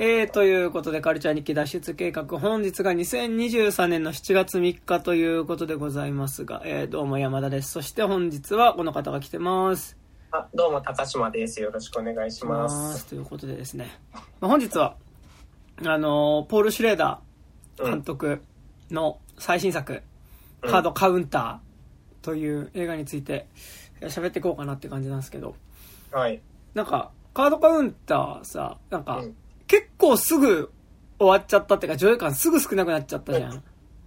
[0.00, 7.72] えー、ということで、カルチャー日記脱出計画、本日が2023年の7月3日ということでございますが、えー、どうも山田です。
[7.72, 9.96] そして本日はこの方が来てます。
[10.30, 11.60] あ、どうも、高島です。
[11.60, 13.06] よろしくお願いします。
[13.06, 14.94] ということでですね、まあ、本日は、
[15.84, 18.40] あのーポール・シュレーダー監督
[18.92, 23.46] の最新作、うんカードカウンターという映画について
[24.00, 25.56] えー喋っていこうかなって感じなんですけど、
[26.12, 26.40] はい。
[26.74, 29.36] なんか、カードカウンターさ、なんか、うん
[29.68, 30.70] 結構すぐ
[31.18, 33.62] 終わっちゃったっていうか、上映感すぐ少なくなっちゃったじゃん。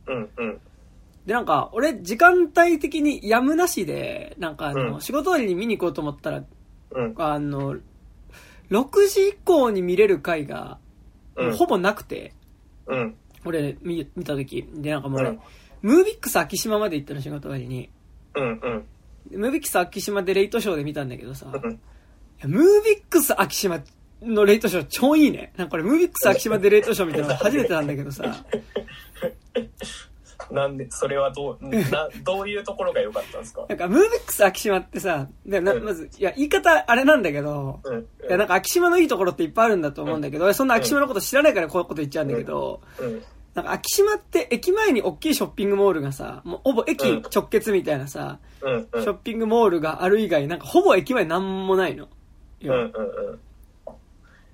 [0.08, 0.59] うん、うん。
[1.26, 6.44] で、なんか、俺、時間帯的にやむなしで、なんかあの、うん仕事終わりに見に行こうと思ったら、
[6.91, 7.13] うん。
[7.18, 7.76] あの、
[8.70, 10.77] 6時以降に見れる回が、
[11.35, 12.34] うんほぼなくて、
[12.88, 13.16] うん。
[13.46, 14.68] 俺見、見た時。
[14.73, 15.40] で、なんかもう俺、うん
[15.82, 17.90] ムービックス秋島まで行ったの仕事終わりに。
[18.35, 18.59] うん。
[19.32, 19.40] うん。
[19.40, 21.80] ムービックス秋島でレイトショーで見たんだけどさ、いうん。
[22.40, 23.80] やムービックス秋島
[24.21, 25.53] のレイトショー超いいね。
[25.57, 28.23] なんかこれムービックス秋島でレイトショーみたいなの初めてなんだけどさ、
[30.51, 33.65] なんで、それはどう、な、 どういうところが良かったんですか？
[33.70, 37.99] なんかムービックス秋島ってさ、でなうんまず、いや、言い方あれなんだけど、うん。
[37.99, 43.24] いや、なんか秋島のいいところっていっぱいあるんだと思うんだけど、俺そんな秋島のこと知らないからこういうこと言っちゃうんだけど、うん。
[43.53, 48.87] なんか秋島って駅前に大きいショッピングモールがさ、もうほぼ駅うん直結みたいなさ、うん。
[48.91, 49.03] うん。
[49.03, 52.09] ショッピングモールがある以外、なんかほぼ駅前なんもないの。
[52.63, 52.70] うん。
[52.70, 52.77] うん。
[52.77, 53.40] うん。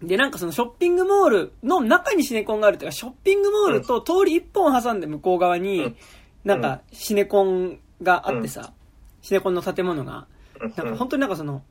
[0.02, 5.96] で、なんかそのショッピングモールの中にシネコンがあるっていうか、ショッピングモールと通り一本挟んで向こう側に、うん。
[6.44, 8.74] なんかシネコンがあってさ、
[9.22, 10.28] シネコンの建物が、
[10.62, 10.74] うん。
[10.76, 11.64] なんか本当になんかその、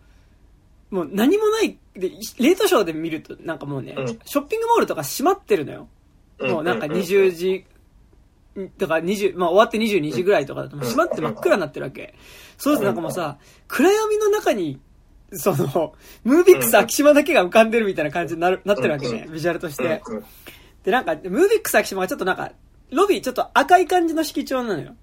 [0.90, 4.06] もう何もない、で、レートショーで見るとなんかもうね、うん。
[4.06, 5.88] ショッピングモールとか閉まってるのよ。
[6.40, 7.64] もうなんか20時、
[8.78, 12.14] だから20、まあ終わって22時ぐらいとかだともう閉まって真っ暗になってるわけ。
[12.58, 14.80] そうするとなんかもうさ、暗闇の中に、
[15.32, 20.02] その、ムービックス秋島だけが浮かんでるみたいな感じになる、なってるわけね、ビジュアルとして。
[20.06, 20.24] うん。
[20.84, 22.52] で、なんか、ムービックス秋島がちょっとなんか、
[22.90, 24.94] ロビーちょっと赤い感じの色調なのよ。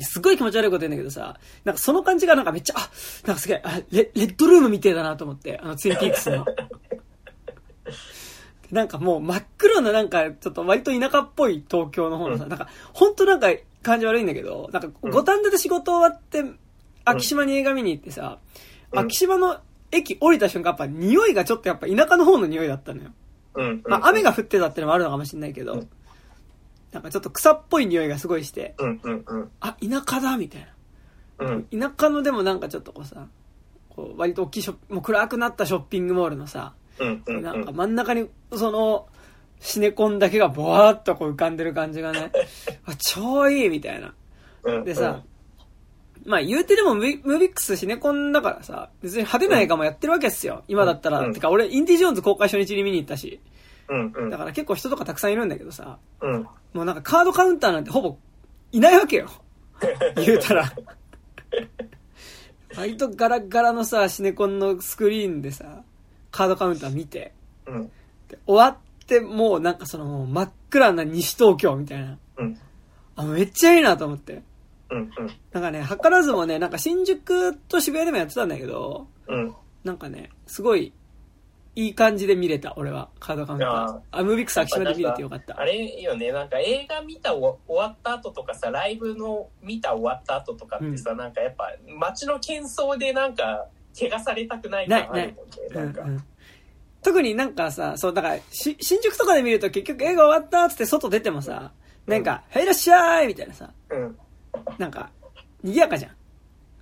[0.00, 2.90] すごい気持ち悪いこと言うんだけどさ、なんかその感じがなんかめっちゃ、あ、
[3.26, 6.46] なんかすげえ、あレレッドルームみてえだなと思って、あのツインピークスの。
[8.70, 13.48] なんかもう真っ黒ななんかちょっと割と田舎っぽい東京の方のさ、うんなんかほんとなんか
[13.82, 16.42] 感じ悪いんだけど、なんかうん五反田で仕事終わって、
[17.04, 18.38] 秋島に映画見に行ってさ、
[18.92, 19.58] うん秋島の
[19.90, 23.10] 駅降りた瞬間やっぱ匂いがちょっとやっぱ田舎の方の匂いだったのよ。
[23.54, 23.82] うん。
[23.86, 25.88] まあ雨が降ってたってのもあるのかもしれないけど、うん
[26.92, 29.00] なんかちょっと草っぽい匂いがすごいして、うん。
[29.02, 29.24] うん。
[29.26, 29.50] うん。
[29.60, 30.68] あ、田舎だみたい
[31.38, 31.46] な。
[31.46, 31.64] うん。
[31.64, 33.26] 田舎のでもなんかちょっとこうさ、
[33.88, 37.22] こう割と大きいショもう暗くなったショッピングモールのさ、うん。
[37.26, 37.42] うん。
[37.42, 39.08] なんか真ん中にその、
[39.58, 42.30] シネコンだけがボワーっとこう浮かんでる感じがね、
[42.84, 44.12] あ超いいみたいな。
[44.64, 44.84] うん。
[44.84, 45.22] でさ、
[46.24, 50.62] まあ言うてでもムービックスシネコンだからさ、別に派手な映画もやってるわけですよ。
[50.68, 51.20] 今だったら。
[51.20, 53.40] うんてか俺、インディ・ジョーンズ公開初日に見に行ったし。
[53.88, 54.12] うん。
[54.14, 54.30] うん。
[54.30, 56.46] だから結構人とかたくさんいるんだけどさ、うん。
[56.72, 58.16] もうなんかカードカウンターなんてほぼ
[58.70, 59.28] いないわけよ。
[60.16, 60.72] 言うたら。
[62.76, 65.82] 割とガラッガラのさ、シネコンのスクリーンでさ、
[66.30, 67.32] カードカウンター見て、
[67.66, 67.90] うん。
[68.28, 72.18] で終わってもうなんかその真っ暗な西東京みたいな。
[72.38, 72.58] うん。
[73.16, 74.42] あ、めっちゃいいなと思って。
[74.92, 74.98] うん。
[74.98, 75.30] うん。
[75.52, 79.54] なんかね、図らずもね、なんか新宿と渋谷でもやってたんだけど、うん。
[79.84, 80.92] なんかね、すごい、
[81.74, 85.64] いい感じで見れた、俺は、カードカウンターあムービックス秋島で見れてよかったあ。
[85.64, 93.66] れよね、なんか映画見たお終わった後とかさ、ライブの見た終わった後とかってさ、なんかやっぱ街の喧騒でなんか、
[93.98, 95.36] 怪我されたくない感あるもんね。
[95.70, 96.02] うなんんか。
[96.02, 96.24] うん
[97.04, 101.72] 特になんかさ、そう、だから、し新宿とかで見ると結局映画終わったっつって外出てもさ、
[102.06, 104.16] なんか、はいいらっしゃいみたいなさ、うん。
[104.78, 105.10] なんか、
[105.62, 106.12] 賑やかじゃん。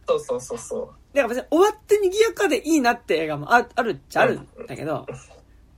[0.06, 5.06] そうそうそうそだから別に終わって賑やかでいいなって映画もああるっちゃあるんだけど、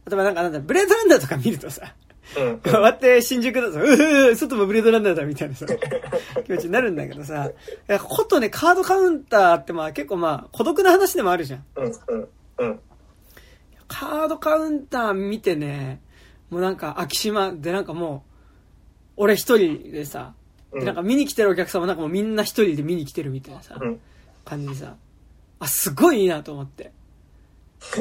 [0.06, 1.94] 例えばなんかなんだ、ブレードランダーとか見るとさ、
[2.36, 2.41] う。
[2.41, 2.60] うん。
[2.60, 5.66] 終わって新宿だと、うー外もブレードランダーだみたいなさ、
[6.44, 7.50] 気持ちになるんだけどさ、
[8.08, 11.64] ことね、カードカウンターってまあ結構まあ孤独な話でもあるじゃん。
[11.76, 11.92] うん。
[12.08, 12.28] うん。
[12.58, 12.81] うん。
[13.88, 16.00] カードカウンター見てね、
[16.50, 18.32] もうなんか秋島でなんかもう、
[19.17, 20.34] 俺一人でさ、
[20.72, 24.00] でなんか見に来てるお客さんもなんかもうみんな一人で見に来てるみたいなさ、うん。
[24.44, 24.96] 感じでさ、
[25.60, 26.92] あ、すごいいいなと思って。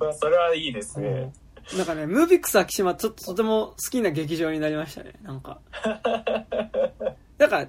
[0.00, 1.32] まあ、それはいいですね。
[1.76, 5.60] なんかね、ムービックス秋島ちょっととても好きな劇場になりましたね、なんか。
[7.38, 7.68] だから、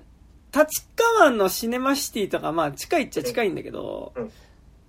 [0.63, 4.31] 立川のシネマシティとかまあ近いっちゃ近いんだけど、うん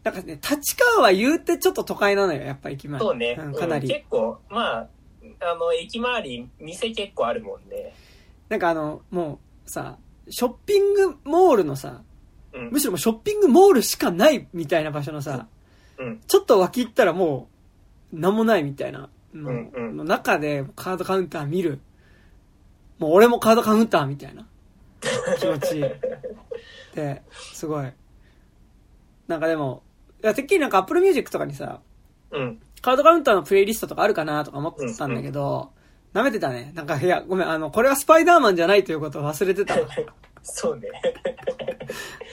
[0.06, 3.00] なんかね、立川は言うてちょっと都会なのよ、やっぱ駅前。
[3.00, 3.34] そうね。
[3.34, 3.88] ん、かなり。
[3.88, 4.88] うん結構、まあ、
[5.40, 7.92] あの、駅周り、店結構あるもんね。
[8.48, 9.98] なんかあの、もうさ、
[10.28, 12.02] ショッピングモールのさ、
[12.52, 15.46] うんむしろもうショッピングモールしかないみたいな場所のさ、
[15.98, 16.20] うん。
[16.26, 17.48] ちょっと脇行ったらも
[18.12, 21.80] なんもないみたいなのうんうんの中でカードカウンター見る。
[22.98, 24.46] もう俺もカードカウンターみたいな
[25.38, 25.84] 気持ち
[26.96, 27.22] で、
[27.52, 27.92] すごい。
[29.28, 29.82] なんかでも、
[30.22, 31.80] いや、てっきりなんか Apple Music とかにさ、
[32.30, 32.60] うん。
[32.80, 35.72] カードカウンターのプレイリストとかあるかなとか思ってたんだけど、
[36.16, 36.72] 舐めてたね。
[36.74, 39.86] なんか、いや、ごめん、あの、これはスパイダーマンじゃないということを忘れてたわ。
[40.42, 40.88] そうね。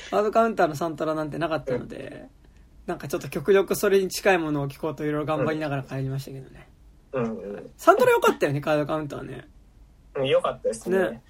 [0.09, 2.29] カードカウンターのサントラなんてなかったので、
[2.85, 6.69] なんかちょっと極力それに近いものを聞こうといろいろ頑張りながら帰りましたけどね。
[7.11, 9.47] うんうんサントラ良かったよね、カードカウンターね。
[10.15, 10.27] うん。
[10.27, 10.97] よかったですね。
[10.99, 11.23] ね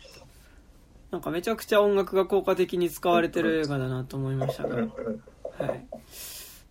[1.10, 4.76] なんかめちゃくちゃ音楽が効果的に使われてる映画だなと思いましたが。
[4.76, 4.88] うんうん。
[5.66, 5.88] はい。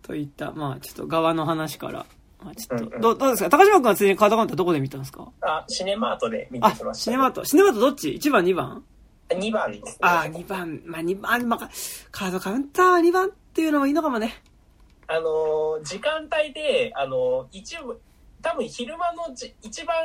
[0.01, 2.05] といった、まあちょっと側の話から、まあ
[2.55, 3.49] ちょっと、うんうんどうどうですか？
[3.49, 5.27] 高島君はついにカードカウンターどこで見たんですか？
[5.41, 7.03] あ、シネマートで見てあきま、した。
[7.05, 7.45] シネマート。
[7.45, 8.83] シネマートどっち ?1 番、2番
[9.29, 9.97] ？2番です、ね。
[10.01, 10.81] ああ、2番。
[10.85, 11.69] まあ2番、まあ、
[12.11, 14.41] カードカウンターは2番っていうのもいいのかもね。
[15.07, 17.99] あのー時間帯で、あのー一部、
[18.41, 19.95] 多分昼間のじ一番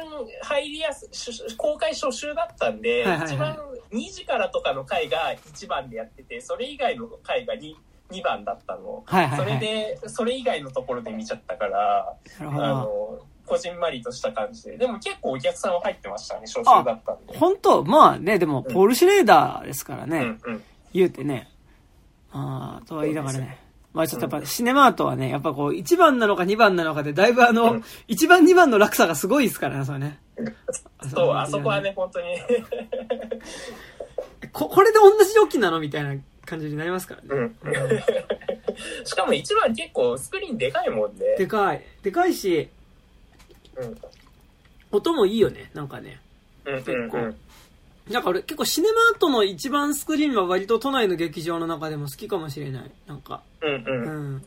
[0.43, 3.57] 入りやすし公開初週だったんで、はいはいはい一番
[3.93, 7.75] 2時からとかの回が1番でやってて、それ以外の回が 2,
[8.11, 9.03] 2番だったの。
[9.07, 9.49] はいはいはい。
[9.49, 12.45] それで、それ以外のところで見ちゃったから、あ。
[12.45, 14.77] のーこじんまりとした感じで。
[14.77, 17.39] でも結構お客さんは入ってましたね、初週だったんで。
[17.39, 17.83] 本当？
[17.83, 20.19] まあね、でも、ポール・シュレーダーですからね。
[20.19, 20.63] うんうん。
[20.93, 21.49] 言うてね。
[22.31, 23.59] ああ、とは言いながらね。
[23.95, 30.19] まあちょっとやっぱ、シネマートはね、やっぱこう、1番なのか2番なのかで、だいぶあの、うん1番2番の落差がすごいですからね、それね。
[31.15, 32.27] そう、あそこはね、本当に。
[34.53, 35.81] こ、これで同じ料金なの？
[35.81, 36.15] みたいな
[36.49, 37.29] 感じになりますからね。
[37.31, 38.03] うんうん
[39.05, 41.37] しかも一番結構スクリーンでかいもんね。
[41.37, 41.83] でかい。
[42.03, 42.69] でかいし、
[43.77, 43.99] うん
[44.91, 46.19] 音もいいよね、なんかね。
[46.65, 47.37] うんうんうん。
[48.11, 52.91] なんか俺結構シネマートの一番スクリーンは割と都内の劇場の中でも好きかもしれない。
[53.07, 53.43] なんか。
[53.61, 54.47] うんうんうん。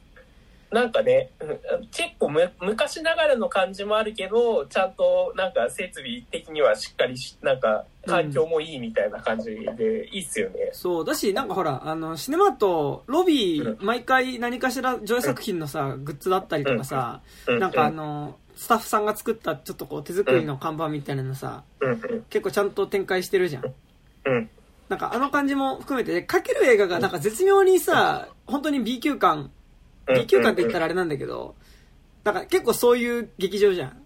[0.71, 10.69] なんかね、うん結構む昔ながらの感じもあるけど、ちゃんとなんか設備的にはしっかりし、なんか環境もいいみたいな感じで、いいっすよね。
[10.73, 11.05] そう。
[11.05, 21.63] だし、なんかほら、あの、シネマート、ロビー、う毎回何かしら上映作品のさ、グッズだったりとかさ、うなんかあ、の、スタッフさんが作ったちょっとこう手作りの看板みたいなのさ、
[22.29, 23.65] 結構ちゃんと展開してるじゃん。
[23.65, 24.49] うん。
[24.89, 29.51] なんかあの感じも含めて、でかける映画がなんか絶妙にさ、本当に B 級感、
[30.07, 30.15] うん。
[30.15, 31.55] B 級感って言ったらあれなんだけど、
[32.23, 34.00] なんか結構そういう劇場じゃん。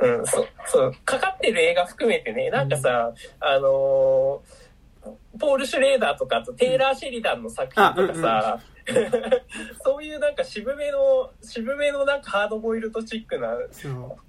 [0.00, 4.60] うん、そう、そう、かかってる映画含めてね、なんかさ、あのー
[5.38, 8.60] ポール・シュレーダーとか、テイラー・シェリダンの作品とかさ、
[9.84, 13.56] そういうなんか渋めの、渋めのなんかハードボイルドチックな。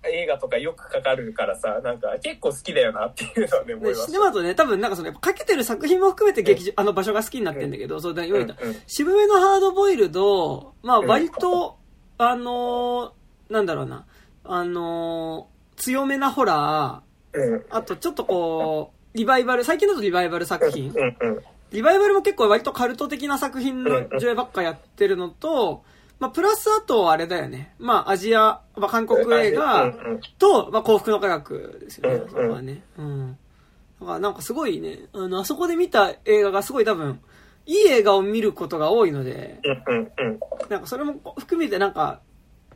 [0.03, 4.06] 映画とかよくかかるからさ、なんか結構好きだよなっていうのはね、思いで、ます。
[4.06, 8.56] シネマートね、多分なんかその、かけてる作品も含めて劇場、あの場所が好きになってんだけど、そうだ、言われた。
[8.62, 8.75] うんうん。
[8.88, 11.07] 渋めのハードボイルド、まあうん。
[11.07, 11.77] 割と、
[12.18, 14.06] あのーなんだろうな、
[14.45, 15.50] あのー
[15.81, 20.92] 強めなホラー、うんあとちょっとこう、リバイバル、最近だとリバイバル作品。
[20.92, 25.86] うんうんリバイバルも結構割とカルト的な作品の上映ばっかやってるのと、
[26.19, 27.74] まあプラスあとあれだよね。
[27.80, 32.16] まあアジア、まあ韓国映うん画うんと、まあ幸福の科学ですよね。
[32.18, 32.83] うんそこはね。
[32.98, 33.38] うん。
[34.01, 37.22] だからなんかすごいね、あの、あそこで見た映画がすごい多分、
[37.66, 39.62] いい映画を見ることが多いので、
[40.69, 42.19] なんかそれも含めてなんか、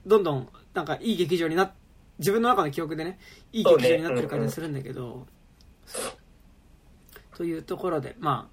[0.05, 1.71] どんどん、なんかいい劇場になっ、
[2.19, 3.19] 自分の中の記憶でね、
[3.51, 5.27] いい劇場になってる感じがするんだけど、
[7.35, 8.49] というところで、ま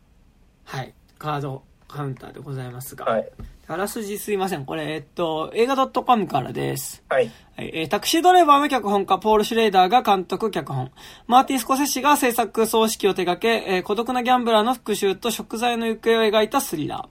[0.66, 3.28] あ、はい、カードカウンターでございますが、はい。
[3.68, 4.64] あらすじすいません。
[4.66, 7.02] これ、えっと、映画 .com からです。
[7.08, 7.30] はい。
[7.56, 10.90] はいえータクシードライバーの脚本家、ポール・シュレーダーが監督、脚本。
[11.26, 17.08] マーティン・スコセッシが制作、総指揮を手掛け、えー孤独なギャンブラーの復讐と食材の行方を描いたスリラ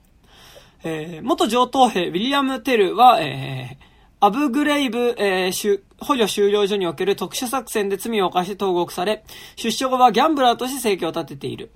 [0.84, 0.88] ー。
[0.88, 3.91] えー元上等兵、ウィリアム・テルは、えー
[4.24, 9.24] アブグレイブ、えー収捕虜収容所における特殊作戦で罪を犯して投獄され、
[9.56, 11.72] 出所後はギャンブラーとして生計を立てている。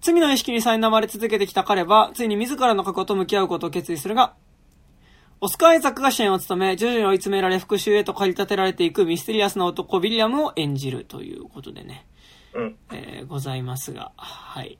[0.00, 4.34] 罪の意識に苛まれ続けてきた彼は、ついに自らの過去と向き合うことを決意するが、
[5.40, 12.04] オスカー・アイザックが主演を務め、徐々に追い詰められ復讐へと駆り立てられていくミステリアスな男、ウィリアムを演じるということでね、
[12.52, 12.76] うん。
[12.90, 14.76] えーございますが、はい。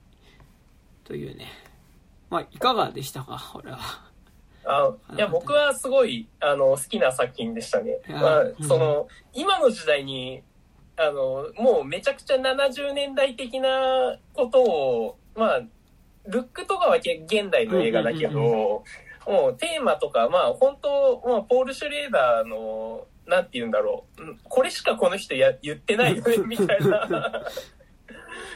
[1.04, 1.47] というね。
[2.30, 4.10] まあ、いかがでしたか、これは。
[4.64, 7.99] あいや、僕はすごい、あの、好きな作品でしたね。
[8.09, 10.43] まあうん、その、今の時代に、
[10.97, 15.62] あの、もうめちゃくちゃ70年代的なことを、まあ、
[16.26, 18.85] ルックとかはけ現代の映画だけど、
[19.26, 27.09] もうテーマとか、まあ本当、まあ、ポール・シュレーダーの、なんて言うんだろう、うんこれしかこの人や言ってないよね、みたいな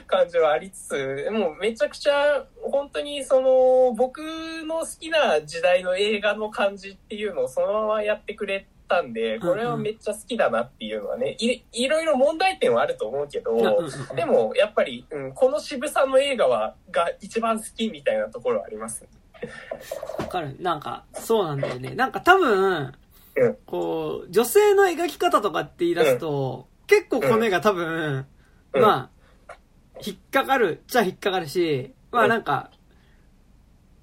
[0.04, 4.18] 感じはありつつ、もうめちゃくちゃ、本当にその、僕
[4.64, 13.56] の好きな時代の映画の感じっていうのをそのままやってくれたたんで、これはめっちゃ好きだなっていうのはね、いいろいろ問題点はあると思うけど、
[14.14, 19.06] でもやっぱり、うん、この渋さの映画は、が一番好きみたいなところはあります。
[20.18, 20.56] わかる。
[20.60, 21.94] なんか、そうなんだよね。
[21.94, 22.94] なんか多分、
[23.36, 28.26] うん、こう、女性の描き方とかって言い出すと、うん、結構この絵が多分、
[28.72, 29.10] うん、まあ、
[30.04, 32.70] 引っかかるっちゃ引っかかるし、まあなんか、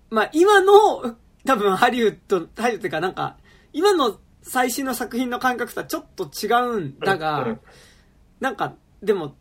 [0.10, 3.38] まあ今の、多分ハリウッド、ハリウッドっていうかなんか、
[3.74, 7.58] 今の最新の作品の感覚とはちょっと違うんだが、
[8.40, 9.36] なんか、でも、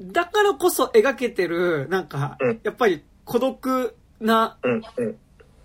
[0.00, 4.58] だからこそ描けてる、なんか、やっぱり孤独な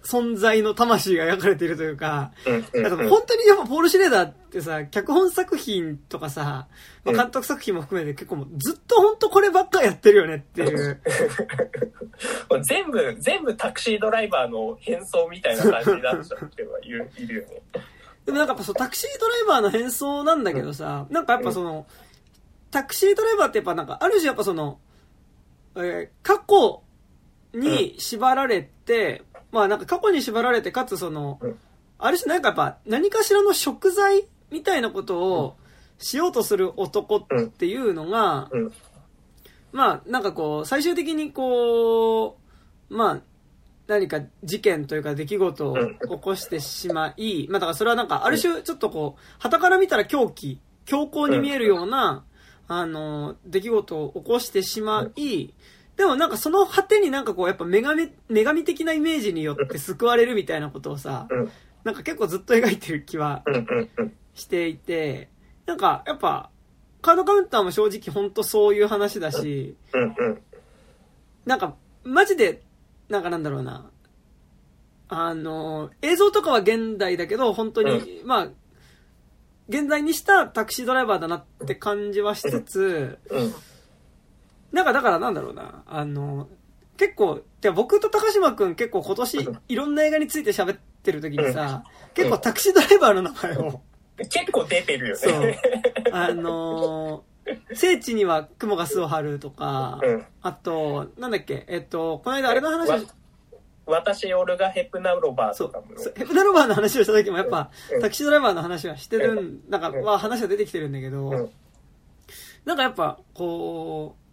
[0.08, 6.70] 存在の魂が描かれているというか、だから本当にやっぱポール・シュレーダーってさ、脚本作品とかさ、
[7.04, 11.02] まあ、監督作品も含めて結構もうずっと本当こればっかやってるよねっていう。
[12.64, 17.62] 全部、全部タクシードライバーの変装みたいな感じになっちゃってはいるいるよね。
[18.26, 21.86] でもなんかやっぱそう、タクシードライバーの変装なんだけどさ、なんかやっぱその、
[22.72, 24.80] タクシードライバーってやっぱなんか、ある種やっぱその、
[25.76, 26.82] えー、過去
[27.54, 31.40] に縛られて、まあなんか過去に縛られて、かつその、
[31.98, 35.56] ある種なんかやっぱ何かしらの食材みたいなことを
[35.98, 38.50] しようとする男っていうのが、
[39.72, 42.38] まあなんかこう、最終的にこ
[42.90, 43.22] う、まあ、
[43.88, 52.24] 何か事件というか出来事を起こしてしまい、まあだからそれはなんかある種ちょっとこう、旗から見たら狂気、強行に見えるような、
[52.68, 55.54] あの、出来事を起こしてしまい、
[55.98, 61.28] でもなんかその果てになんかこう、やっぱ女神、女神的なイメージによって救われるみたいなことをさ、
[61.84, 63.44] なんか結構ずっと描いてる気は
[64.36, 65.30] していて、
[65.66, 66.52] なんかやっぱ、
[67.02, 69.76] カードカウンターも正直ほんとそういう話だし、
[71.46, 72.62] なんか、マジで、
[73.10, 73.90] なんかなんだろうな、
[75.10, 78.50] あの、映像とかは現代だけど、本当に、まあ、
[79.70, 83.18] 現在にしたタクシードライバーだなって感じはしつつ、
[84.72, 86.50] なんかだからなんだろうな、あの、
[86.98, 91.84] 結構、じゃ僕と高島くん結構今年いろんな映画について喋ってる時にさ、
[92.14, 93.82] 結構タクシードライバーの名前を。
[94.30, 95.20] 結構出てるよね。
[95.20, 95.56] そう。
[96.12, 97.24] あの
[97.74, 103.08] 聖地には雲が巣を張るとか、うん、あと、なんだっけ、えっと、この間あれの話、
[103.86, 105.88] 私、オルガ・ヘプナロバーとかも。
[106.16, 111.50] ヘプナロバーの話をした時もやっぱ、うん、タクシードライバーの話はしてるん、なんか、まあ話は出てきてるんだけど、うん、
[112.66, 114.27] なんかやっぱ、こう、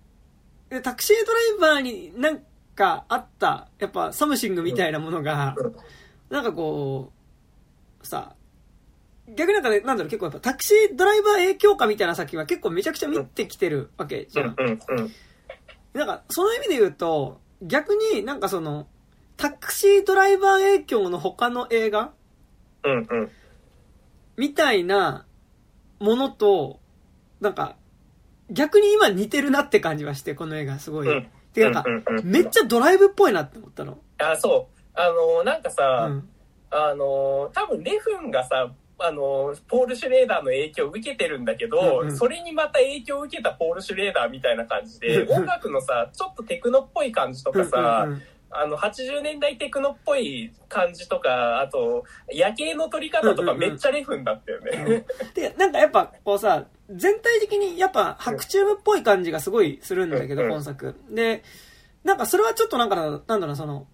[0.83, 2.43] タクシードライバーになん
[2.75, 5.55] かあった、やっぱ something みたいなものが、
[6.31, 7.13] なんかこ
[8.03, 8.35] う、さ、
[9.29, 14.57] 逆になんかね、なんだろう、結構やっぱタクシードライバー影響下みたいな作品は結構めちゃくちゃ見てきてるわけじゃん。
[15.95, 18.87] なんか、その意味で言うと、逆になんかその、
[19.37, 22.13] タクシードライバー影響の他の映画
[24.37, 25.25] みたいな
[26.01, 26.81] ものと、
[27.41, 27.77] なんか、
[28.55, 31.09] 逆に今似てるなって感じはして、この映画すごい。
[31.09, 31.85] うん、てか、
[32.23, 33.99] めっちゃドライブっぽいなって思ったの。
[34.19, 34.75] あ、そう。
[34.95, 36.29] あのー、なんかさ、うん、
[36.71, 48.07] あのー、多分レフンがさ、あの、ポール・シュレーダーの影響を受けてるんだけど、うんうん、それにまた影響を受けたポール・シュレーダーみたいな感じで、音楽のさ、ちょっとテクノっぽい感じとかさ、
[48.51, 55.05] あの、80年代テクノっぽい感じとか、あと、夜景の撮り方とかめっちゃレフンだったよね。
[55.35, 60.95] で、なんかやっぱ、こうさ、全体的にやっぱ白チューブっぽい感じがすごいするんだけど、本作。
[61.11, 61.43] で、
[62.05, 63.87] なんかそれはちょっとなんか、なんだろう、その、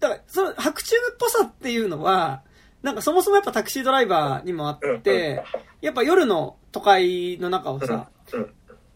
[0.00, 2.42] だから、その白チューブっぽさっていうのは、
[2.82, 5.42] なんかそもそもやっぱタクシードライバーにもあって、
[5.80, 8.08] やっぱ夜の都会の中をさ、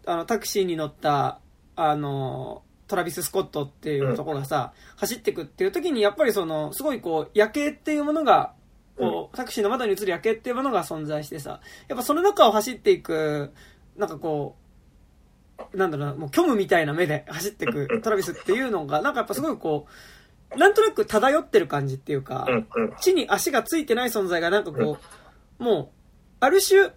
[0.07, 1.41] あの、タクシーに乗った、
[1.77, 8.53] あの、トラビス・スコットっていう男がさ、走ってくっていう時に、やっぱりその、すごいこう、夜景っていうものが、
[8.97, 13.53] こう、タクシーの窓に映る夜景っていうものが存在してさ、やっぱその中を走っていく、
[13.97, 14.63] なんかこう、
[15.77, 19.87] なんだろうな、もう虚無みたいな目で 走っていくトラビスっていうのが、なんかやっぱすごいこ
[20.55, 22.47] う、なんとなく漂ってる感じっていうか、
[23.01, 24.99] 地に足がついてない存在がなんかこ
[25.59, 25.89] う、もう、
[26.41, 26.91] ある種、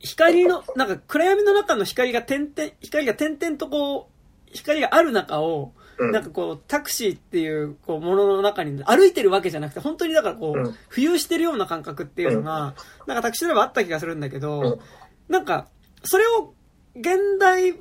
[0.00, 5.72] 光の、なんか暗闇の中の光が点々、光が点々とこう、光がある中を、
[6.10, 12.74] なんかこう、タクシーっていう、こう、ものの中に歩いてるわけじゃなくて、本当にだからこう、浮遊してるような感覚っていうのが、
[13.06, 14.80] なんかタクシードライバーあった気がするんだけど、
[15.28, 15.68] なんか、
[16.02, 16.54] それを、
[16.94, 17.74] 現代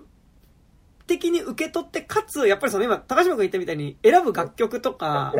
[1.07, 5.33] 的に受け取って、かつ、やっぱりその今、高島君言ったみたいに、選ぶ楽曲とか、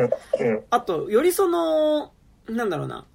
[0.70, 2.12] あと、よりその、
[2.48, 3.06] なんだろうな、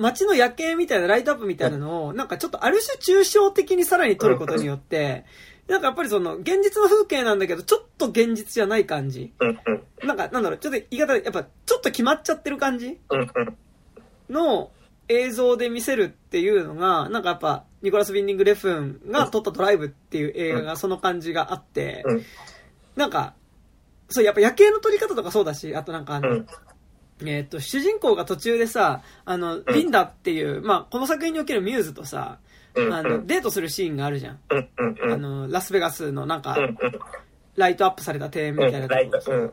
[0.00, 5.24] 街の夜景みたいなライトアップみたいなのを、なんかちょっとある種抽象的にさらに撮ることによって、
[5.70, 9.32] なんかやっぱりその、現実の風景なんだけど、ちょっと現実じゃない感じ。
[10.02, 12.98] なんか、なんだろう、ちょっと言い方、やっぱ、ちょっと決まっちゃってる感じ
[14.28, 14.72] の
[15.06, 22.22] 映像で見せるっていうのが、なんかやっぱ、ニコラス・ビンディング・レフンが撮ったドライブっていう映画がその感じがあって、うん。
[22.96, 23.34] なんか、
[24.08, 26.46] そう、やっぱ夜景の撮り方とかそうだし、あとなんかあの、うん。
[27.28, 32.49] えっ、と、主人公が途中でさ、あの、リンダっていう、まあ、この作品におけるミューズとさ、うん。
[32.76, 34.38] あの、デートするシーンがあるじゃん。
[35.12, 36.78] あの、ラスベガスのなんかう、ん。
[37.56, 38.70] ライトアップされた庭園みうん。
[38.70, 38.88] たいな。
[38.88, 39.42] とこうん。
[39.42, 39.52] うん。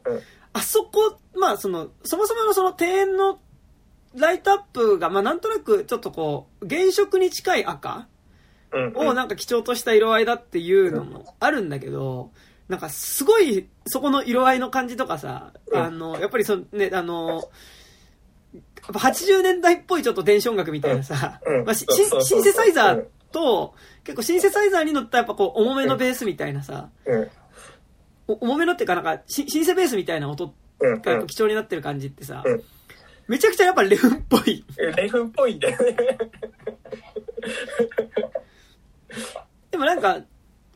[0.54, 3.40] あそこ、まあ、その、そもそものその庭園の
[4.16, 8.08] ライトアップが、まあ、なんとなくちょっとこう、原色に近い赤
[8.72, 8.94] うん。
[8.96, 12.32] をなんか基調とした色合いだっていうのもあるんだけど、
[12.68, 17.42] なんかすごいそこの色合いの感じとかさ、うんあの、やっぱりそのね、あの、や
[18.92, 21.42] っぱ80年代っぽいちょっと電子音楽みたいなさ、
[21.74, 26.90] シンセサイザーと、結構シンセサイザーに乗ったやっぱこう重めのベースみたいなさ、
[28.28, 31.02] 重めのっていうかなんかシシンセベースみたいな音うん。
[31.02, 32.64] が貴重になってる感じってさうん、
[33.28, 34.64] めちゃくちゃやっぱレフンっぽい。
[34.78, 35.98] レフンっぽいんだよね。
[39.72, 40.22] でもなんか、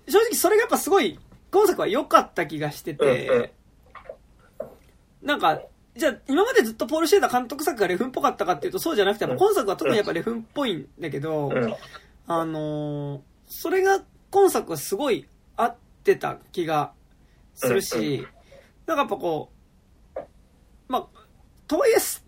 [0.08, 1.20] 正直それがやっぱすごい、
[1.52, 3.54] 今作は良かった気がしてて、
[5.22, 5.62] なんか、
[5.96, 11.76] じゃあ今までずっとポール・シェーダー監督作がレフンっぽかったかっていうとそうじゃなくて、今作は特にやっぱレフンっぽいんだけど、うん。
[12.28, 13.22] あのー
[13.54, 16.94] それが今作はすごい合ってた気が
[17.54, 18.26] するし、
[18.86, 19.52] なんかやっぱこ
[20.16, 20.20] う、
[20.88, 21.06] まあ、
[21.68, 22.26] とはいえす、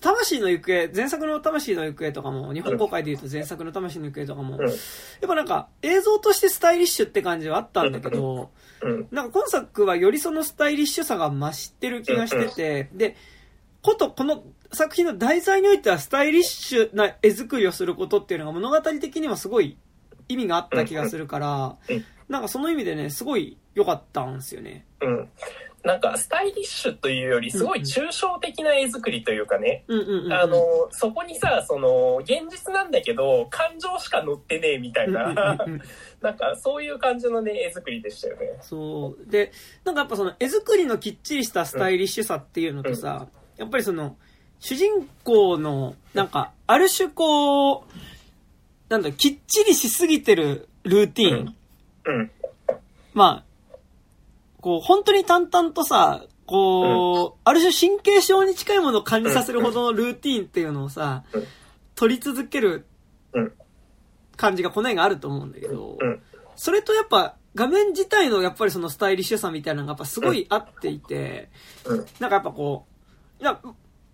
[0.00, 4.74] 魂の行方、前作の魂の行方とかも、日本公開で言うと前作の魂の行方とかも、うんやっ
[5.28, 8.48] ぱなんか映像としてスタイリッシュって感じはあったんだけど、うん。
[9.10, 13.16] なんか今作はよりそのスタイリッシュさが増してる気がしてて、で、
[13.82, 19.76] ことこの作品の題材においてはスタイリッシュな絵作りをすることっていうのが物語的にはすごい
[20.28, 24.86] 意味があった気がするからうん、なんかその意味でね、すごい良かったんですよね。
[25.00, 25.28] うん。
[25.84, 30.32] なんか、スタイリッシュというより、すごい抽象的な絵作りというかね、うんうんうんうん。
[30.32, 35.82] あの、そこにさ、その、現実なんだけど、感情しか乗ってねえみたいうんうんな、うんうん
[36.20, 38.58] なんか、そういう感じのね、絵作りでしたよね。
[38.60, 39.30] そう。
[39.30, 39.50] で、
[39.84, 44.16] なんかやっぱその絵作りのきっちりしたスタイリッシュさっていうのとさ、やっぱりその、
[44.60, 47.82] 主人公の、なんか、ある種こう、
[48.88, 51.56] なんだ、きっちりしすぎてるルーティーン。
[52.04, 52.30] うん。
[53.14, 53.51] まあ、
[54.62, 61.46] こう、本当に淡々とさ、こう、ある種神経症に近いものを感じさせるほどのルーティーンっていうのをさうん、
[61.94, 62.86] 取り続ける
[63.32, 63.52] うん
[64.36, 66.22] 感じがこの映画あると思うんだけど、うん。
[66.56, 71.50] それとやっぱ画面自体のやっぱりそのスタイリッシュさみたいなのがやっぱすごい合っていて、
[71.84, 71.98] うん。
[71.98, 72.86] なんかやっぱこ
[73.40, 73.60] う、いや、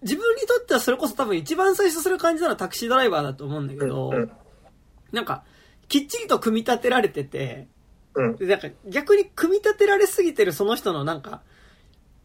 [0.02, 4.30] 自分にとってはそれこそ多分一番最初する感じなのはタクシードライバーだと思うんだけど、うん。
[5.12, 5.44] なんか、
[5.88, 7.68] きっちりと組み立てられてて、
[8.18, 8.36] うん。
[8.36, 11.40] でなんか逆に組み立てられすぎてるその人のなんか、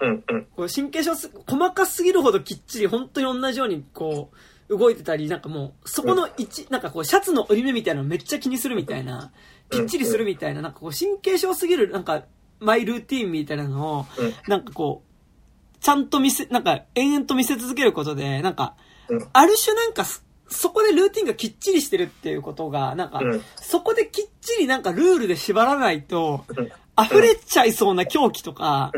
[0.01, 0.23] うん。
[0.27, 0.45] うん。
[0.56, 4.32] こう神経症す、細かすぎるほどきっちり本当に同じようにこ
[4.69, 9.32] う、動いてたり、なんかもう、そこの一、なんかこう、シャツの折り目みたいなのめっちゃ気にするみたいな、
[9.69, 12.23] きっちりするみたいな、なんかこう、神経症すぎる、なんか、
[12.60, 18.75] マイルーティーンみたいなのを、うんなんかこう、ちゃんと見せ、なんか、延々と見せ続けることで、なんか
[19.10, 20.06] うん、ある種なんか
[20.53, 26.71] そ、そこでルーティンがきっちりしてるっていうことが、なんかうん、そこできっちりなんかルールで縛らないとうん、
[27.03, 28.91] 溢れちゃいそうな狂気とか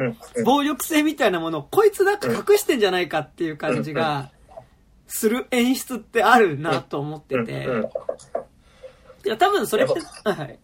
[0.43, 4.31] 暴力性みたいなものを、こいつなんか隠してんじゃないかっていう感じが、
[5.07, 7.83] する演出ってあるなと思ってて、うん。
[7.83, 7.87] い
[9.29, 9.93] や、多分それって、
[10.29, 10.59] はい。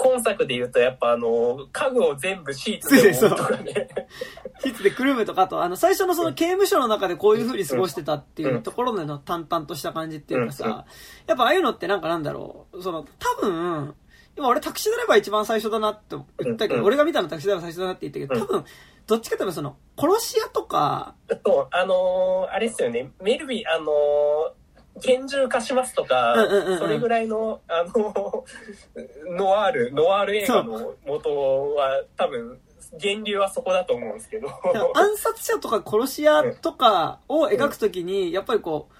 [0.00, 3.88] 今作で言うと、やっぱあの、家具を全部シーツで覆うとかね。
[4.64, 10.86] ヒツでくるむとかあと、あの、最初のその刑務所の中でこういう風に過ごしてたっていうところでの淡々とした感じっていうかうんさ、
[11.26, 13.94] やっぱああいうのってなんかなんだろう、その、多分、
[14.36, 18.64] 今俺タクシードライバー一番最初だなって言ったけど、うん俺が見たのタクシードライバー最初だなって言ったけど、多分、
[19.06, 24.60] どっちかというとその、殺し屋とか、そう、あのーあれですよね、メルビー、あのー
[25.02, 26.34] 拳銃貸しますとか、
[26.78, 32.58] それぐらいの、あのーノワール、ノワール映画の元は、多分、
[33.00, 34.48] 源流はそこだと思うんですけど。
[34.94, 38.94] 暗殺者とか殺し屋とかを描くときに、やっぱりこう、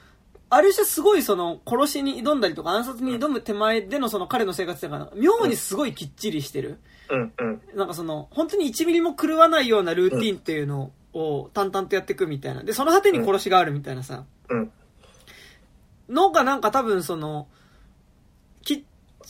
[0.48, 6.80] ある種すごいその殺しに挑んだりとか暗殺に挑む手前でのその彼の生活っていうのが妙にすごいきっちりしてる。
[7.08, 7.62] うんうん。
[7.74, 12.62] なんかその、本当に1ミリも狂わないようなルーティンっていうのを淡々とやっていくみたいな。
[12.64, 14.24] で、その果てに殺しがあるみたいなさ。
[14.48, 14.72] うん。
[16.10, 17.48] のがなんか多分その、
[18.62, 18.84] き、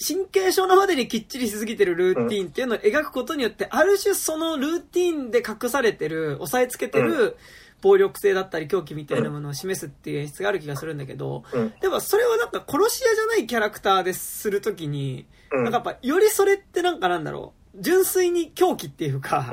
[0.06, 7.36] 神経症なまでにきっちりしすぎてるルーティンっていうのを描くことによって、ある種そのルーティンで隠されてる、押さえつけてる
[7.82, 11.72] 暴力性だったり狂気みたいなものを示すっていう演出がある気がするんだけど、うん。
[11.80, 15.64] でもそれをなんか殺し屋じゃないキャラクターでするときに、うん。
[15.64, 19.50] なんかやっぱよりそれってなんかなんだろう、純粋に狂気っていうか。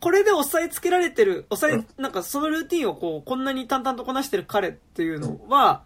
[0.00, 5.84] これで押さえつけられてる、押さえ、なんかそのルーティンをこう、こんなに淡々とこなしてる彼っていうのは、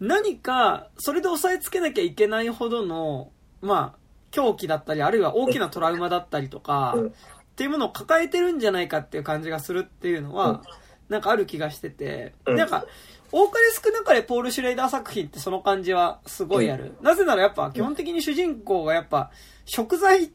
[0.00, 3.98] 何か、それで押さえつけなきゃいけないほどの、まあ、
[4.30, 10.62] 狂気だったり、あるいは大きなトラウマだったりとか、っていうものを抱えてるんじゃないかっていう感じがするっていうのは、
[11.10, 12.86] なんかある気がしてて、なんか、
[13.32, 16.96] 多かれ少なかれポール・シュレイダー作品ってその感じはすごいある。
[17.00, 19.30] なぜならやっぱ基本的に主人公がやっぱ
[19.64, 20.30] 食材っ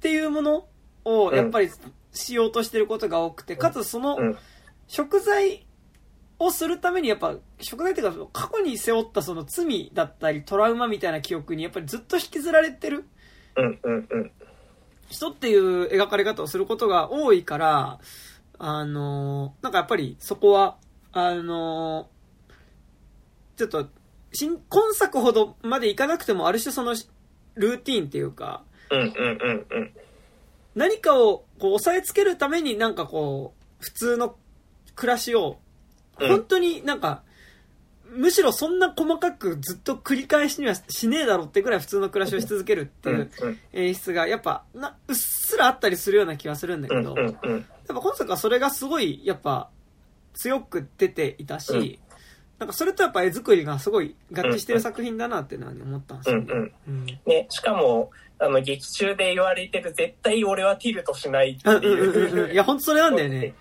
[0.00, 0.68] ていうもの
[1.04, 1.70] をやっぱり
[2.12, 4.16] しようとしてることが多くて、かつその
[4.88, 5.66] 食材
[6.38, 13.04] をするためにやっぱ食材っていうか過去に背負ったその罪だったりトラウマみたいな記憶にやっぱりずっと引きずられてる
[15.08, 18.00] 人っていう描かれ方をすることが多いから、
[18.58, 20.76] あのなんかやっぱりそこは、
[21.12, 22.08] あの
[23.56, 23.88] ちょっと、
[24.32, 26.94] 新、今作ほどまでいかなくても、ある種その、
[27.56, 28.62] ルーティンっていうか、
[30.74, 34.36] 何かをこう押さえつけるためになんかこう、普通の
[34.96, 35.58] 暮らしを、
[36.18, 37.22] 本当になんか、
[38.12, 43.30] むしろそんな細かくずっと繰り返しにはしねえだろってぐらい普通の暮らしをし続けるっていう
[43.72, 47.32] 演出がやっぱなうっすらあったりするような気はするんだけど、やっ
[47.86, 49.70] ぱ今作はそれがすごいやっぱ
[50.34, 52.00] 強く出ていたし、
[52.60, 56.46] なんかそれとやっぱ絵作りがすごい合致してる作品だなっていうのは、ね、思ったんですよね。
[56.50, 62.52] うんうん、ね、しかも、あの、劇中で言われてる絶対俺はティルトしないっていう。
[62.52, 63.54] いや、本当それなんだよね。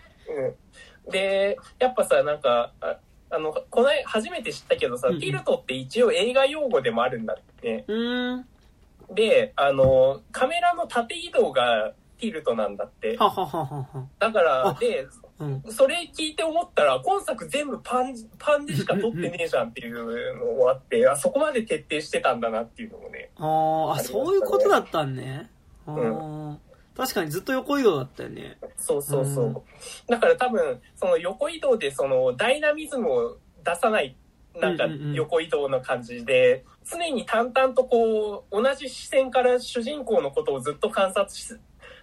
[1.05, 1.11] うん。
[1.11, 2.99] で、やっぱさ、なんか、あ
[3.31, 7.85] あの、この初めて知ったけどさ、うん、ティルトって一応映画用語でもあるんだって。
[9.13, 13.15] で、あの、カメラの縦移動がティルトなんだって。
[13.17, 15.09] ははははだから、で、うん、
[15.69, 23.31] それ聞いて思ったら、今作全部パン、パンでしか撮ってねえじゃんっていうのもあって、 あ、そこまで徹底してたんだなっていうのもね。
[23.37, 25.49] ああ、ね、そういうことだったんね。
[25.87, 26.59] うん、
[26.95, 28.57] 確かにずっと横移動だったよね。
[28.75, 29.45] そうそうそう。
[29.45, 29.55] うん、
[30.07, 34.17] だから多分、その横移動でそのダイナミズムを出さない、
[34.55, 41.57] なんか横移動の感じで、常に淡々とこう、同じ視線から主人公のことをずっと観察し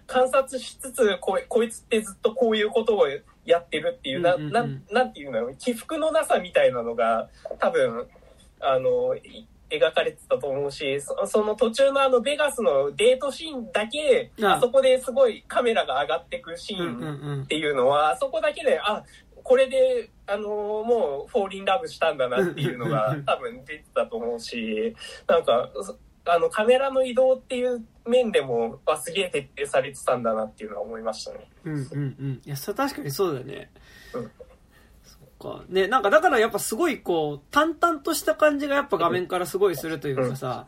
[0.07, 3.07] 観察しつつこ、こいつってずっとこういうことを
[3.45, 8.07] やってるっていう、な、ななんていうの起伏のなさみたいなのが、多分、
[8.59, 9.15] あの、
[9.69, 14.59] 描かれてたと思うし、その途中のあのベガスのデートシーンだけ、あ。
[14.61, 19.03] そこですごいカメラが上がってくシーンっていうのは、あそこだけで、あ、
[19.43, 24.95] これで、あのもう、フォーリンラブしたんだなっていうのが多分出てたと思うし、
[25.27, 25.69] なんか、
[26.33, 31.49] あの、カメラの移動っていう面でも、あ、すげえ徹底されてたんだなっていうのは思いましたね。
[31.65, 32.41] うんうんうん。
[32.45, 33.71] いや、それ確かにそうだよね。
[34.13, 34.31] うん。
[35.03, 35.63] そっか。
[35.69, 40.67] ね、なんかだからやっぱすごいこう、淡々とした感じがやっぱ画面からすごいするというかさ、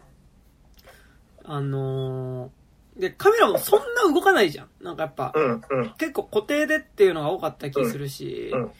[1.45, 4.69] うん、あのー、で、カメラもそんな動かないじゃん。
[4.81, 8.71] なんかやっぱ、うんうん、結構固定でっていうのが多かった気するし、うんうん、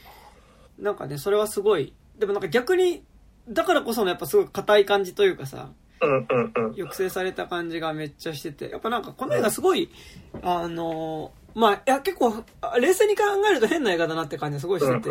[0.83, 3.03] なんかね、それはすごい、でもなんか逆に、
[3.47, 9.89] だからこそのやっぱすごい硬い感じというかさ、抑制された感じがめっちゃしてて、やっぱなんかこの映画すごい、
[10.41, 12.43] あのまあ、いや、結構、
[12.79, 15.09] 冷静に考えると変な映画だなって感じがすごいしてて、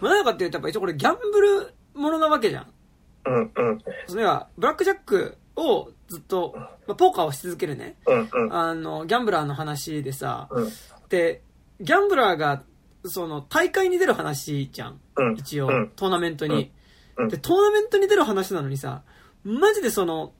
[0.00, 2.66] まあ、何かっていうと、やっぱ一応これギャンブルものなわけじゃん。
[3.26, 3.78] うんうん。
[4.06, 6.52] それは、ブラックジャックをずっと、
[6.86, 7.96] まあ、ポーカーをし続けるね。
[8.06, 8.54] うんうん。
[8.54, 10.68] あの、ギャンブラーの話でさ、うん、
[11.08, 11.42] で、
[11.80, 12.62] ギャンブラーが、
[13.04, 15.00] その、大会に出る話じゃん。
[15.16, 16.72] うん、一応、トーナメントに、
[17.16, 17.28] うん。
[17.28, 19.02] で、トーナメントに出る話なのにさ、
[19.44, 20.32] マジでその、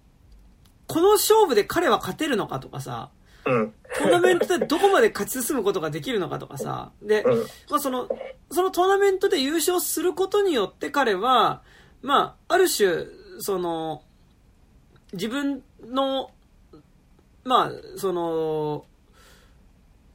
[0.86, 3.10] この勝負で彼は勝てるのかとかさ、
[3.46, 7.38] うん、トーナメントでどこまで勝ち進むことができるのかとかさ、で、うん、
[7.70, 8.08] まあその、
[8.50, 11.62] そのトーナメントで優勝することによって彼は、
[12.02, 13.06] まあ、ある種、
[13.38, 14.02] その、
[15.12, 16.30] 自分の、
[17.44, 18.84] まあ、その、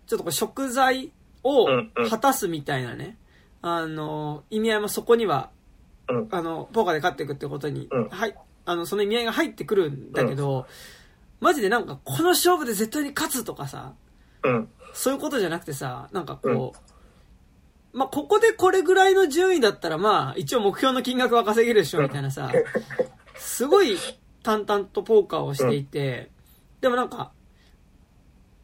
[0.07, 1.11] ちょっとこう食材
[1.43, 1.67] を
[2.09, 3.17] 果たすみたいなね、
[3.61, 5.49] あの、意味合いもそこには、
[6.07, 8.35] あの、ポーカーで勝っていくってことに、はい、
[8.69, 10.65] あの、その意味合いが入ってくるんだけど、うん、
[11.39, 13.93] マジでなんか、この勝負で絶対に勝つとかさ、
[14.43, 16.73] うん、そういうことじゃなくてさ、なんかこ
[17.93, 22.51] う、まあ、ここでこれぐらいの順位だったら、まあ、一応目標の金額は稼げるでしょ、みたいなさ、
[23.35, 23.97] すごい
[24.43, 26.29] 淡々とポーカーをしていて、
[26.79, 27.31] でもなんか、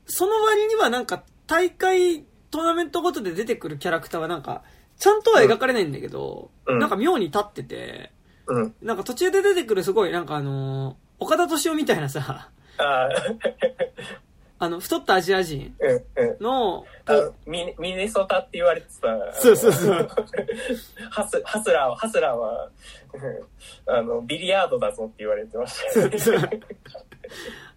[0.05, 4.61] その割にはなんか、大会、トーナメントごとで出てくるキャラクターはなんか、
[4.99, 8.11] ちゃんとは描かれないんだけど、なんか妙に立ってて、
[8.47, 8.75] うん。
[8.81, 13.09] なんか途中で出てくるすごい、なんかあのー、岡田敏夫みたいなさ、あ
[14.57, 15.75] あの、太ったアジア人
[16.39, 16.85] の、
[17.45, 19.33] ミミネソタって言われてた。
[19.33, 20.09] そうそうそう。
[21.11, 22.69] ハスハスラーは、ハスラーは、
[23.87, 26.07] あの、ビリヤードだぞって言われてました、
[26.39, 26.61] ね。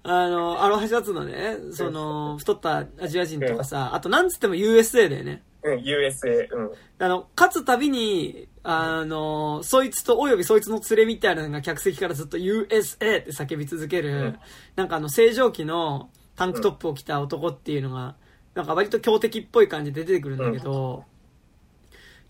[0.04, 5.42] あの、アロハシャツのね、その、太ったアジア人とかさ、あとなんつっても USA だよね。
[5.62, 6.70] うん、USA、うん。
[6.98, 14.38] あの、勝つたびに、あの、そいつと、およびそいつの連れみたいなのが客席からずっと USA って叫び続ける、うん、
[14.76, 18.14] なんかあの、正常期のタンクトップを着た男っていうのが、
[18.54, 21.04] なんか割と強敵っぽい感じで出てくるんだけど、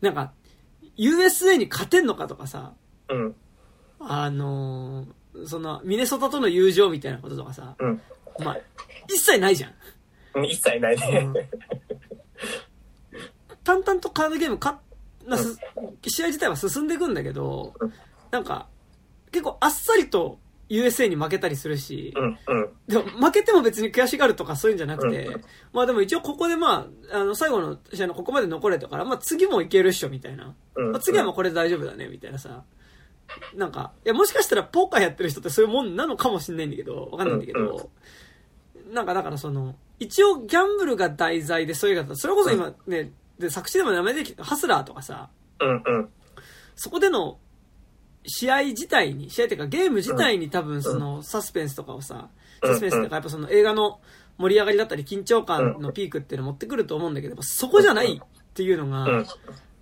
[0.00, 0.32] うん、なんか、
[0.96, 2.72] USA に勝てんのかとかさ、
[3.08, 3.34] うん、
[4.00, 5.06] あの
[5.46, 8.00] その、ミネソタとの友情みたいなこととかさ、うん、
[8.44, 8.58] まあ、
[9.08, 10.44] 一切ないじゃん。
[10.44, 11.28] 一切ないね。
[13.68, 14.80] 淡々とカードゲームか
[15.26, 15.58] なす、
[16.06, 17.74] 試合自体は進んでいくんだけど、
[18.30, 18.66] なんか、
[19.30, 20.38] 結構あっさりと
[20.70, 30.54] USA に負けたりするし、うんうん、でも負けても別に悔しがるとかそういうんじゃなくて、うん、まあでも一応ここでまあ、あの最後の試合のここまで残れたから、まあ次もいけるっしょみたいな。
[30.74, 32.64] うんまあ、次はもうこれで大丈夫だねみたいなさ。
[33.54, 37.90] なんか、いやもしかしたらポーカーやってる人ってそういうもんなのかもしんないんだけど、わかんないんだけど、
[38.90, 46.08] なんかだからその、一応ギャンブルが題材でそういう方、それこそ今ね、で、作詞でも名前できハスラーとかさ、うんうん。
[46.76, 47.38] そこでの
[48.26, 52.28] 試合自体に、試合っていうかゲーム自体に多分そのサスペンスとかをさ、
[52.62, 54.00] サスペンスっていうかやっぱその映画の
[54.38, 58.20] 盛り上がりだったり緊張感のピークっていうのを持ってくると思うんだけど、そこじゃないっ
[58.54, 59.24] ていうのが、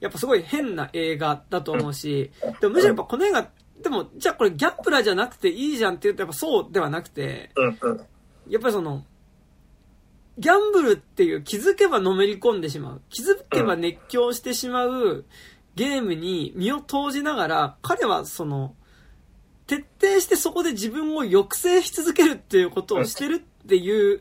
[0.01, 3.49] やっぱすごい変な映画だと思うし、でもむしろやっぱこの映画、
[3.83, 7.51] でも、じゃあこれギャンブラーじゃなくていいじゃんって言うとやっぱそうではなくて、
[8.49, 9.05] やっぱりその、
[10.39, 13.01] ギャンブルっていう気づけばのめり込んでしまう。
[13.09, 15.25] 気づけば熱狂してしまう
[15.77, 18.75] ゲームに身を投じながら、彼はその、
[19.67, 24.21] 徹底してそこで自分を抑制し続けるっていうことをしてるっていう、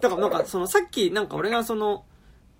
[0.00, 2.04] だからなんかそのさっきなんか俺がその、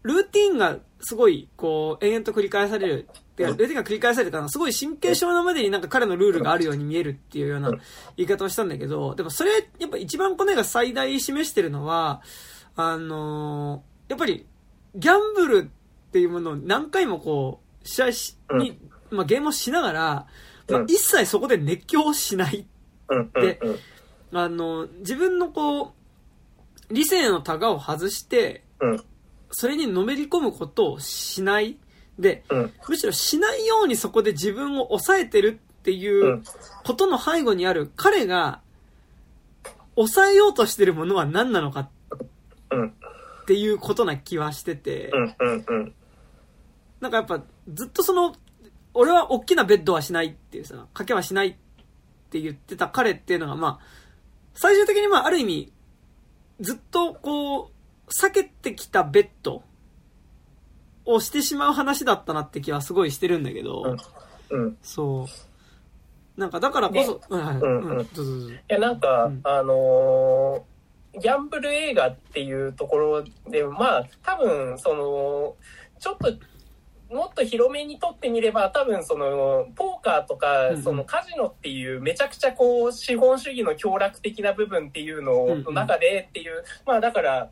[0.02, 3.08] ルーティンがすごいこう延々と繰り返される。
[3.36, 7.70] ルーティンが繰り返されたのはすごい神経症なまでになんか彼のルールがあるように見えるっていうような
[8.16, 12.20] 言い方をしたんだけど、でもそれやっぱ一番この絵が最大示してるのは、
[12.76, 14.46] あのー、やっぱり、
[14.94, 18.78] ギャンブルっていうものを何回もこう、試合し、に、
[19.10, 20.26] まあ、ゲームをしながら、
[20.68, 22.66] まあ、一切そこで熱狂しない
[23.40, 23.60] で、
[24.32, 28.64] あの、自分のこう、理性のタガを外して、
[29.50, 31.76] それにのめり込むことをしない。
[32.18, 32.44] で、
[32.88, 36.42] むしろしないようにそこで自分を抑えてるっていう
[36.84, 38.60] ことの背後にある彼が
[39.94, 41.88] 抑えようとしてるものは何なのかっ
[43.46, 45.10] ていうことな気はしてて、
[47.00, 48.34] なんかやっぱずっとその、
[48.94, 51.54] 俺は大きなベッドはしないっていうさ、賭けはしないっ
[52.30, 53.86] て言ってた彼っていうのがまあ、
[54.54, 55.72] 最終的にまあある意味、
[56.60, 57.70] ずっとこう、
[58.10, 59.62] 避けてきたベッド
[61.04, 63.96] をしてしまう話だったなって気はすごいしてるんだけど、
[64.50, 66.40] うん、そう。
[66.40, 70.79] なんかだからこそ、うんうん、いやなんか、うん、あのー
[71.18, 75.56] ギャンブル映画っていうところで、まあ、多分、その、
[75.98, 76.32] ちょっと、
[77.12, 87.50] もっと広めにとってみれば、多分その、ポーカーとか、そのカジノっていうめちゃくちゃこう、資本主義の強楽的な部分っていうのの中でっていう、まあだから、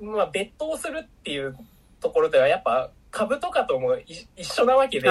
[0.00, 1.56] まあ、別途するっていう
[2.00, 5.08] ところでは、やっぱ、株とかとも一緒なわけで、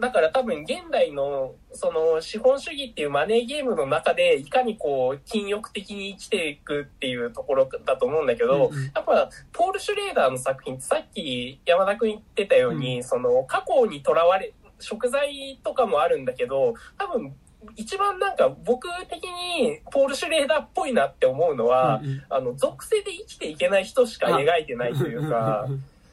[0.00, 17.34] だから多分現代のその資本主義っていうマネーゲームの中でいかにこう禁欲的に生きていくっていうところだと思うんだけど、うんうん、やっぱポール・シュレーダーの作品ってさっき山田君言ってたように、うん、その過去にとらわれ、食材とかもあるんだけど、多分
[17.74, 25.66] 一番なんか僕的にポール・シュレーダーっぽいなって思うのは、うんうん、あの属性で生きていけない人しか描いてないというか、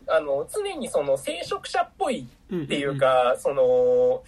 [0.08, 4.24] あの、常にその聖職者っぽいっていうか、その、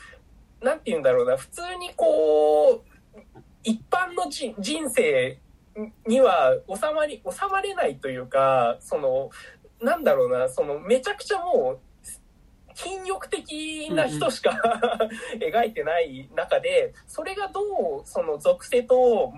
[0.62, 2.82] なんて言うんだろうな、普通にこう、
[3.64, 5.38] 一般の人生
[6.08, 9.30] には収まり、収まれないというか、その、
[9.82, 11.80] なんだろうな、その、めちゃくちゃもう、
[12.76, 14.52] 禁欲的な人しか
[15.40, 19.34] 描いてない中で、それがどう、その属性と、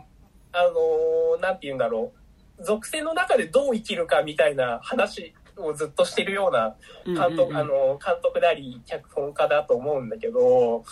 [0.52, 2.12] あの、なんて言うんだろ
[2.60, 10.84] う、属性の中でどう生きるかみたいな話をずっとしてるような監督、あの、監督であり、脚本家だと思うんだけど、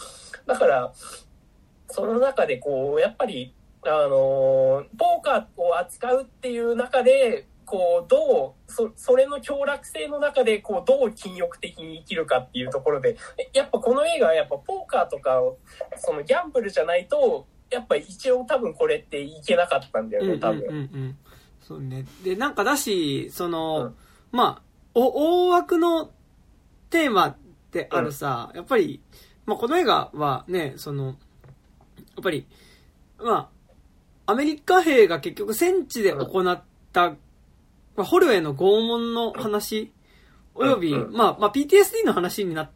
[0.46, 0.94] だから、
[1.90, 13.18] その中でこう、やっぱり、あの、ポーカーを扱うっていう中で、こう、どう、そ、それの強楽性の中で、こう、どう禁欲的に生きるかっていうところで、
[13.54, 15.42] やっぱこの映画はやっぱポーカーとか、
[15.98, 20.60] そのギャンブルじゃないと、やっぱ一応多分これっていけなかったんだよね、多分。
[20.60, 21.18] うんうんうん、
[21.62, 22.06] そうね。
[22.24, 23.96] で、なんかだし、その、うん
[24.36, 24.62] まあ、
[24.94, 26.12] お、大枠の
[26.90, 27.38] テーマ
[27.72, 29.02] であるさ、やっぱり、
[29.46, 31.16] まあ、この映画はね、その、やっ
[32.22, 32.46] ぱり、
[33.18, 33.50] ま
[34.28, 37.16] あ、アメリカ兵が結局戦地で行った、ま
[38.00, 39.94] あ、捕虜への拷問の話、
[40.54, 42.72] および、まあ、まあ、PTSD の話になっ、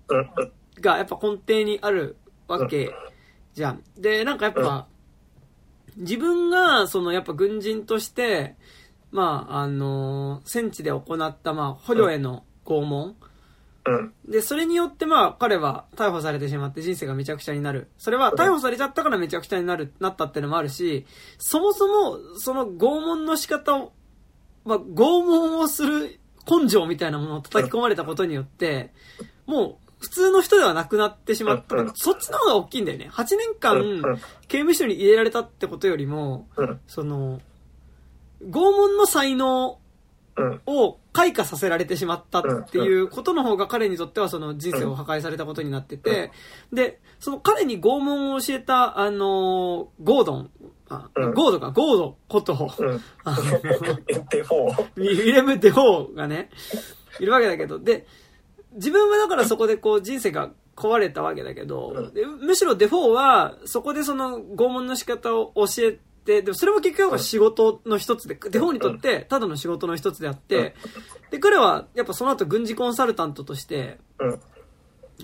[0.79, 2.15] がやっぱ根底にある
[2.47, 2.93] わけ
[3.53, 3.83] じゃん。
[3.97, 4.87] で、なんかやっぱ、
[5.97, 8.55] 自分が、そのやっぱ軍人として、
[9.11, 13.15] まあ、あの戦地で行った、まあ、捕虜への拷問、
[14.27, 17.89] で、それによってまあ彼は逮捕されてしまって人生がめちゃくちゃになる。
[17.97, 21.05] それは逮捕されちゃったからめちゃくちゃになる、なったっていうのもあるし、
[21.37, 23.93] そもそもその拷問の仕方を、
[24.65, 26.19] まあ拷問をする
[26.49, 28.93] 根性みたいなものを叩き込まれたことによって、
[29.45, 31.75] もう普通の人ではなくなってしまった。
[31.95, 33.09] そっちの方が大きいんだよね。
[33.11, 36.47] 8年間刑務所に入れられたってことよりも、
[36.87, 37.41] その、
[38.41, 39.79] 拷問の才能
[40.65, 46.31] を開花させられてしまったっていうことの方が彼にとってはその人生を破壊されたことになってて、
[46.71, 50.51] で、その彼に拷問を教えた、あの、ゴードン、
[50.87, 52.53] あ、ゴードか、ゴードこと、
[53.23, 53.59] あの、
[54.29, 54.87] デフォー。
[54.95, 56.49] ウィレム・デフォーがね、
[57.19, 58.07] いるわけだけど、で、
[58.73, 65.99] 自分はだからそこでこう人生が壊れたわけだけど、むしろデフォーはそこでその拷問の仕方を教え
[66.29, 70.75] て、でもそれも結局は仕事の一つで、デフォーにとってただの仕事の一つであって、
[71.31, 73.97] で、彼はやっぱその後軍事コンサルタントとして、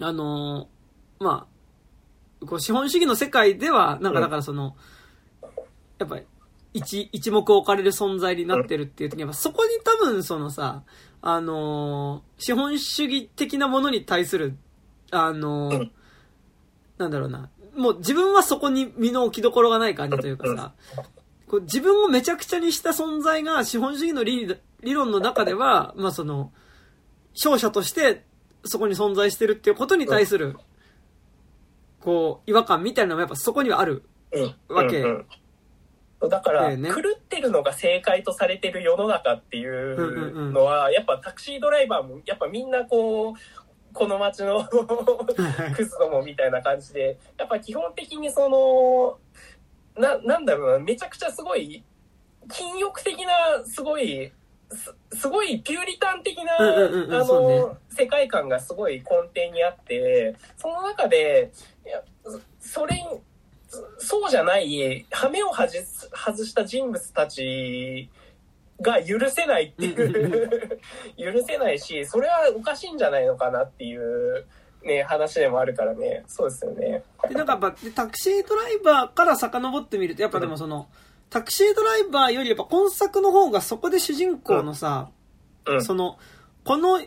[0.01, 0.67] あの
[1.19, 1.47] ま
[2.41, 4.75] あ、こう資本主義の世界では、なんかだからその、
[5.99, 6.23] やっぱり、
[6.73, 10.81] 一、一目置かれる存在になってるっていう時に、やっぱそこに多分そのさ、
[11.21, 14.57] あの資本主義的なものに対する、
[15.11, 15.69] あの
[16.97, 20.73] なんだろうな、もう自分はそこに身の置きどころがない感じというかさ、
[21.47, 26.51] こう自分をめちゃくちゃにした存在が資本主義の理理論の中では、まあその、
[27.33, 28.23] 勝者として
[28.63, 30.57] そこに存在してるっていうことに対する、
[32.01, 34.03] こう、違和感みたいなのもやっぱそこにはある
[34.69, 35.03] わけ。
[36.27, 43.35] だから、狂ってるのが正解とされてる世の中っていうのは、やっぱタクシードライバーも、やっぱみんなこう、
[43.95, 44.67] この街の
[45.75, 49.17] クズどもみたいな感じで、やっぱ基本的にその、
[49.99, 51.83] な、なんだろうな、めちゃくちゃすごい、
[52.51, 54.31] 禁欲的な、すごい、
[54.69, 59.03] すすごいピューリタン的な、あの、ね、世界観がすごい根
[59.33, 61.51] 底にあって、その中で、
[61.85, 62.03] いや
[62.59, 63.01] それ、
[63.97, 68.09] そうじゃない、羽目を外す外した人物たち
[68.81, 70.71] が許せないっていう
[71.33, 74.45] 許せないし、それはおかしいんじゃないのかなっていう、
[74.83, 76.23] ね、話でもあるからね。
[76.27, 77.03] そうですよね。
[77.27, 80.87] で、なんかやっぱ、タクシードライバーから遡ってみると、やっぱでもその、
[81.29, 85.09] タクシードライバーよりやっぱ今作の方がそこで主人公のさ、
[85.65, 86.19] うん、その、
[86.63, 87.01] この、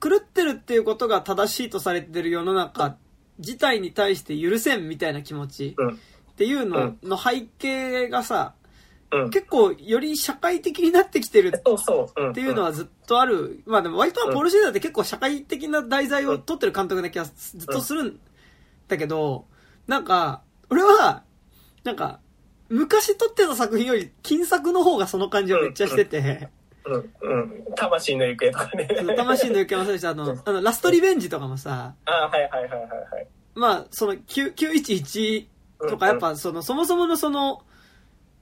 [0.00, 2.96] 狂ってるっていうことが正しいとされてる世の中
[3.38, 5.76] 自体に対して許せんみたいな気持ち
[6.32, 8.54] っていうのの背景がさ、
[9.30, 11.50] 結構より社会的になってきてるっ
[12.32, 13.62] ていうのはずっとある。
[13.66, 18.20] まあでも割とポール・シーダーって結構社会的な題材を撮ってる監督な気がずっとするん
[18.88, 19.46] だけど、
[19.86, 21.22] なんか、俺は、
[21.84, 22.20] なんか、
[22.68, 26.48] 昔撮ってた作品より金作の方がその感じをめっちゃしてて、
[26.86, 27.64] うん、うん。
[27.76, 28.88] 魂の行方とかね。
[29.16, 33.26] 魂の行方もそうでしあの、あの、ラストリベンジとかもさ、あはいはいはいはいはい。
[33.54, 35.46] まあ、その911
[35.88, 37.62] とかやっぱその、そもそものその、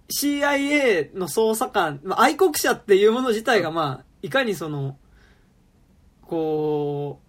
[0.09, 4.97] CIA の捜査官、まあ、愛国者っていうもの自体が、まあ、いかにその、
[6.23, 7.21] こ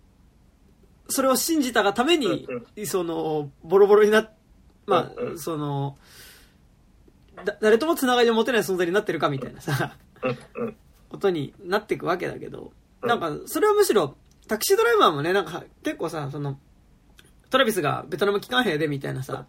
[1.07, 2.47] う、それを信じたがために、
[2.85, 4.29] その、ボロボロにな
[4.85, 5.97] まあ、その、
[7.45, 9.97] だ誰ともつながりを持てない存在になってるかみたいなさ、
[11.09, 14.15] ことになっていくわけだけど、なんか、それはむしろ、
[14.47, 16.59] タクシードライバーもね、なんか、結構さ、その、
[17.49, 19.45] トラビスがベトナム機関兵でみたいなさ、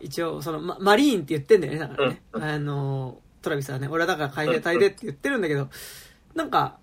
[0.00, 2.22] 一応、その、ま、マリーンって言ってんだよね、だからね。
[2.32, 5.68] あの、トラビスはね、俺はだから海兵隊でって言ってるんだけど、
[6.34, 6.78] なんか、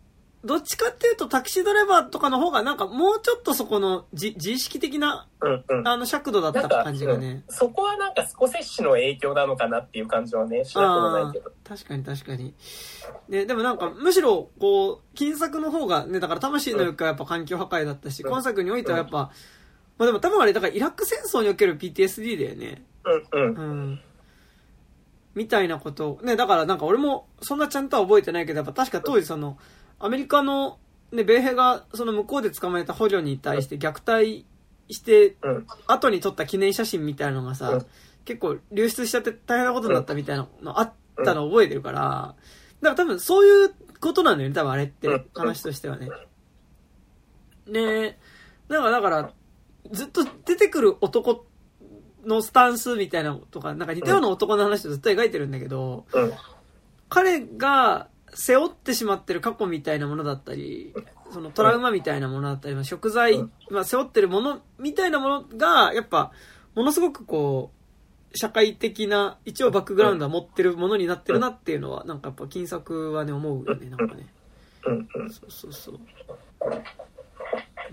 [0.45, 11.51] どっちかっていうとタクシードライバーとかの方がなんかもうちょっとそこの自自意識的な、あの尺度だった感じがね、うん、そこはなんかスコセッシの影響なのかなっていう感じはね、しなくもないけど。
[11.63, 12.53] 確かに確かに。
[13.27, 19.31] ね、でもなんかむしろこう、金作の方がね、だから魂の欲はやっぱ環境破壊だったし、今作においてはやっぱ、
[19.97, 22.83] まあでも多分あれ、だからイラク戦争における PTSD だよね。
[23.31, 23.99] うん。
[25.35, 29.57] みたいなことね、だからなんか俺もそんなちゃんとは覚えてないけど、やっぱ確か当時その、
[29.99, 30.79] アメリカの、
[31.11, 34.45] ね、米兵がその向こうで捕まえた捕虜に対して虐待
[34.89, 35.35] して、
[35.87, 37.81] 後に撮った記念写真みたいなのがさ、
[38.23, 40.93] 結構流出しちゃって大変なことになったみたいなのあっ
[41.23, 42.35] たの覚えてるから、
[42.81, 46.09] だから多分そういうことなんだよね、多分あれって、話としてはね。
[47.67, 48.17] ね
[48.69, 49.31] だから、だから、
[49.91, 51.45] ずっと出てくる男
[52.25, 56.33] のスタンスみたいなとか、なんか似たような男の話をずっと描いてるんだけど、うん。
[57.09, 60.93] 彼が背負ってしまってる過去みたいなものだったり、
[61.31, 66.31] そのトラウマみたいなものだったり、まあ食材うん、まあ背負ってるものみたいなものが、やっぱ、
[66.75, 67.71] ものすごくこ
[68.33, 74.27] う、社会的な、一応バックグラウンドは持ってるものになってるなっていうのは、なんかやっぱ金作はね、思うよね、なんかね。
[74.83, 74.91] そ
[75.47, 75.95] うそうそう。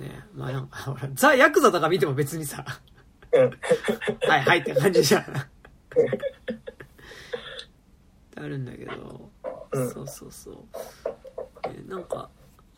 [0.01, 2.92] ねまあなんか、ほら、ザ・ヤクザとか見ても別にさ、うん。
[3.33, 5.23] はいはいって感じじゃん。
[5.23, 5.41] って
[8.37, 9.31] あるんだけど、
[9.73, 10.55] うんそうそうそう。
[11.69, 12.29] ねなんか、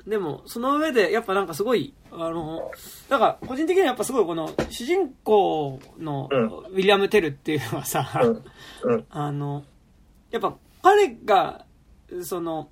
[0.07, 2.70] でも、その上で、やっぱなんかすごい、あの、
[3.09, 8.94] なんか、個人的にはやっぱすごいこの、主人公のうんウィリアム・テルっていうのはさ、うん。
[8.94, 9.07] うん。
[9.11, 9.64] あの、
[10.30, 11.64] やっぱ彼が、
[12.22, 12.68] その、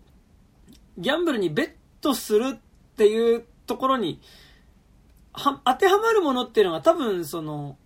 [0.99, 1.71] ギャンブルにベッ
[2.03, 2.59] トするっ
[2.97, 4.21] ていうところに、
[5.33, 7.77] は、当てはまるものっていうのが多分その、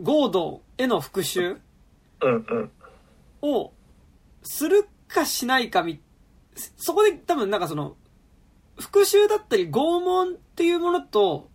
[0.00, 1.56] ゴードへの復讐
[2.20, 2.46] うん。
[2.48, 2.70] うん。
[3.42, 3.72] を
[4.42, 6.00] するかしないかみ、
[6.76, 7.96] そこで多分なんかその、
[8.78, 11.48] 復讐だったり拷問っていうものと、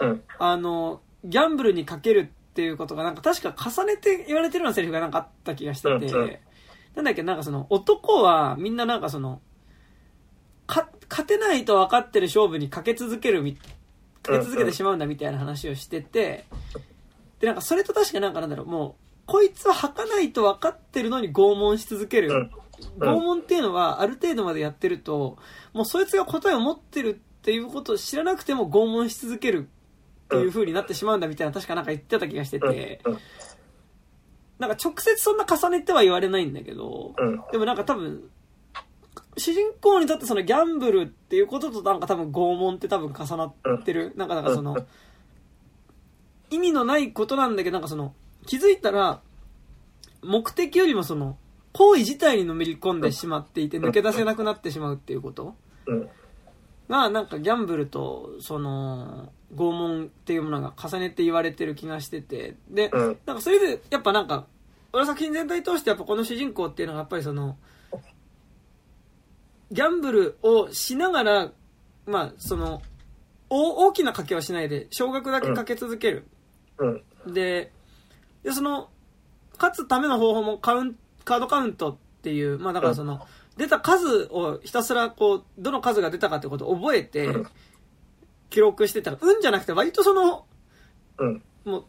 [0.00, 0.22] うん。
[0.38, 6.38] あの、ギャンブルにかけるっていうことがなんか確か重ねて言われてるようなセリフがなんかあった気がしてて、うんうん
[6.94, 9.40] なんだっけ、なんかその男はみんななんかその、
[10.66, 13.58] か、勝てないと分かってる勝負にかけ続けるみ、
[14.24, 16.44] かけ続けてしまうんだみたいな話をしてて、
[17.40, 18.94] でなんかそれと確かなんかなんだろう、もう、
[19.26, 22.28] こいつは吐かないと分かってるのに拷問し続ける。
[22.30, 22.50] うん
[22.98, 25.38] 拷問っていうのはある程度までやってると、
[25.72, 29.68] もうそいつが答えを持ってるっていうことを知らなくても拷問し続ける
[30.24, 33.18] っていう風になってしまうんだみたいな確かなんか言ってた気がしてて、うん。
[34.58, 37.42] なんか直接そんな重ねては言われないんだけど、うん。
[37.52, 38.30] でもなんか多分、
[39.44, 44.14] 主人公にとってそのギャンブルっていうこととなんか多分拷問って多分重なってる。
[44.16, 44.86] なんかなんかその、
[46.48, 48.14] 意味のないことなんだけど、なんかその、
[48.46, 49.20] 気づいたら、
[50.22, 51.36] 目的よりもその、
[51.74, 55.54] 行為自体にのめり込んでしまっていて抜け出せなくなってしまうっていうこと
[55.88, 56.08] うん。
[56.88, 63.18] が、なんかギャンブルと、その、拷問っていうものが重ねて言われてる気がしてて、で、うん。
[63.26, 64.46] なんかそれで、やっぱなんか、
[64.94, 67.58] 俺の作品全体通してやっぱこの主人公っていうのがやっぱりその、
[69.70, 71.52] ギャンブルをしながら、
[72.06, 72.82] まあその、
[73.48, 76.26] 大大きな賭けはしないで、少額だけ賭け続ける。
[76.78, 76.86] う
[77.30, 77.34] ん。
[77.34, 77.72] で、
[78.42, 78.90] で、その、
[79.54, 87.46] 勝つための方法もカウン、カードカウントっていう、まあだからその、出た数をひたすらこう、どの数が出たかってことを覚えてうん、
[88.50, 90.46] 記録してたら、運じゃなくて割とその、
[91.18, 91.42] うん。
[91.64, 91.84] もう、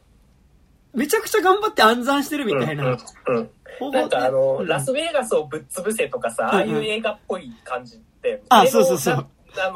[0.95, 2.85] めちゃくちゃ頑張って暗算してるみたいな。
[2.85, 3.37] うん。
[3.37, 3.49] うん。
[3.79, 9.27] 方法なんかあの、うんラスベガスをぶっ潰せとかさ、ああいう映画っぽい感じって、あそうそうそうな
[9.67, 9.75] あの、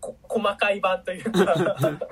[0.00, 1.54] こ細かい版というか、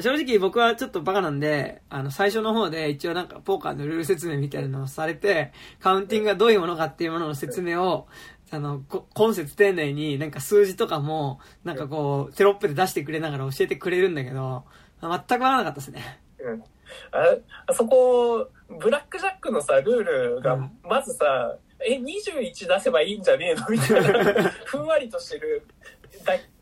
[0.00, 8.08] 正直僕はちょっとバカなんで、あの、最初の方で一応なんかポーカーのルール説明みたいなのをされて、カウンティングがどういうものかっていうものの説明を、
[8.50, 14.64] あの、こ今節丁寧になんか数字とかも、なんかこう、テロップで出してくれながら教えてくれるんだけど、
[15.02, 16.21] 全くわからなかったですね。
[16.42, 16.64] うん
[17.10, 17.36] あ
[17.66, 20.04] あそこ、ブラックジャックのさ、ルー
[20.36, 25.66] ルがうん、まずさ、え、21出せばいいんじゃねえのみたいな、 ふんわりとしてる。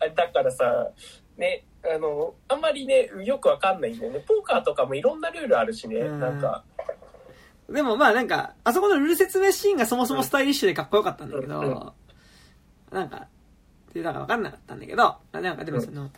[0.00, 0.88] だだからさ、
[1.36, 4.20] ね、あの、あんまりね、よくわかんないんだよね。
[4.20, 6.64] ポーカーとかもいろんなルールあるしね、うんなんか。
[7.68, 11.92] でもまあなんか、あそこのルール説明シーンがそもそもスタイリッシュでかっこよかったんだけど、うん
[12.90, 13.16] なんか、
[13.90, 16.10] ってだから分かんなかったんだけど、なんかでもその、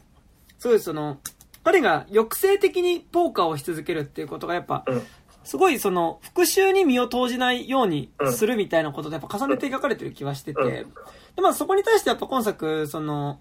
[0.59, 1.19] すごいその、
[1.65, 5.03] 彼が抑制的にポーカーをし続けるっていうことがやっぱ、うん。
[5.45, 10.71] すごいその、復讐に身を投じないようにするみたいなことでやっぱ重ねて描かれてる気はしてて、うん。
[10.71, 13.41] でまあそこに対してやっぱ今作、その、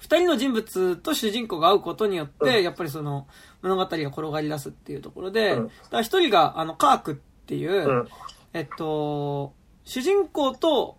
[0.00, 2.62] 二人の人物と主人公が会うことによって、うん。
[2.64, 3.28] やっぱりその、
[3.62, 5.66] 物語が転がり出すっていうところで、うん。
[5.68, 8.08] だから一人が、あの、カークっていう、うん。
[8.52, 10.98] えっと、主人公と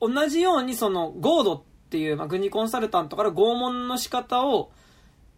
[0.00, 4.72] 同じようにその、ゴードっていう、まあ、軍事コンサルタントから拷問の仕方を、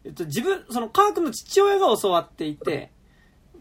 [0.04, 2.90] えっと、自分、そのカークの父親が教わっていて、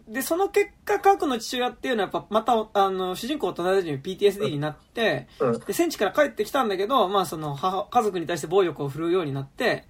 [0.08, 5.60] で、その結果、カークの父親っていうのはやっぱ、また、あの、主人公と同じように PTSD になって、うん。
[5.60, 9.86] で、戦地から帰ってきたんだけど、まあその、母、家族に対して暴力を振るうようになって、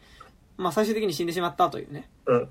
[0.58, 2.10] まあ最終的に死んでしまったというね。
[2.28, 2.50] うん。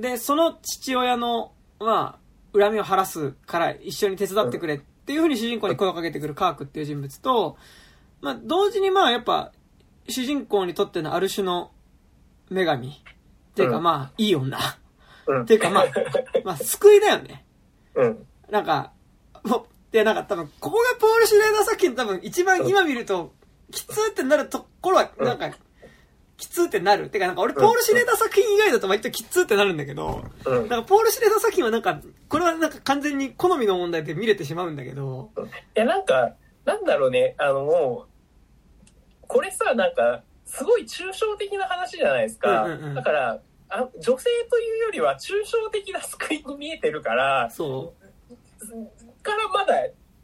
[0.00, 2.18] で、その父親の、ま
[2.54, 7.56] あ、恨みを晴らすから一緒に手伝ってくれっていうふうに主人公に声をかけてくるカークっていう人物と、
[8.20, 9.52] まあ、同時にまあ、やっぱ、
[10.08, 11.70] 主人公にとってのある種の
[12.50, 12.88] 女神。
[12.88, 12.92] っ
[13.54, 14.58] ていうかうんまあ、いい女。
[14.58, 14.60] っ
[15.26, 15.46] うん。
[15.46, 15.86] ていうかまあ、
[16.44, 17.44] まあ、救いだよね。
[17.94, 18.26] うん。
[18.50, 18.92] なんか、
[19.44, 23.32] もう、で、なんか多分、ここがポール・シュレーダー作品多分一番今見ると、
[23.70, 25.50] きつーってなるところは、なんか、
[26.36, 27.10] きつってなる。
[27.10, 35.40] てかなんか俺、ポール・シュレーダー作品以外だと割ときつってなるんだけど、うんなんかポール・シュレーダー作品はなんか、これはなんか完全に好みの問題で見れてしまうんだけど、い
[35.74, 36.34] や、なんか、
[36.64, 42.64] なんだろうね、あの、もう、これさ、なんか、すごい抽象的な話じゃないですか。
[42.64, 43.38] うんうんうんだから、
[43.68, 47.92] あ女性というよりは抽象的な救いに見えてるから、そ
[49.22, 49.74] からまだ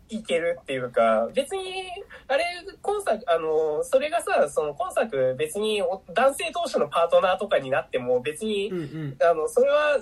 [0.09, 1.85] いけるっていうか、別に、
[2.27, 2.45] あれ、
[2.81, 8.75] 今作、あの、それがさ、その今作別にお男性同士のパートナーとかになっても別に、う。
[8.75, 9.17] うんうん。
[9.23, 10.01] あの、それは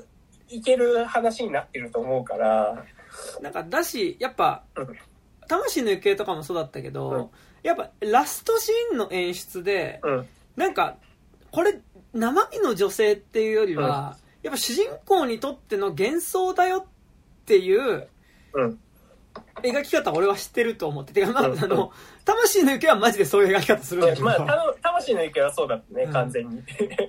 [0.48, 2.84] いける話になってると思うから、
[3.40, 4.96] なんかだし、やっぱうん、
[5.48, 7.30] 魂の行方とかもそうだったけど、うん
[7.62, 10.96] やっぱラストシーンの演出で、うん、なんか、
[11.50, 11.80] これ、
[12.12, 18.08] 生身の女性っていうよりは、やっぱ主人公にとっての幻想だよっていう
[18.54, 18.78] うん、
[19.62, 21.12] 描き方俺は知ってると思って。
[21.12, 21.58] てか、まあ、あうん。
[21.68, 21.92] の、
[22.24, 26.12] 魂の行方はマジでそういう描き方するんだけど、まあ、たの魂の行方はそうだったね、うん。
[26.12, 26.62] 完全に。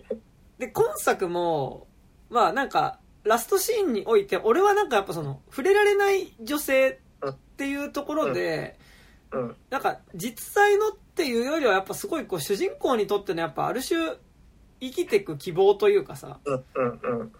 [0.58, 1.88] で、今作も、
[2.30, 8.78] まあなんか、ラストシーンにおいて、俺はなんかやっぱその、触れられない女性っていうところで、
[9.34, 13.98] うん、なんか実際のっていうよりはやっぱすごいこう主人公にとってのやっぱある種
[14.80, 16.40] 生きていく希望というかさ。
[16.46, 17.32] うん、うん、うん。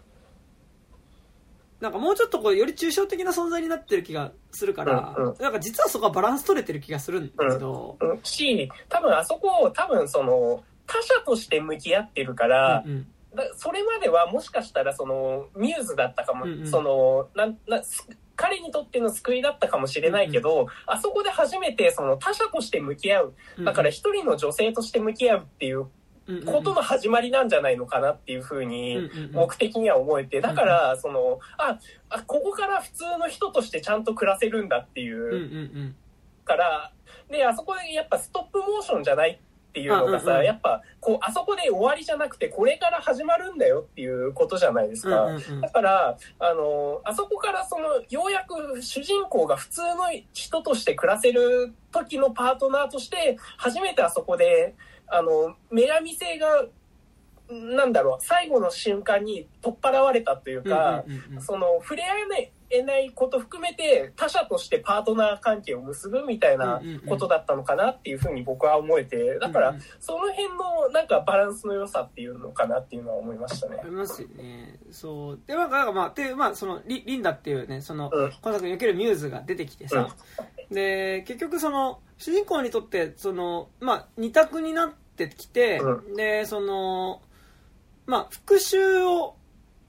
[1.80, 5.38] なんかもうちょっとこうより抽象的な存在になってる気がするから、うんうん。
[5.39, 13.08] なんか実はそこはバランス取れてる気がするんだけど、うんし、多分あそこを多分その、他者として向き合ってるから、うんうん。
[13.36, 16.68] だそれまではもしかしたらそのミューズだったかも、うんうん。
[16.70, 23.34] そのなんなす彼にとっての救いだったかもしれないけど、あそこで初めてその他者として向き合う。
[23.64, 25.88] だから一人の女性として向き合うっていう
[26.26, 29.32] うんうんことの始まりなんじゃないのかなっていうふうにうんうんうん。
[29.34, 30.42] 目的には思えて。
[30.42, 31.78] だからそのあ
[32.10, 35.18] あここから普通の人としてちゃんと暮らせるんだっていう。
[35.18, 35.40] んうんうう
[35.86, 35.96] ん。
[36.46, 36.92] から
[37.30, 39.40] であそこでやっぱストップモーションじゃない
[39.74, 40.21] っていうのがうんうんうん。
[40.21, 45.24] さやっぱこうあそこで終わりじゃなくてこれから始まるんだよっていうことじゃないですか。
[45.24, 45.61] うんうんうん。
[45.61, 54.76] だから、あの、あそこからその、ようやく主人公が普通の人として暮らせる時のパートナーとして、初めてあそこで、
[55.07, 56.65] あの、女神性が、
[57.49, 61.41] なんだろう、最後の瞬間に取っ払われたというか、うんうんうんうん。
[61.41, 73.86] その、触れ合えない、えないこと含めて他者としてパートナー関係を結ぶみたいなことだったのかなっていうふうに僕は思えてだからうんうんその辺のなんかバランスの良さっていうのかなっていうのは思いましたねあ。
[73.86, 74.80] りますよね。
[74.91, 75.39] そう。
[75.45, 80.15] で、なんか、まあ、で、まあ、その、リリンダっていうね、その、うん今作におけるミューズが出てきてさ、
[80.71, 87.21] で、結局その、主人公にとって、その、まあ、二択になってきて、うで、その、
[88.05, 89.36] まあ、復讐を、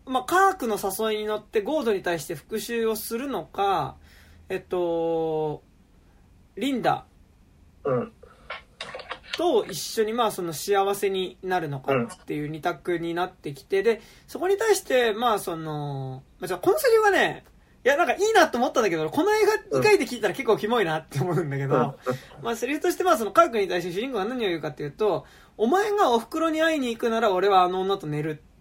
[0.06, 3.96] まあ、科学の誘いに乗ってゴードに対して復讐をするのか、
[4.48, 5.62] えっと、
[6.56, 7.04] リンダ
[7.84, 8.12] うん。
[9.36, 17.44] と一緒にまあその幸せになるのかっていう二択になってきて、で、そこに対してまあその、まあ、じゃあこのセリフがね、
[17.84, 19.40] いやなんかいいなと思ったんだけど、この映
[19.72, 21.98] 画2回で聞いたら結構キモいなって思うんだけど、
[22.42, 25.26] まあセリフとしてまあその科学に対して主人公が何を言うかっていうと、
[25.56, 28.53] お前がお袋に会いに行くなら俺はあの女と寝るうん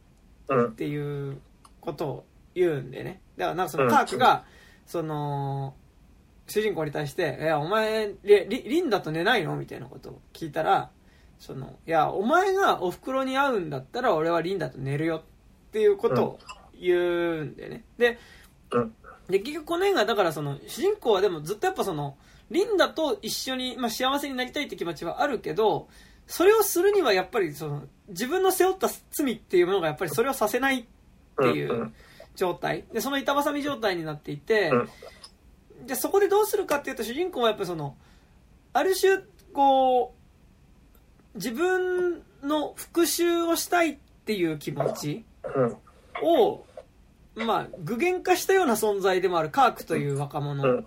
[0.48, 1.40] っていう
[1.82, 2.26] ことを
[2.56, 3.22] 言うんでね。
[3.38, 4.46] だからなんかその科学が、
[4.86, 5.76] その、
[6.48, 10.92] 主人公に対して、いや、お前、リリリンダと寝ないのみたいなことを聞いたら、
[11.40, 15.22] その、いや、お前がお袋に会うんだったら俺はリンダと寝るよっ
[15.72, 16.40] ていうことを
[16.80, 17.84] 言うんでね。
[17.98, 18.20] で、
[18.72, 18.94] うん
[19.30, 22.18] で、結局この映画だからその、主人公はでもずっとやっぱその、
[22.52, 25.88] リンダと一緒に、まあ、幸せになりたいって気持ちはあるけど、
[26.28, 30.86] それをするにはやっぱりその、自分の背負った罪っていうものがやっぱりそれをさせないっ
[31.38, 31.94] ていう
[32.36, 32.84] 状態。
[32.92, 34.90] で、その板挟み状態になっていて、うん
[35.86, 37.96] じゃあそこでどうするかっていうと主人公はやっぱりその、
[38.74, 39.20] ある種、
[39.54, 40.16] こ
[41.34, 45.26] う、自分の復讐をしたいっていう気持ち
[45.56, 45.78] うん
[46.24, 46.66] を、
[47.36, 50.84] まあ、具現化したような存在でもあるカークという若者。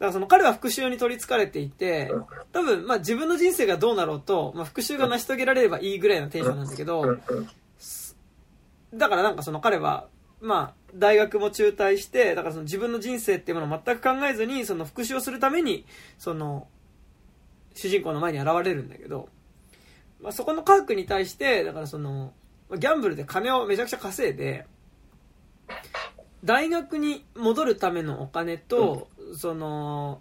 [0.00, 2.10] だからその彼は復讐に取り憑かれていて、
[2.52, 7.18] 多分まあ自分の人生がどうなろうと、まあ、復讐が成し遂げられればいいぐらいのテンションなんだけど、
[8.94, 10.08] だからなんかその彼は、
[10.40, 15.84] まあ、大学も中退して、だからその自分の人生っていうものを全く考えずに、その復讐をするために、
[16.16, 16.66] その、
[17.74, 19.28] 主人公の前に現れるんだけど、
[20.22, 22.32] まあそこの科学に対して、だからその、
[22.70, 24.64] ギャンブルで金をめちゃくちゃ稼いで、
[26.44, 30.20] 大学に戻るためのお金と、その、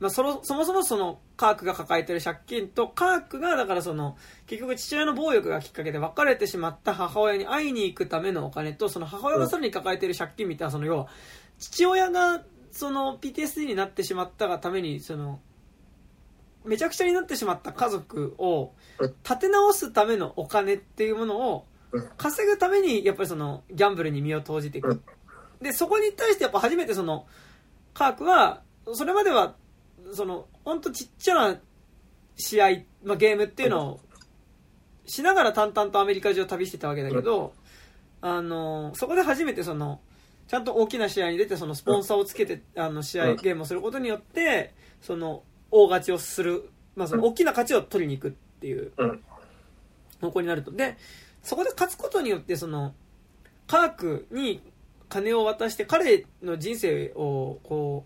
[0.00, 4.16] まあ、そのそもそもそのカークが抱えてる借金とカークがだからその
[4.46, 11.06] 結局父親の暴力がきっかけで別れてしまった母親に会いに行くためのお金とその母親がさらに抱えてる借金みたいなその要は
[11.58, 15.40] 父親がその PTSD になってしまったがためにその
[16.64, 18.72] めちゃくちゃになってしまった家族を
[19.22, 21.66] 立て直すためのお金っていうものを
[22.16, 25.02] 稼ぐためにやっぱりそのギャンブルに身を投じていく。
[25.60, 27.26] で、そこに対してやっぱ初めてその、
[27.92, 29.54] カークは、それまでは、
[30.12, 31.60] その、ほんとちっちゃな
[32.36, 32.68] 試合、
[33.04, 34.00] まあ、ゲームっていうのを
[35.06, 37.54] しながら淡々とアメリカ中を旅してたわけだけど、
[38.20, 40.00] あの、そこで初めてその、
[40.48, 48.30] ちゃんと大きな試合に出て、そのスポンサーをつけて、あの、試合、ゲームをすることによって、その、大勝ちをする、まあ、その、大きな勝ちを取りに行くっ
[48.60, 48.92] ていう
[50.20, 50.70] 方向になると。
[50.70, 50.96] で、
[51.44, 52.94] そこで勝つことによって、その、
[53.68, 54.60] カークに
[55.08, 58.04] 金を渡して、彼の人生を、こ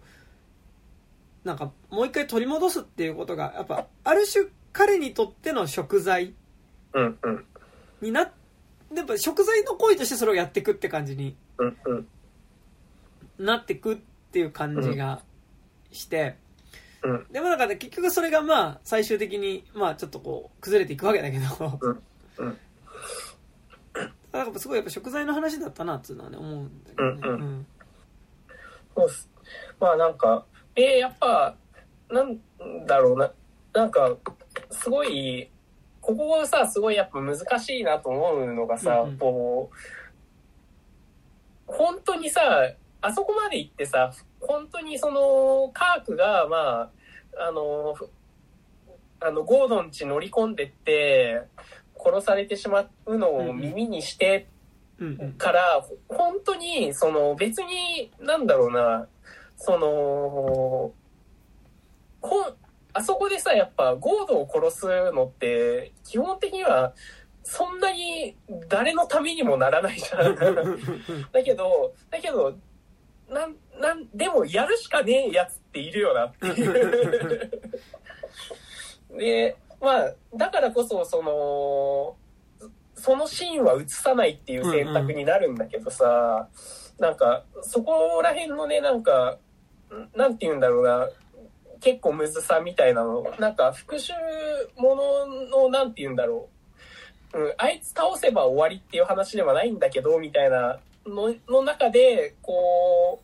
[1.44, 6.34] う、なんか、もう一回取り戻すっていうことが、やっぱ、ある種、彼にとっての食材
[8.02, 8.30] になっ
[8.94, 11.36] やっぱ食材の行為としてそれをやっていくって感じに
[13.38, 13.96] なってくっ
[14.32, 15.22] ていう感じが
[15.92, 16.36] して、
[17.30, 21.78] でもなんかね、結局それがまあ、最終的に、まあちょっとこう、崩れていくわけだけど、
[24.32, 27.20] なんかすごいやっぱ食材の話だったなっていうのはね、思うんだけどね。
[27.22, 27.66] うん、
[28.94, 29.28] そうっす。
[29.80, 30.44] まあなんか、
[30.76, 31.56] えー、やっぱ、
[32.10, 32.38] なん
[32.86, 33.32] だろうな、
[33.72, 34.16] なんか、
[34.70, 35.50] すごい、
[36.00, 39.70] ここはさ、すごいやっぱ難しいなと思うのがさ、うんうん、こ
[41.68, 42.40] う、本当にさ、
[43.00, 46.90] あそこまで行ってさ、本当にその、カークが、ま
[47.36, 47.94] あ、あの、
[49.20, 51.42] あの、ゴードン家乗り込んでって、
[52.08, 54.46] 殺されてしまうのを耳にして
[55.36, 59.06] から、本当に、その、別に、なんだろうな、
[59.56, 60.92] その、
[62.20, 62.54] ほん、
[62.92, 66.94] あそこでさ、やっぱ、ゴードを殺すのって、基本的には、
[67.44, 68.36] そんなに
[68.68, 70.34] 誰のためにもならないじゃん。
[71.32, 72.58] だけど、だけど、
[73.28, 77.50] なん、なん、でもやるしかねえやつっているよなっていう。
[79.16, 82.16] で、まあ、だからこそ、その、
[82.94, 86.48] そのシーンは映さないっていう選択になるんだけどさ、
[86.98, 89.38] うんうん、なんか、そこら辺のね、なんか、
[90.14, 91.08] なんて言うんだろうな、
[91.80, 94.14] 結構むずさみたいなの、なんか復讐
[94.76, 96.48] ものの、なんて言うんだろ
[97.34, 97.38] う。
[97.38, 103.22] うん、あいつ倒せば終わりっていう話ではないんだけど、みたいなのの中で、こ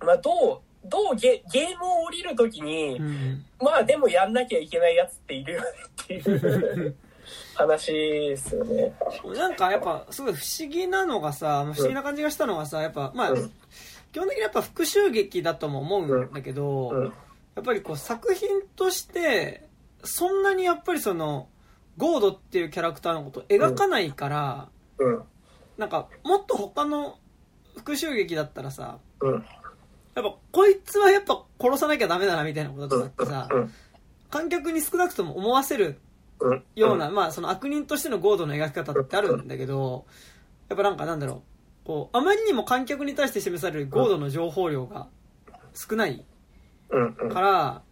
[0.00, 5.66] う、まあ、どう、どうゲゲームを降りるときに、うん、まあでもやんなきゃいけないやつっているよね
[6.02, 6.96] っていう
[7.54, 8.92] 話ですよね。
[9.34, 13.52] なんかやっぱすごい不思議なのがさ、不思議な感じがしたのがさ、やっぱまあ、うん、
[14.12, 17.12] 基本的にやっぱ復讐劇だとも思うんだけど、うん。
[17.54, 19.68] やっぱりこう作品として、
[20.04, 21.48] そんなにやっぱりその、
[21.98, 24.68] ゴードっていうキャラクターのことを描かないから、
[24.98, 25.22] うん、
[25.76, 27.18] なんか、もっと他の
[27.76, 29.44] 復讐劇だったらさ、うん、
[30.14, 33.48] やっぱこいつはやっぱ殺さなきゃダメだなみたいなこととかってさ、
[34.30, 35.98] 観客に少なくとも思わせる
[36.74, 40.06] ような、まあその悪人としてのゴードの描き方ってあるんだけど、
[40.68, 41.42] やっぱなんかなんだろ
[41.84, 45.08] う、こう、あまりにも観客に対して示されるゴードの情報量が
[45.74, 46.24] 少ない
[46.88, 47.82] から、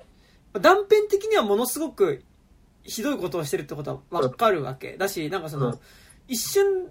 [0.52, 2.24] 断片的にはものすごく
[2.82, 4.96] ひどいことをしてるってことはわかるわけ。
[4.96, 5.78] だし、なんかその、
[6.28, 6.88] 一瞬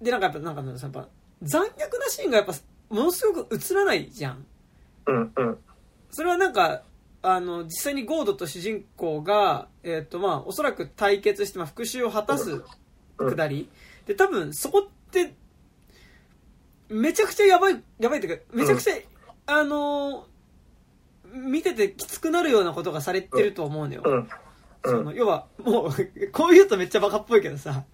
[0.00, 1.08] でなんかやっぱ、なんかやっぱ、
[1.42, 2.54] 残虐なシーンがやっぱ、
[2.90, 4.46] ものすごく映らないじゃん。
[5.06, 5.58] うんうん。
[6.10, 6.82] それはなんか、
[7.22, 12.62] あの、実際にゴードと主人公が、えっ、ー、とまあ、おそらく対決して、まあ、復讐を果たす
[13.16, 13.68] くだり。
[14.06, 15.34] で、多分、そこって、
[16.88, 18.94] めちゃくちゃやばい、やばいっていうか、めちゃくちゃ、
[19.46, 20.38] あのー
[21.32, 24.02] 見ててきつくなるようなことがされてると思うのよ。
[24.04, 24.28] うん。
[24.84, 27.84] その、要は、もう、こう言うとめっちゃバカっぽいけどさ、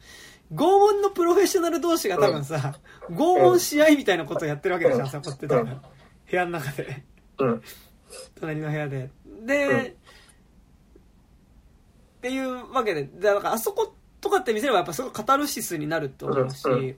[0.55, 2.79] 拷問のプロフェッショナル同士が多分さ、
[3.11, 5.81] 拷問し合いみたいなことをやってるわけでしょ、そこって多分。
[6.31, 7.05] 部屋の中で。
[7.39, 7.63] うん。
[8.41, 9.11] 隣の部屋で。
[9.45, 9.97] で、
[12.19, 16.97] っていうわけで、だからあそことかって見せればやっぱすごいカタルシスになると思うし、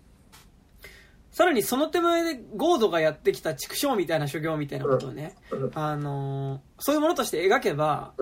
[1.33, 5.35] さらにその手前でゴードがやってきた畜生みたいな修行みたいなことをね、
[5.75, 8.15] あのー、そういうものとして描けば、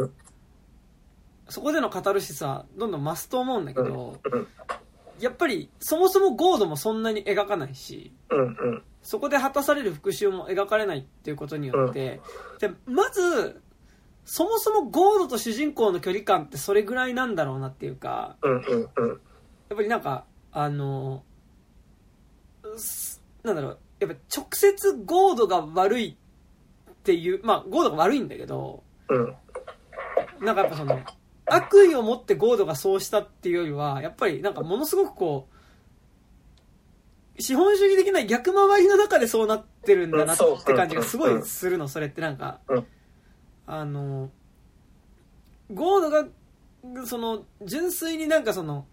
[1.49, 4.18] そこでのカタルシスはどんどん増すと思うんだけど、
[5.21, 8.12] やっぱりそもそもゴードもそんなに描かないし、
[9.03, 12.21] そこで果たされる復讐も描かれないっていうことによって、
[12.59, 13.61] でまず、
[14.25, 18.37] そもそもゴードと主人公の距離感ってそれぐらいなんだろうなっていうか、
[19.69, 21.35] やっぱりなんか、あのー
[23.45, 26.17] なんだろう、やっぱ直接ゴードが悪い
[26.91, 29.37] っていう、まあ、ゴードが悪いんだけど、うん。
[30.41, 30.99] なんかやっぱその、
[31.47, 35.55] 悪意を持ってゴードがそうしたっていうよりは、やっぱりなんかものすごくこう、
[37.42, 42.61] 資本主義的な逆回りの中でそうなってるんだなって感じがすごいするの、それってなんか、
[43.66, 44.30] あの、
[45.72, 46.26] ゴードが、
[47.07, 48.86] その、純粋になんかその、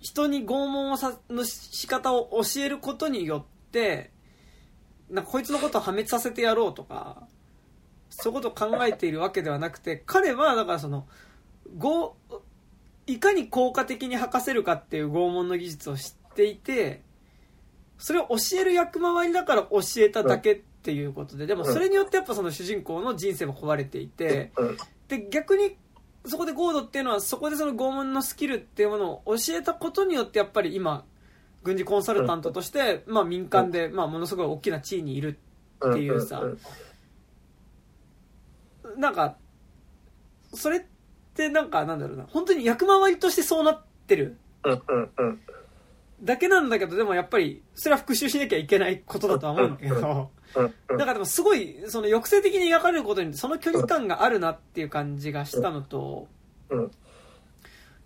[0.00, 4.10] 人に拷問をさ、の仕方を教えることによって、
[5.10, 7.28] なんかこいつのことを破滅させてやろうとか、
[8.08, 11.06] そういうことを考えているわけではなくて、彼はだからその、
[11.76, 12.16] ご、
[13.06, 17.02] いかに効果的に吐かせるかっていう拷問の技術を知っていて、
[17.98, 24.52] それを教える役回りだから教えただけっていうことで、でもそれによってやっぱその主人公の人生も壊れていて、
[25.08, 25.76] で、逆に
[26.26, 31.04] そこでゴードっていうのはそこでその拷問のスキルっていうものを教えたことによってやっぱり今、
[31.62, 35.38] 軍事コンサルタントとして、まあ民間で、まあものすごい大きな地位にいる
[35.86, 36.42] っていうさ、
[38.96, 39.36] なんか、
[40.54, 40.80] それっ
[41.34, 44.36] てなんかなんだろうな、本当に役回りとしてそうなってる。
[46.22, 50.30] だけなんだけど、でもやっぱり、それは復習しなきゃいけないことだとは思うんだけど、
[50.88, 56.28] だからでもすごい、その抑制的に描かれることにその距離感があるなっていう感じがしたのと、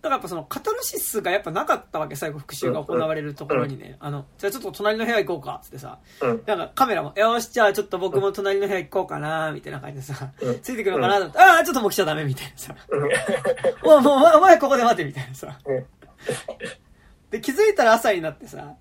[0.05, 3.97] だからやっぱそのカタルシスがやっぱなかったわけ、最後復習が行われるところにね。
[3.99, 5.97] あの、じゃあちょっと隣の部屋行こうか、つってさ。
[6.21, 10.31] なんかカメラも、よし、じゃあちょっと僕も隣の部屋行こうかな、みたいな感じでさ、
[10.61, 12.75] ついてくるのかなと思って、ああ、ちょっともう来ちゃダメ、みたいなさ。
[13.83, 15.57] おもう、お前ここで待て、みたいなさ。
[17.31, 18.75] で、気づいたら朝になってさ、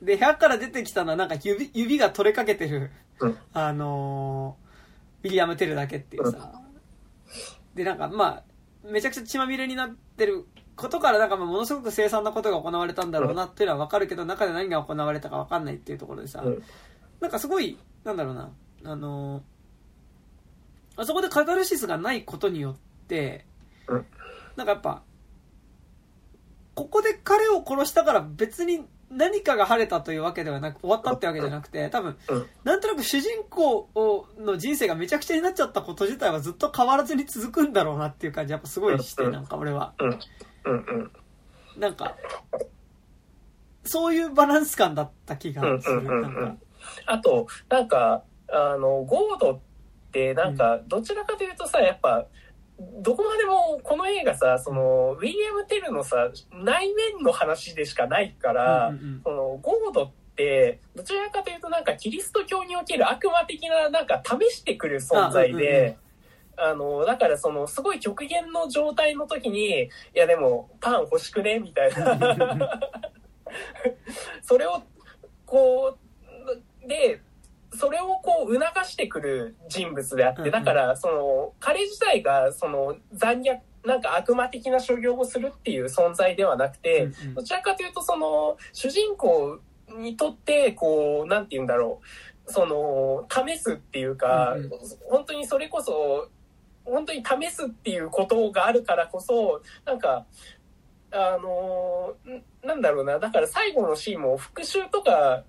[0.00, 2.90] で、部屋から出てきたのはなんか指、指が取れかけてる、
[3.52, 6.52] あのー、ウィリアム・テルだけっていうさ。
[7.74, 8.42] で、なんかまあ、
[8.84, 10.46] めちゃくちゃ血まみれになってる
[10.76, 16.42] ことからなんかものすごく凄惨なことが行われたんだろうなっていうのはわかるけど、中で何が行われたかわかんないっていうところでさ、
[17.20, 18.50] なんかすごい、なんだろうな、
[18.84, 22.76] あのー、あそこでカタルシスがないことによっ
[23.08, 23.46] て、
[24.56, 25.02] なんかやっぱ、
[26.74, 32.16] ここで彼を殺したから別に何かが晴れたというわけではなく、終わったってわけじゃなくて、多分、
[32.64, 33.88] なんとなく主人公
[34.38, 39.94] の人生がめちゃくちゃになっちゃったこと自体はずっと変わらずに続くんだろうなっていう感じ、やっぱすごいして、なんか俺は。
[41.76, 42.16] なんか、
[43.84, 46.02] そういうバランス感だった気がする。
[46.02, 46.56] なんか。
[47.06, 49.60] あと、なんか、あの、ゴードっ
[50.12, 52.26] て、なんか、どちらかというとさ、やっぱ、
[52.78, 65.96] どこまでもこの映画さ、その、ウィリアム・テルのさ、内面の話でしかないから、うんうん、その、ゴードって、どちらかというとなんかキリスト教における悪魔的ななんか試してくる存在で、
[66.56, 72.80] あの、だからその、すごい極限の状態の時に、いやでも、パン欲しくねみたいな。
[74.42, 74.82] それを、
[75.46, 75.96] こ
[76.84, 77.20] う、で、
[77.76, 89.60] それをこう促してくる人物であって、だから、その、彼自体が、その、残虐、なんか悪魔的な所業をするっていう存在ではなくて、どちらかというと、その、主人公
[89.98, 92.00] にとって、こう、なんて言うんだろ
[92.46, 94.56] う、その、試すっていうか、
[95.10, 96.28] 本当にそれこそ、
[96.84, 100.26] 本当に試すっていうことがあるからこそ、なんか、
[101.10, 102.16] あの
[102.64, 105.44] なんだろうな、だから最後のシーンも復讐とか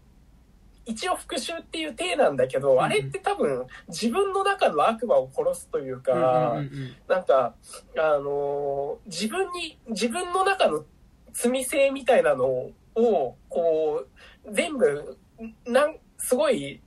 [0.86, 6.61] 一応復讐っていう体なんだけど、あれって多分自分の中の悪魔を殺すというか、
[7.07, 7.55] なんか、
[7.97, 10.86] あのー、自分に、自分の中の
[11.33, 14.05] 罪性みたいなのを、こ
[14.45, 15.17] う、全部、
[15.65, 16.81] なん、すごい、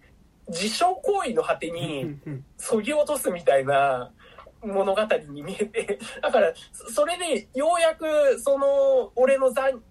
[0.48, 2.16] 自傷行為の果てに、
[2.56, 4.12] そぎ落とすみたいな、
[4.62, 9.82] 物語に見えて、 だから、それで、ようやく、その、俺の残、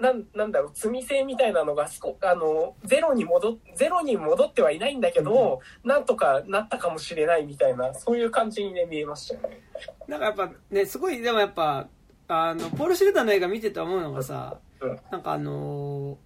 [0.00, 1.86] なんなんだろう罪性みたいなのが
[2.22, 9.60] あのゼロに戻ゼロに戻ってはいないんだけど、うん、なんとかなったかもしれないみたいなそういう感じにね見えましたよね。
[10.08, 11.86] なんかやっぱねすごいでもやっぱ
[12.28, 16.16] あのポール・シルダーの映画見てて思うのがさ、うん、なんかあの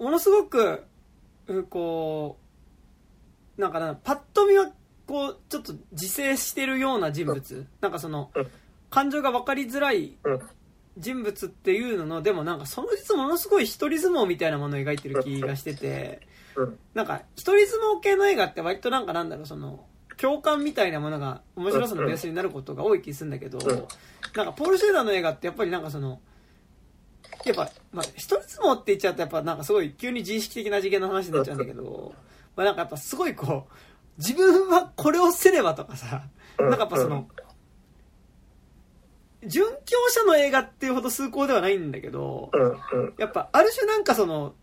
[0.00, 0.82] ー、ものすごく
[1.70, 2.36] こ
[3.56, 4.72] うなんかなパッと見は
[5.06, 8.30] こうちょっと自制してるような人物、うん、なんかその、
[8.90, 10.14] 感情が分かりづらい
[10.98, 16.20] 人物っていうのの、でもなんかその実ものすごい一人相撲みたいなものを描いてる気がしてて、
[16.94, 19.84] なんか一人相撲系の映画って割となんかなんだろう、その、
[20.16, 26.20] 共感みたいなものが面白さのベースになることが多い気するんだけど、なんかポール・シェーダーの映画ってやっぱりなんかその、
[27.44, 32.14] やっぱ、まあ、一人相撲って言っちゃうとやっぱなんかすごい急に自意識的な次元の話になっちゃうんだけど、
[32.56, 33.72] まあなんかやっぱすごいこう、
[34.18, 36.24] 自分はこれをせねばとかさ、
[36.58, 37.28] なんかやっぱその、
[39.44, 42.50] 準強者の映画っていうほど崇高ではないんだけど、
[43.18, 44.54] やっぱある種なんかその、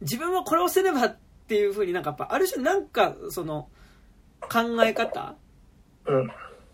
[0.00, 1.16] 自分はこれをせねばっ
[1.48, 3.68] ていうふうになんかやっぱある種なんかその
[4.40, 5.34] 考え方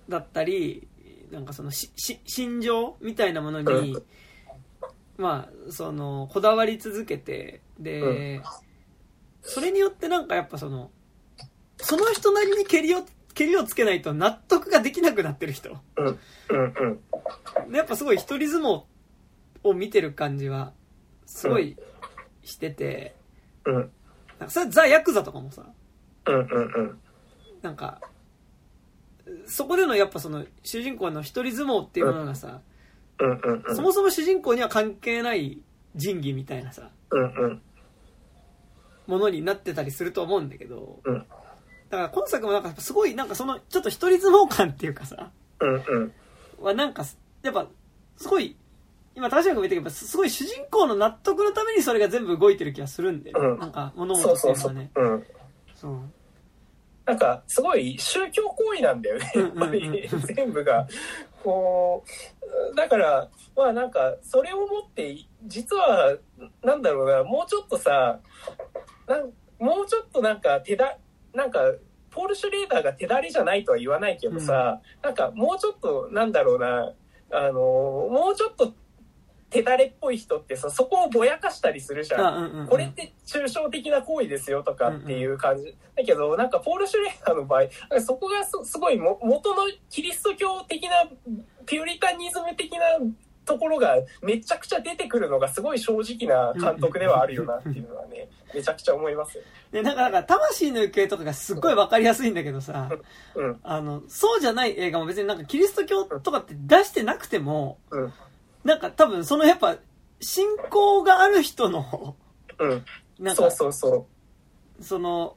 [0.08, 0.86] だったり、
[1.30, 3.96] なんかそのし、し、心情みたいなものに、
[5.18, 8.40] まあ、その、こだわり続けて、で、
[9.42, 10.28] それによってなん。
[10.28, 10.90] かやっぱその、
[11.78, 13.04] その人なりにけりを
[13.34, 15.76] 蹴りをつけないと納得ができなくなってる人。
[15.96, 16.06] うん。
[16.06, 16.18] うん。
[17.64, 17.70] うん。
[17.70, 18.84] でやっぱすごい一人相撲
[19.62, 20.72] を見てる感じは、
[21.26, 21.76] すごい
[22.42, 23.14] してて、
[23.66, 23.74] うん。
[23.74, 25.66] なんかそれザ・ヤクザとかもさ、
[26.26, 26.34] うん。
[26.34, 26.40] うん。
[26.40, 26.44] う
[26.82, 27.00] ん。
[27.60, 28.00] なんか、
[29.46, 32.62] そこでのやっぱその主人公の一人相撲っていうものがさ、
[33.20, 33.30] うん。
[33.30, 33.64] うん。
[33.66, 33.76] うん。
[33.76, 35.60] そもそも主人公には関係ない
[35.94, 37.22] 仁義みたいなさ、うん。
[37.22, 37.62] うん。
[39.06, 41.26] ものになってたりすると思うんだけど、うん。
[41.90, 45.30] だから今作もなんかすごいなんかそのちょっと一人相撲感っていうかさ、
[45.60, 45.74] うん。
[45.74, 46.12] うん。
[46.60, 47.04] はなんか
[47.42, 47.66] やっぱ
[48.16, 48.56] すごい、
[49.14, 54.52] 今高島君も言ったけど、すごい主人公の納得のためにそれが全部動いてる気がするんで、うんなんか物そ事。
[54.52, 54.90] っていうのはね。
[54.96, 55.26] うん。
[55.74, 56.00] そう。
[57.06, 60.08] なんか、すごい宗教行為なんだよね。
[60.34, 60.88] 全部が。
[61.44, 62.04] こ
[62.72, 66.16] う、だから、まあなんか、それをもって、実は、
[66.64, 68.18] なんだろうな、もうちょっとさ、
[69.06, 70.98] なんもうちょっとなんか手だ、
[71.36, 71.60] なんか、
[72.10, 76.92] ポール・シュレーダーが手だれじゃないとは言わないけどさ、なんかもうちょっと、なんだろうな、
[77.30, 78.72] あの、もうちょっと
[79.50, 82.26] 手だれっぽい人ってさ、そこをぼやかしたりするじゃん。
[82.26, 85.76] あうんうんうんこれって抽象的な行為ですよとかっていう感じ。
[85.94, 90.90] だけど、なんかポール・シュレーダーの場合、そこがすすごいも元のキリスト教的な、
[91.66, 92.84] ピューリタニズム的な
[93.46, 99.44] ところがめちゃくちゃ出てくるのがすごい正直な監督ではあるよなっていうのはね、めちゃくちゃ思いますよ。
[99.72, 102.90] で、なんか、なんか、魂の行方とかがすっごいわかりやすいんだけどさ、
[103.34, 108.12] うん、あの、そうじゃない映画も別になんかキリスト教とかって出してなくても、うん、
[108.64, 109.76] なんか多分そのやっぱ、
[110.20, 112.16] 信仰がある人の、
[112.58, 112.84] うん。
[113.18, 114.06] なんかそう、そうそ
[114.80, 115.36] その、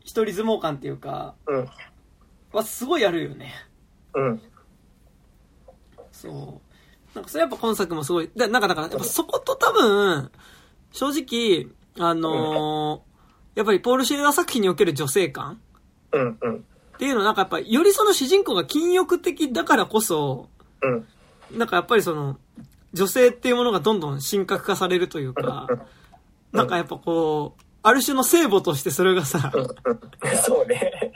[0.00, 1.54] 一人相撲感っていうか、う。
[1.54, 1.68] うん、
[2.52, 3.52] はすごいあるよね。
[4.14, 4.42] うん、
[6.10, 6.69] そう。
[7.14, 10.30] なんかそれやっぱ今作もすごい、だなんかだから、やっぱそこと多分、
[10.92, 11.66] 正直、
[11.98, 13.10] あのー
[13.56, 15.60] やっぱりポール・シェルダー作品における女性感
[16.12, 16.56] うん、うん、
[16.94, 20.48] っていうのはなんかやっぱよりその主人公が禁欲的だからこそ、
[20.82, 21.06] うん。
[21.58, 22.38] なんかやっぱりその、
[22.92, 25.66] 女性っていうものがどんどん神格化されるというか、
[26.52, 29.52] なんかやっぱこう、ある種の聖母としてそれがさ、
[30.44, 31.12] そうね。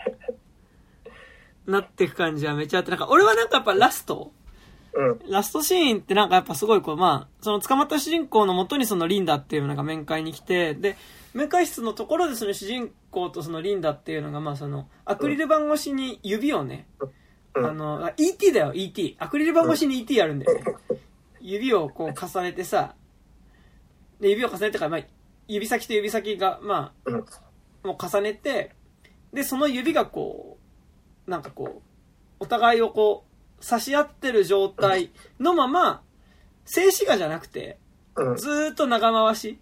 [1.66, 4.32] なっていく感じはめちゃあって、なんか俺はなんかやっぱラスト、
[4.96, 10.96] うん、ラストシーンってなんかやっぱすごいこう、まあ、その捕まった主人公のもとにそのリンダっていうのが面会に来て、で、
[11.34, 19.16] 面会室のところでその主人公とそのリンダっていうのがまあその、アクリル板越しに指をね、うんあの、あ ET だよ、ET。
[19.18, 20.64] アクリル板越しに ET やるんだよね。
[21.40, 22.94] 指をこう重ねてさ、
[24.20, 25.00] で、指を重ねてから、まあ、
[25.46, 27.24] 指先と指先が、まあ、うん、
[27.84, 28.74] もう重ねて、
[29.32, 30.58] で、その指がこ
[31.26, 31.82] う、なんかこう、
[32.40, 33.33] お互いをこう、
[33.64, 35.10] 差し合ってる状態
[35.40, 36.02] のまま、
[36.66, 37.78] 静止画じゃなくて、
[38.14, 39.58] うん、ずーっと長回し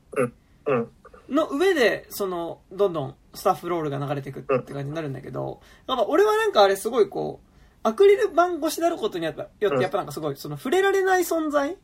[0.66, 0.90] うん、
[1.28, 7.48] の上で、その、どんどんスタッフロールが流れていくって感じになるんだけど、なんか俺はなんかあれすごいこう、
[7.84, 11.76] アクリル板越しであることによって、やっぱなんかすごい、その触れられない存在。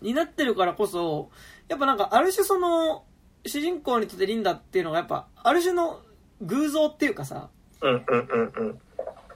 [0.00, 1.28] になってるからこそ、
[1.68, 3.04] やっぱなんかある種その、
[3.44, 6.00] 主人公にとってリンダっていうのがやっぱ、ある種の
[6.40, 7.50] 偶像っていうかさ。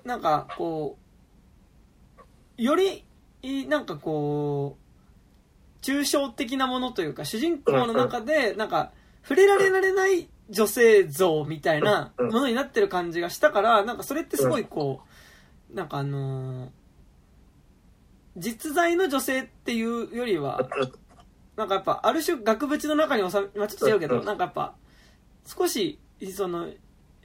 [0.05, 1.06] なんかこう、
[2.57, 3.05] より、
[3.69, 8.93] なんかこう、抽象的なものというか、主人公の中で、なんか、
[9.23, 15.03] 触れられられない女性像みたいなものになってる感じがしたから、なんかそれってすごいこ
[15.73, 16.69] う、なんかあのー
[18.37, 20.69] 実在の女性っていうよりは、
[21.57, 24.75] なんかやっぱ、ある種額縁の中に収め、まあちょっと違うけど、なんかやっぱ、
[25.47, 25.99] 少し、
[26.35, 26.69] その、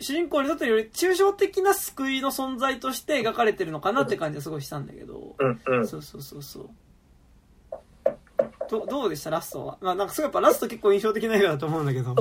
[0.01, 5.87] 主人公にとってより抽象的な救いの存在として描かれてるのかなって感じがすごいしたんだけど、うん、うん。
[5.87, 6.69] そうそうそうそう。
[8.69, 9.77] どどうでしたラストは？
[9.81, 12.13] まあなんかすごいやっぱラスト結構印象的な映画だと思うんだけど。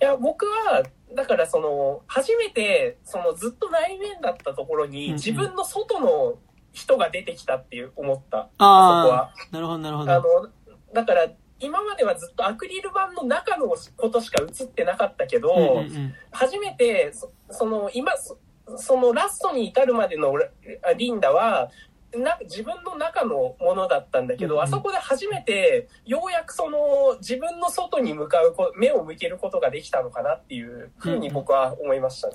[0.00, 0.82] いや、僕は、
[1.14, 6.34] だからその、初めて、そのずっと内面だったところに、うんうん自分の外の
[6.72, 8.38] 人が出てきたっていう思った。
[8.38, 10.42] ああそこはあ。、なるほどなるほあど。
[10.42, 10.48] の、
[10.92, 11.28] だから、
[11.64, 18.36] 今まではずっとアクリル板の中のことしか映ってなかったけど、うんうんうん初めてそ、その、今、そ
[18.76, 20.48] そのラストに至るまでのラ
[20.96, 21.70] リンダは、
[22.16, 32.34] な自分の中のものだったんだけど、うんうんあそこで初めて、ようやくその、自分の外に向かうこ、目を向けることができたのかなっていうふうに僕は思いましたね。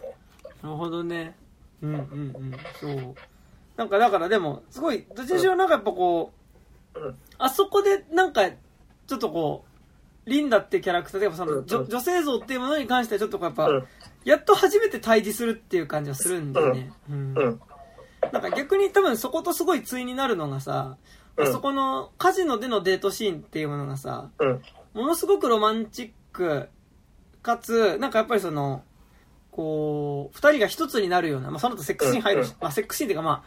[0.64, 1.36] なるほどね。
[1.82, 2.00] うんうんう
[2.40, 2.56] ん。
[2.80, 3.16] そう。
[3.76, 6.32] なんかだからでも、すごい、どっちにしろなんかやっぱこ
[6.96, 8.50] う、うんあそこでなんか、
[9.10, 9.66] ちょっとこ
[10.26, 13.88] う、リンダってキャラクターで、やっぱその、女女性像っていうものに関してはちょっとやっぱ、うん。
[14.24, 16.92] やっと初めて対峙するっていう感じはするんだよね。
[17.10, 17.34] うん。
[17.36, 17.62] うん。
[18.32, 20.98] なんか逆に多分そことすごい対になるのがさ、
[21.52, 24.62] そこのカジノでのデートシーンっていうものがさ、うん。
[24.94, 26.70] ものすごくロマンチック、
[27.42, 28.84] かつ、なんかやっぱりその、
[29.52, 32.56] こう、二人が一つになるような、まあその後セックスシーン入るし、うん。
[32.62, 33.44] まあセックスシーンっていうかま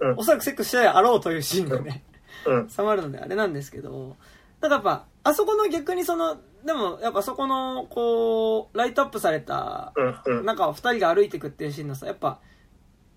[0.00, 0.18] あ、うん。
[0.18, 2.02] おそらくセックスしたであろうというシーンがね、
[2.46, 2.68] うん。
[2.70, 4.16] 収まるのであれなんですけど、
[4.68, 10.38] なんかやっぱ、あそこの逆にその、でもやっぱそこの、こう、ライトアップされた、うん。
[10.38, 10.44] うん。
[10.44, 12.40] 中を二人が歩いていくっていうシーンのさ、やっぱ、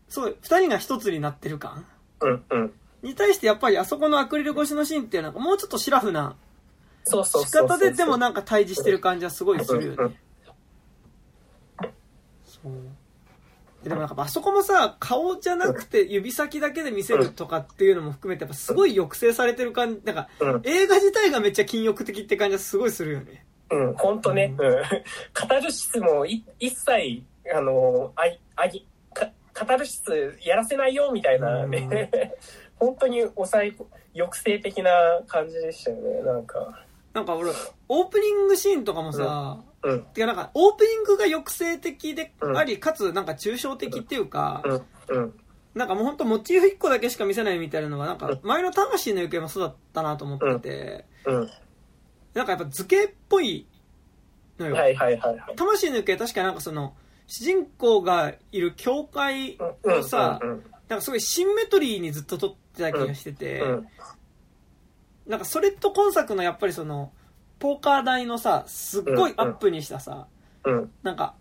[0.07, 1.85] すごい、二人が一つになってる感
[2.21, 2.43] うん。
[2.49, 2.73] うん。
[3.01, 6.35] に対してやっぱりあそこのアクリル越しのシーンっていうのはもうちょっとシラフな
[7.05, 7.77] そうそう仕そうそう。
[7.77, 10.19] 方ででもなんか対峙してる感じはすごいするよね。
[12.45, 12.73] そう。
[13.89, 20.61] でもなんかあそこもさ、顔じゃなくて指先だけで見せるとかっていうのも含めてやっぱすごい抑制されてる感じ、なんかうん。
[20.63, 23.45] 映画自体がめっちゃ禁欲的って感じはすごいするよね。
[23.71, 23.93] うん。
[23.95, 24.53] ほんとね。
[24.57, 24.81] うん。
[25.33, 27.23] カタルシスもい一切、
[27.53, 32.33] あの、あい、あぎ、かカタルシスやらせないよみたいなね。
[32.77, 33.73] 本当に抑え、
[34.13, 34.91] 抑制的な
[35.27, 36.21] 感じでしたよね。
[36.21, 36.85] なんか。
[37.13, 37.51] なんか俺、
[37.87, 40.03] オープニングシーンとかもさ、うん。
[40.05, 44.61] てかなんかオープニングが抑制的でうんあり、かつなんか抽象的っていうか、
[45.09, 45.17] うん。
[45.17, 45.39] うん。
[45.75, 51.49] なんかもうほんとモチーフ1個だけしか見せないみたいなのが、なんか前の魂の行方もそうだったなと思ってて、うん。
[52.33, 53.67] なんかやっぱ図形っぽい
[54.57, 54.75] のよ。
[54.75, 55.55] はいはいはいはい。
[55.55, 56.95] 魂の行方確かなんかその、
[57.27, 59.99] 主人公がいる教会うん。
[59.99, 60.63] をさ、うん。
[60.87, 63.87] なんかすごいシンメトリーにずっと撮ってた気がしてて、うん。
[65.27, 67.11] なんかそれと今作のやっぱりその、
[67.59, 70.27] ポーカー台のさ、すっごいアップにしたさ、
[70.65, 70.91] うん。
[71.03, 71.35] なんか、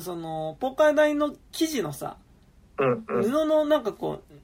[0.00, 2.16] その、ポーカー台の生地のさ、
[2.78, 3.04] うん。
[3.06, 3.22] うん。
[3.22, 4.34] 布のなんかこう、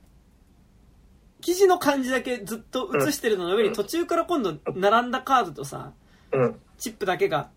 [1.40, 5.92] 生地の感じだけずっと映してるのの上に途中から今度並んだカードとさ、
[6.32, 6.60] うん。
[6.78, 7.48] チップだけが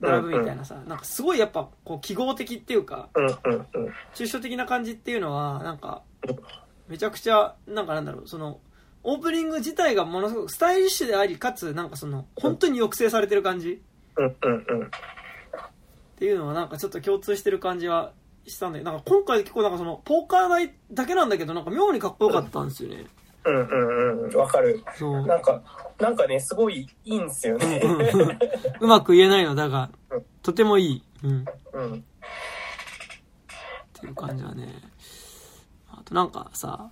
[0.00, 3.08] 並ぶみたいなさ、なんかすごいやっぱこう記号的っていうか。
[4.14, 6.02] 抽象的な感じっていうのは、なんか、
[6.88, 8.60] めちゃくちゃ、なんかなんだろう、その、
[9.04, 13.82] オープニング自体がものすごくスタイリッシュであり、かつ、なんかその、本当に抑制されてる感じ
[14.16, 14.24] うん。
[14.24, 14.64] うん。
[14.66, 14.86] うん。
[14.86, 14.90] っ
[16.16, 18.12] ていうのはなんかちょっと共通してる感じは
[18.46, 23.04] したんだけど、なんか今回結構なんかその、ポーカー台だけなんだけど、なんか妙にかっこよかったんですよね。
[23.44, 23.54] うん。
[23.54, 24.22] うん。
[24.22, 24.36] うん。
[24.36, 24.82] わかる。
[24.96, 25.26] そう。
[25.26, 25.62] なんか、
[26.00, 27.82] なんかね、すごいいいんですよね。
[28.80, 31.02] うまく言えないのだがうん、とてもいい。
[31.22, 31.44] うん。
[31.74, 31.94] うん。
[31.94, 31.96] っ
[34.00, 34.68] ていう感じはね。
[35.90, 36.90] あとなんかさ、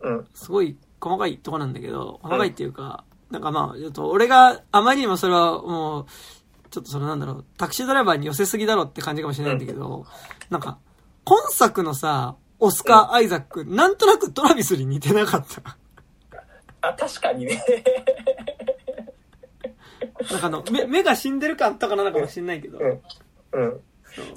[0.00, 0.28] うん。
[0.32, 6.06] すごい細かいとこなんだけど、細かいっていうか、なんかまあ、ちょっと俺があまりにもそれはもう、
[6.70, 10.06] ちょっとそのなんだろう、タクシードライバーに寄せすぎだろって感じかもしれないんだけど、
[10.50, 10.78] なんか、
[11.24, 15.76] 今作のさ、オスカー・アイザック、なんとなくトラビスに似てなかった。
[16.82, 17.62] あ、確かにね。
[20.30, 22.78] なんかあの、目、目が死んでる感とかなのかもしれないけど。
[22.78, 23.00] うん。
[23.52, 23.80] うん。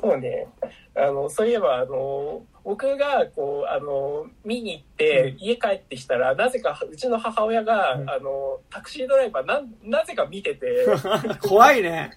[0.02, 0.48] そうね。
[0.96, 10.86] あの、そういえば、あの、僕が、こう、あの、見に行って、家帰ってきたら、なぜか、うちの母親が、うんあの、タクシードライバー、なん、なぜか見てて、
[11.44, 12.12] 怖いね。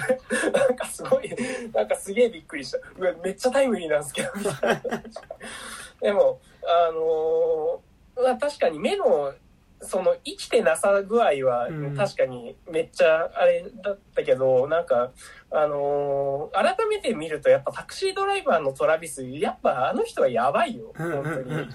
[0.52, 1.30] なんかすごい、
[1.74, 2.78] なんかすげえびっくりした。
[2.98, 4.28] うわめっちゃタイムリーなんですけど、
[6.00, 7.82] でも、あの
[8.16, 9.34] まあ確かに目の、
[9.82, 15.12] その生きてなさ具合はうん確かにめっちゃあれだったけど、なんか、
[15.50, 21.50] あのー改めて見るとやっぱタクシードライバーのトラビス、やっぱあの人はやばいよ、うんうん本当に。
[21.50, 21.70] うん。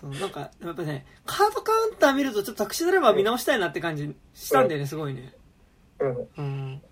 [0.00, 5.34] そう、なんか、やっぱね、カードカウンター見るとちょっとタクシードライバー見直したいなって感じしたんだよね、すごいね。
[5.98, 6.82] うんうん。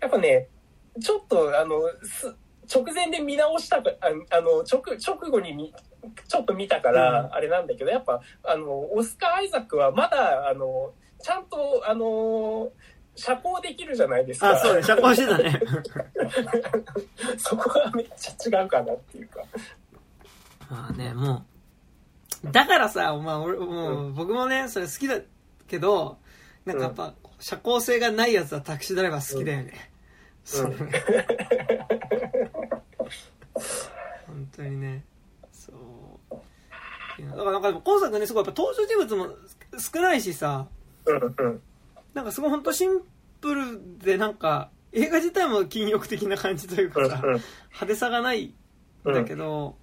[0.00, 0.48] やっぱね、
[1.00, 2.34] ちょっと、あの、す
[2.72, 5.72] 直前で見直したか、ああの、直、直後に見、
[6.26, 10.92] ちょっと見たから、うんあれなんだけど、やっぱ、あの、オスカー・アイザックはまだ、あの、
[11.22, 12.70] ちゃんと、あの、
[13.14, 14.50] 社交できるじゃないですか。
[14.52, 15.60] あ、そうね、社交してたね。
[17.38, 19.42] そこがめっちゃ違うかなっていうか。
[20.70, 21.44] まあね、も
[22.44, 25.20] う、だからさ、まあ俺、もう、僕もね、それ好きだ
[25.66, 26.18] けど、
[26.64, 29.90] なんかやっぱ、社交性がないやつはタクシードライバー好きだよね。
[30.44, 30.74] そう
[34.26, 35.04] 本当にね。
[37.24, 39.36] だからなんか今作ね、すごいやっぱ登場人物も
[39.78, 40.66] 少ないしさ、
[41.06, 41.62] うんうん。
[42.14, 43.00] なんかすごい本当シン
[43.40, 47.40] プルでなんか、映画自体も禁欲的な感じというかさ、うんうん。
[47.66, 48.54] 派手さがない
[49.08, 49.76] んだけど、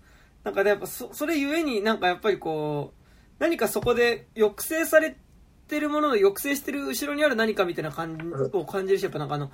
[0.44, 3.06] なんかね、やっぱそ、それゆえになんかやっぱりこう、
[3.40, 5.18] 何かそこで抑制され
[5.68, 9.52] てるものの抑制してる後ろにある何かみたいな感じを感じるし、やっぱなんかあの、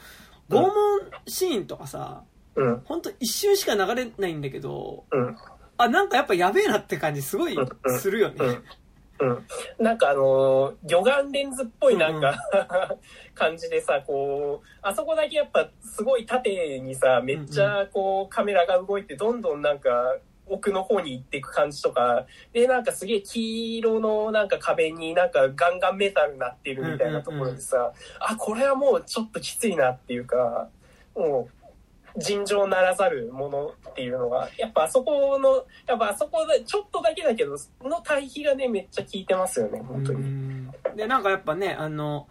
[0.49, 0.71] 拷問
[1.27, 2.23] シーンとかさ、
[2.55, 5.37] うんほんと一瞬しか流れないんだけど、うん。
[5.83, 7.57] あ、なんかやっぱやべえなって感じすごい
[7.99, 8.35] するよね。
[8.39, 8.63] うん。
[9.21, 9.83] うん。
[9.83, 12.35] なんかあのー、魚眼レンズっぽいなんか、
[13.35, 20.17] 感じでさ、こう、あそこだけやっぱすごい縦にさ、めっちゃこうカメラが動いてどんどんなんか、
[20.47, 30.67] 奥の方に行っていく感じとか、で、なんかすげえ黄色のなんか壁になんかガンガンメタルになってるみたいなところでさ、あ、これはもうちょっときついなっていうか、
[31.15, 40.67] もう、尋常ならざるものっていうのが、やっぱあそこの、やっぱあそこでちょっとだけだけど、の対比がね、めっちゃ効いてますよね、本当に。
[40.95, 42.27] で、なんかやっぱね、あの、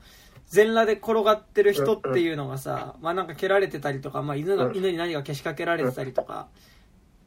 [0.48, 6.48] 全裸で転がってる人っていうのがさ、まあなんか蹴られてたりとか、まあ犬の、犬に何かけしかけられてたりとか、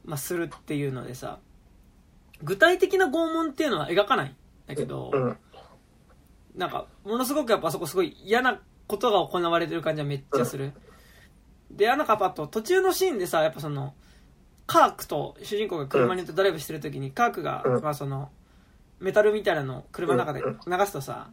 [0.04, 1.40] まあするっていうのでさ、
[2.42, 4.36] 具体的な拷問っていうのは描かないん
[4.68, 5.12] だけど、
[6.56, 10.74] なんか、ものすごくやっぱそこすごい嫌なことが行われてる感じはめっちゃする。
[11.72, 13.94] で、なんかパッと途中のシーンでさ、やっぱその、
[14.66, 18.30] カークと主人公が車に乗ってドライブしてる時に、カークが、まあその、
[19.00, 21.30] メタルみたいなのを車の中で流すとさ、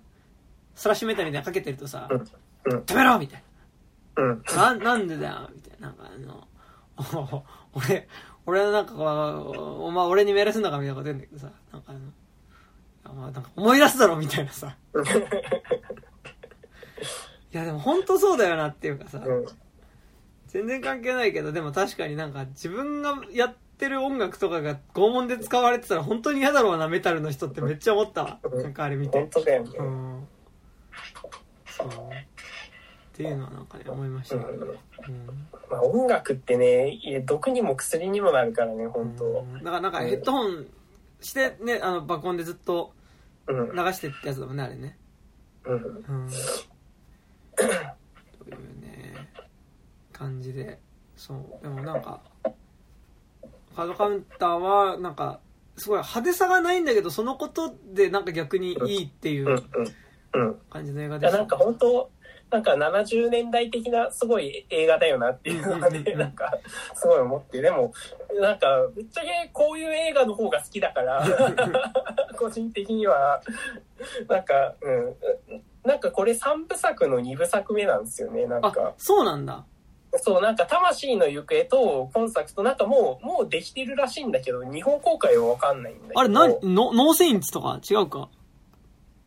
[0.74, 2.08] スラッシュメタルみたいなかけてるとさ、
[2.64, 3.42] 止めろみたい
[4.16, 4.74] な。
[4.74, 5.88] な、なんでだよみたいな。
[5.88, 8.08] なんかあの、俺、
[8.46, 14.76] 俺はなんかこう、お前俺に命令すんのかみたいなこと言うんだけどさ、なんかあの、まあ、なんか思い出すだろみたいなさ。
[17.52, 19.22] いやでも本当そうだよなっていうかさ、
[20.50, 28.40] 全然関係ないけど、でも確かになんか自分がやってる音楽とかが拷問で使われてたら本当に嫌だろうな、メタルの人ってめっちゃ思ったわ。
[28.52, 29.18] なんかあれ見て。
[29.18, 29.70] 本当だよね。
[29.78, 30.28] うん。
[31.66, 31.88] そう。
[31.88, 31.90] っ
[33.12, 34.44] ていうのはなんかね、思いましたね。
[34.48, 39.24] うんまあ、音楽ってね、いや毒にも薬にもなるからね、本当。
[39.24, 40.66] うんだからなんかヘッドホン
[41.20, 42.92] してね、あの爆音でずっと
[43.46, 43.72] うん。
[43.72, 44.98] 流してってやつだもんね、あれね。
[45.64, 45.74] うん。
[45.74, 46.30] うん。
[50.20, 50.78] 感じで。
[51.16, 51.62] そう。
[51.62, 52.20] でもなんか、
[53.74, 55.40] カードカウンターはなんか、
[55.78, 59.62] すごい派手さがないんだけど、そのことでなんか逆にいいっていう。
[60.68, 61.38] 感じの映画でした。
[61.38, 62.10] なんか本当、
[62.50, 66.52] なんか70年代的なすごい映画だよなっていうのがねなんか
[66.94, 67.92] すごい思って、でも、
[68.40, 71.24] なんかぶっちゃけこういう映画の方が好きだから、
[72.36, 73.40] 個人的には、
[74.28, 75.16] なんか、うん、
[75.84, 78.94] なんかこれ3部作の2部作目なんですよね、なんあか、。
[78.98, 79.64] そうなんだ。
[80.16, 86.20] そう、なんか魂の行方と今作となんかもう、もうできてるらしいんだけど、日本公開はわかんないんだけど。
[86.20, 88.28] あれ、な、のノーセインツとか違うか？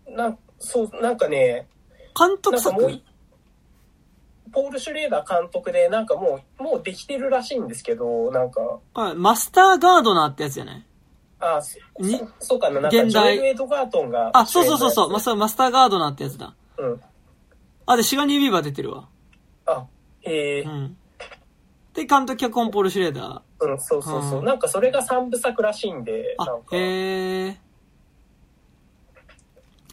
[0.08, 1.68] なんそう、なんかね、
[2.18, 2.82] 監督作？
[2.82, 3.02] なんかも
[4.52, 8.62] ポール・シュレーダー監督で、なんかもう、もうできてるらしいんですけど、なんか、
[8.94, 10.86] はいマスターガードナーってやつじゃない
[11.40, 12.20] あ、そに？
[12.20, 13.38] そそうかな、なんか、ジ現代？
[13.38, 14.30] ョエル・エドガートンが。
[14.34, 16.54] あ、そうそうそうそう、マス主ター、マスターガードナーってやつだ。
[16.78, 17.02] 演のやつ
[17.88, 19.08] あ、で、シガニー・ビーバー出てるわ。
[19.68, 19.74] うん。
[19.74, 19.88] あ、
[20.24, 20.98] へえう、ん。
[21.94, 23.66] で、監督脚本ポール・シュレーダー。
[23.66, 24.42] うん、そうそうそうう。
[24.42, 27.54] んなんかそれが3部作らしいんで、なあん、か、へえ。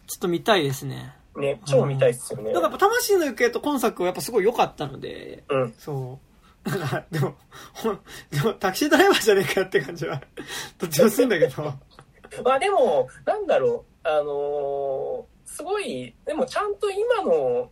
[0.07, 1.15] ちょっと見たいですね。
[1.37, 2.53] ね、超見たいっすよね。
[2.53, 5.75] だからやっぱ魂の行方と今作はやっぱすごい良かったので、うん。
[5.79, 6.19] そ
[6.67, 6.71] う。
[6.71, 7.35] だから、でも、
[7.73, 8.01] ほん、
[8.31, 10.21] でもタクシードライバーじゃねえかって感じは、
[10.79, 11.63] どっちもするんだけど。
[12.45, 17.71] まあでも、なんだろう、あのーすごい、でもちゃんと今の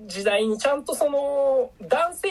[0.00, 2.28] 時代にちゃんとその男性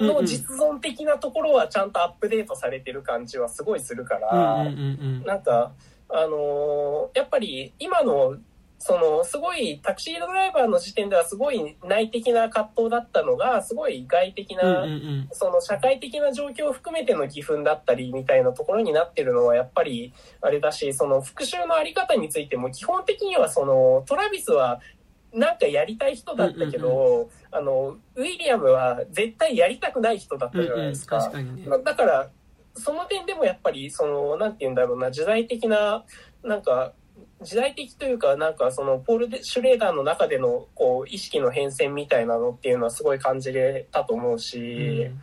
[0.00, 5.34] の実存的なところはちゃんとアップデートされてる感じはすごいするかうんら。
[5.34, 5.72] なんか、
[6.08, 8.36] あのーやっぱり今の、
[8.78, 14.84] その、すごいタクシードライバーの時点ではすごい内的な葛藤だったのが、すごい外的な。
[15.32, 24.80] その社会的な状況を含めての義憤だったりみたいなところになってるのはやっぱりあれだし、その復讐のあり方についても基本的にはそのトラビスは
[25.32, 31.18] なんかやりたい人だったけど、あの、ウィリアムは絶対やりたくない人だったじゃないですか。
[31.18, 31.70] 確かにね。
[31.70, 32.30] だだから、
[32.74, 36.04] その点でもやっぱり、その、なんて言うんだろうな、時代的な、
[36.42, 36.92] なんか、
[37.42, 45.22] 時代的というか、なんかその、ポール・シュレーダーの中での、こう、意識の変遷みたいなのっていうのはすごい感じれたと思うし、うん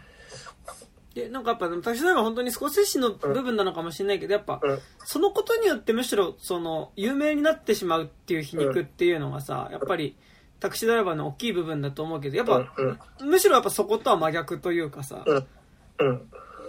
[1.19, 4.79] で、なんかやっぱ、タクシードライバーは本当に少しの部分なのかもしれないけど、やっぱ、うん。
[5.05, 10.15] そのことによってむしろ、その、有名になってしまうっていう皮肉っていうのがさ、やっぱり、
[10.59, 15.25] タクシードライバーの大きい部分だと思うけど、やっぱ、うん、むしろやっぱそことは真逆というかさ、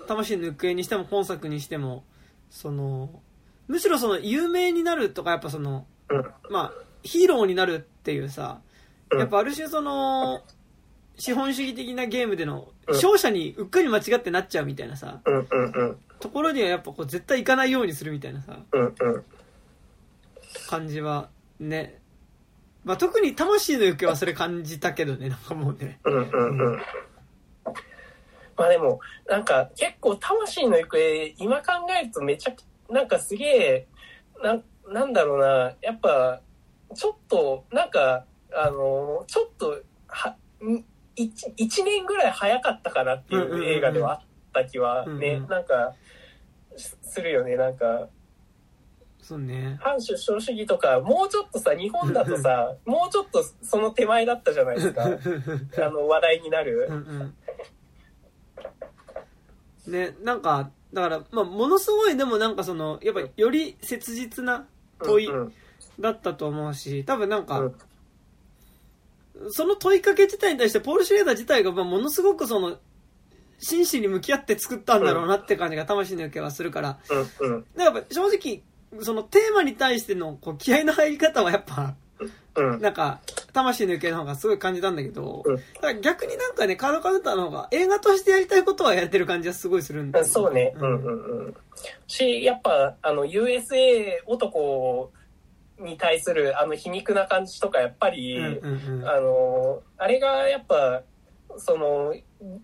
[0.07, 2.05] 魂の行方にしても今作にしても、
[2.51, 3.21] その、
[3.69, 6.73] むしろその有名になるとか、やっぱその、うん、まあ、
[7.03, 8.61] ヒーローになるっていうさ、
[9.11, 9.19] うん。
[9.19, 10.43] やっぱある種その、
[11.21, 12.95] 資本主義的なゲームでの、うん。
[12.95, 18.95] 勝者にうっかり間違ってなっちゃうみたいなさ、うん、うん、うん、ところにはやっぱこう絶対行かないようにするみたいなさ、うん、うん、
[20.67, 21.29] 感じは
[21.61, 22.01] ね、
[22.85, 26.01] まあ特に魂の行方はそれ感じたけどね、 なんかもうね。
[26.05, 26.83] うん、うん、うん。
[28.57, 33.89] まあでも、なんか結構魂の行方、今考えるとめちゃくなんかすげえ、
[34.43, 36.41] なん、なんだろうな、やっぱ、
[36.95, 40.31] ちょっと、なんか、あの、ちょっと、は、
[40.65, 40.85] ん
[41.25, 44.21] 一一年ぐらい早かったかなっていう映画ではあっ
[44.53, 45.95] た気はね、うんうんなんか、
[46.77, 48.09] するよね、なんか。
[49.21, 49.79] そうね。
[49.81, 55.05] 反出生主義とか、もうちょっとさ、日本だとさ、もうちょっとその手前だったじゃないですか。
[55.87, 56.89] あの、話題になる。
[56.89, 57.35] うん
[59.87, 59.93] うん。
[59.93, 64.67] ね、なんか、だから、まあ、ものすごいでもなんかその、やっぱより切実な
[64.99, 65.29] 問い
[66.01, 67.77] だったと思うし、多分なんか、うん
[69.51, 72.79] その問いかけ自体に対してポール・シュレーダー自体がまあものすごくその、
[73.59, 76.99] 真摯に向き合って作ったんだろうなって感じが魂の受けはするから、
[77.41, 77.67] うんうん。
[77.77, 78.63] だから正直、
[79.05, 81.95] そのテーマに対してのこう気合の入り方はやっぱ、
[82.57, 82.81] うん。
[82.81, 83.21] なんか、
[83.53, 85.57] 魂の受けの方がすごい感じたんだけど、うん。
[85.57, 90.25] だから逆になんかね、カードカウンターの方が映画としてやりたいことはやれてる感じはすごいするんだよ。
[90.25, 90.75] そうね。
[90.77, 91.05] うん。
[91.05, 91.55] うんうん。
[92.07, 95.13] し、やっぱ、あの、USA 男
[95.81, 99.09] に対するあの皮肉な感じとか、やっぱり、うんうんうん。
[99.09, 101.03] あの、あれがやっぱ、
[101.57, 102.15] その、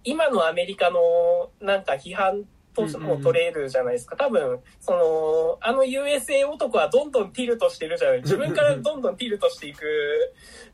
[0.04, 2.44] 今のアメリカのなんか批判
[2.76, 4.16] とも取れるじゃないですか。
[4.16, 8.18] 多分、その、あの USA 男はどんどんティルトしてるじゃない。
[8.22, 9.82] 自分からどんどんティルトしていく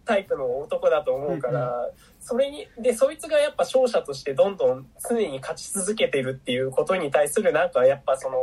[0.05, 8.37] タイプの男だと思うから、それに、で、そいつがやっぱ勝者としてどんどん常に勝ち続けてるっていうことに対するなんかやっぱその、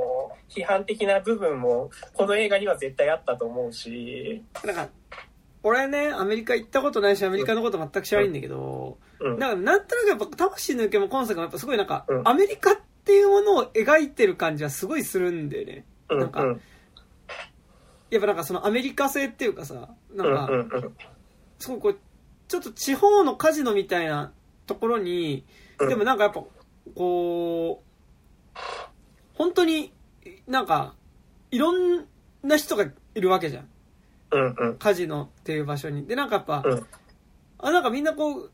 [0.50, 4.90] 批判的な部分もこの映画には絶対あったと思うし、なんか、
[5.62, 9.40] 俺ね、アメリカ行ったことないし、アメリカのこと全く知らないんだけど、うん。
[9.40, 12.82] なんか、なんとなくやっぱ、魂の受けも今作もやっぱすごいなんか、うんアメリカって
[13.12, 15.86] いうものを描いてる感じはすごいするんだよね。
[16.10, 16.62] うんなんかうん
[18.10, 20.82] やっぱなんかそのアメリカ製っていうかさ、なうんんか、
[21.60, 22.00] すごいこう、
[22.48, 24.34] ちょっと地方のカジノみたいな
[24.66, 25.46] ところに、
[25.78, 26.44] うんでもなんかやっぱ、
[26.96, 27.84] こ
[28.56, 28.60] う、
[29.36, 29.94] 本当に
[30.48, 30.96] なんか、
[31.52, 32.06] いろん
[32.42, 34.76] な人がいるわけじゃん。
[34.80, 36.08] カジノっていう場所に。
[36.08, 36.86] で、なんかやっぱ、うん
[37.60, 38.52] あ、なんかみんなこう、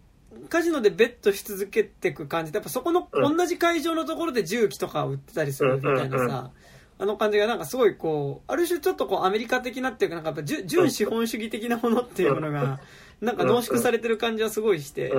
[0.49, 2.51] カジノでベットし続けていく感じ。
[2.51, 3.37] で、やっぱそこのうん。
[3.37, 6.51] 同じ会場のところで重機とかを売ってたりするみたいなさ、
[6.97, 12.79] あの感じがなんかすごいこう、ある種ちょっとこうアメリカ的なっていうか、なんかやっぱ純純資本主義的なものっていうものが、
[13.21, 15.11] なんか濃縮されてる感じはすごいして、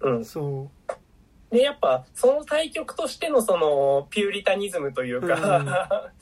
[0.00, 0.24] うん。
[0.64, 0.68] う
[1.50, 6.12] で、やっぱ、その対局としてのその、ピューリタニズムというか、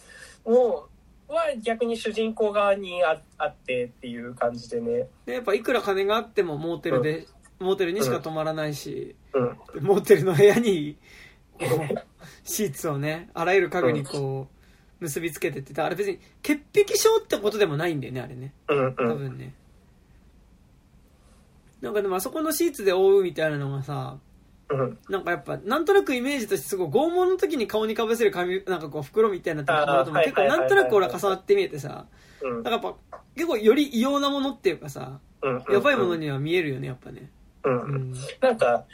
[0.47, 0.89] も
[1.29, 4.93] う、は逆に主人公側にああってっていう感じでね。
[4.93, 5.09] う。
[5.27, 7.27] で、やっぱいくら金があってもモーテルで、
[7.59, 9.49] モーテルにしか泊まらないし、うん。
[9.75, 10.97] でモーテルの部屋に、
[11.59, 11.95] こう、
[12.45, 14.49] シーツをね、あらゆる家具にこ
[15.01, 18.53] う、結びつけてって、あれ別に潔癖症ってことでもないんだよね、あれね。
[18.69, 19.19] うん多うん。
[19.19, 19.55] 分ね。
[21.81, 24.19] なんかでもあそこのシーツで覆うみたいなのがさ、
[24.69, 24.99] うん。
[25.09, 32.07] なんかやっぱ、なんとなくイメージとしてすごい拷問の時に顔にかぶせる髪、なんかこう袋みたいなところとも結構なんとなく俺は重なって見えてさ、
[32.43, 32.95] うんなんかやっぱ、
[33.35, 35.65] 結構より異様なものっていうかさ、うん。
[35.71, 37.31] やばいものには見えるよね、やっぱね。
[37.71, 37.71] う。
[37.71, 38.15] うんん。
[38.41, 38.85] なんか、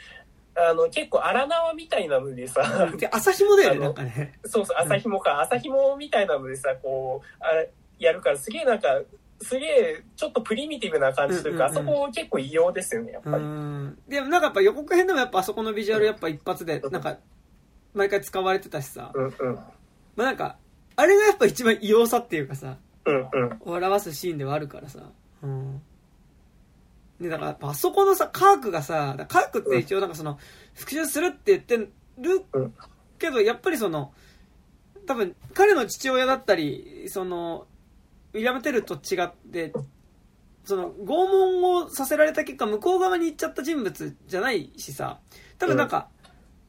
[0.55, 2.61] あの、結構荒縄みたいなのでさ、
[2.97, 4.39] で、朝日もだよね、なんかね。
[4.45, 9.01] そうそう、朝紐か、朝紐みたいなのでさ、こう、あれ、やるから、すげえなんか、
[9.41, 13.43] すげえ、ちょっとプリミティブな感じというか、うんうんうんあそこ結構異様ですよね、やっうぱり。
[13.43, 13.97] ん。
[14.07, 17.17] でもなんかやっぱ予告編でもやっぱあそこのビジュアルやっぱ一発で、なんか、
[17.93, 19.33] 毎回使われてたしさ、うんうん。
[20.15, 20.57] まあなんか、
[20.95, 23.59] あれがやっぱ一番異様さっていうかさ、うんうん。
[23.65, 24.99] 表すシーンではあるからさ。
[25.41, 25.81] うん。
[27.23, 30.37] で、だからやっぱあそこのさ、カークがさ、だからカークって一応なんかその、
[30.73, 31.91] 復讐するって言ってる
[32.53, 32.73] うん。
[33.17, 34.13] けど、やっぱりその、
[35.07, 37.67] 多分、彼の父親だったり、その、
[38.33, 39.73] ウィリアム・テルと違って、
[40.65, 45.19] その、拷問をさせられた結果、向こう側に行っちゃった人物じゃないしさ、
[45.57, 46.09] 多分なんか、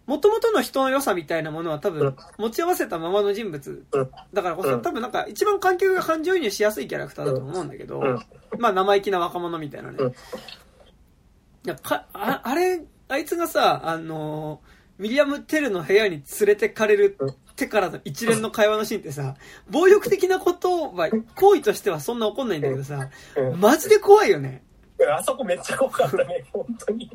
[0.06, 3.84] 元々の人の良さみたいなものは多分うん、持ち合わせたままの人物。
[3.92, 4.10] うん。
[4.32, 4.82] だからこそ、うん。
[4.82, 8.18] 多分なんか一番観客が感情移入しやすいキャラクターだと思うんだけど、うん。
[8.58, 9.96] まあ生意気な若者みたいなね。
[9.98, 10.10] うん。
[10.10, 10.12] い
[11.64, 17.16] やかああれ、あいつがさ、あのー、ウィリアム・テルの部屋に連れてかれる
[17.52, 19.36] ってからの一連の会話のシーンってさ、
[19.70, 23.60] 暴力的なことは、行為としてはそんな起こんないんだけどさ、うん。
[23.60, 24.62] マジで怖いよね。
[25.10, 27.10] あそこめっちゃ怖かったね、本当に。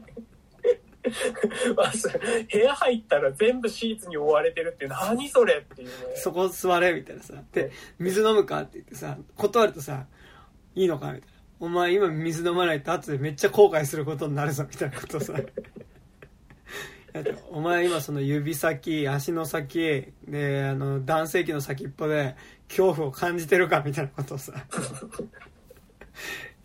[1.75, 2.09] まず、
[2.51, 5.93] 部屋入ったら全部シーツに覆われてるって何それっていうね。
[6.15, 7.33] そこ座れみたいなさ。
[7.53, 10.07] で、水飲むかって言ってさ、断るとさ、
[10.75, 11.39] いいのかみたいな。
[11.61, 15.33] お前今水飲まないと後でめっちゃ後悔することになるぞみたいなことさ。
[17.51, 22.35] お前今その指先、足の先、で、あの、男性器の先っぽで
[22.67, 24.53] 恐怖を感じてるかみたいなことをさ。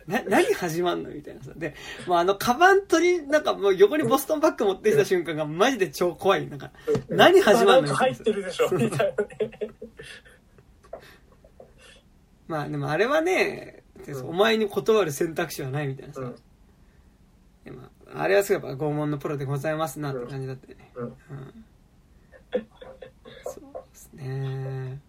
[0.07, 1.09] な、 何始まんの？
[1.09, 1.51] みたいなさ。
[1.55, 1.75] で、
[2.07, 6.47] もうあの、カバン取り、なんかもう横にボストンバッグ持ってきた瞬間がマジで超怖い。
[6.47, 6.71] なんか、
[7.09, 7.93] 何始まんの？
[7.95, 9.71] 入ってるでしょ、みたいなね。
[12.47, 16.21] まあでもあれはね、うんお前に断る選択肢はないみたいなさ。
[16.21, 16.35] うん
[17.63, 17.81] でも
[18.13, 20.91] あれはすごい拷問のプロでございますなって感じだったよね。
[20.93, 21.13] うんうん
[23.45, 24.99] そうですね。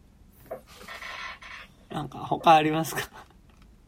[1.90, 3.02] なんか他ありますか？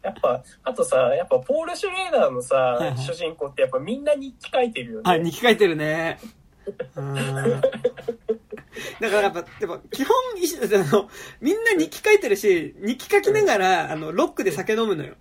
[0.03, 5.11] やっぱ、あとさ、やっぱポール・シュレーダーのさ、はいはい主人公ってやっぱみんな日記書いてるよね。
[5.11, 6.19] あ、日記書いてるね。
[6.97, 7.15] うん。
[7.15, 11.09] だからやっぱ、でも基本あの、
[11.41, 15.15] みんな日記書いてるし、日記書きながら、あの、ロックで酒飲むのよ。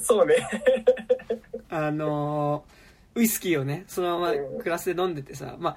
[0.00, 0.36] そうね。
[1.70, 5.76] あのー、ウイスキーをね、そのまうんまクラスで飲んでてさ、まあ、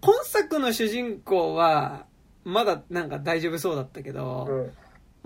[0.00, 2.06] 今作の主人公は、
[2.44, 4.72] まだなんか大丈夫そうだったけど、うん。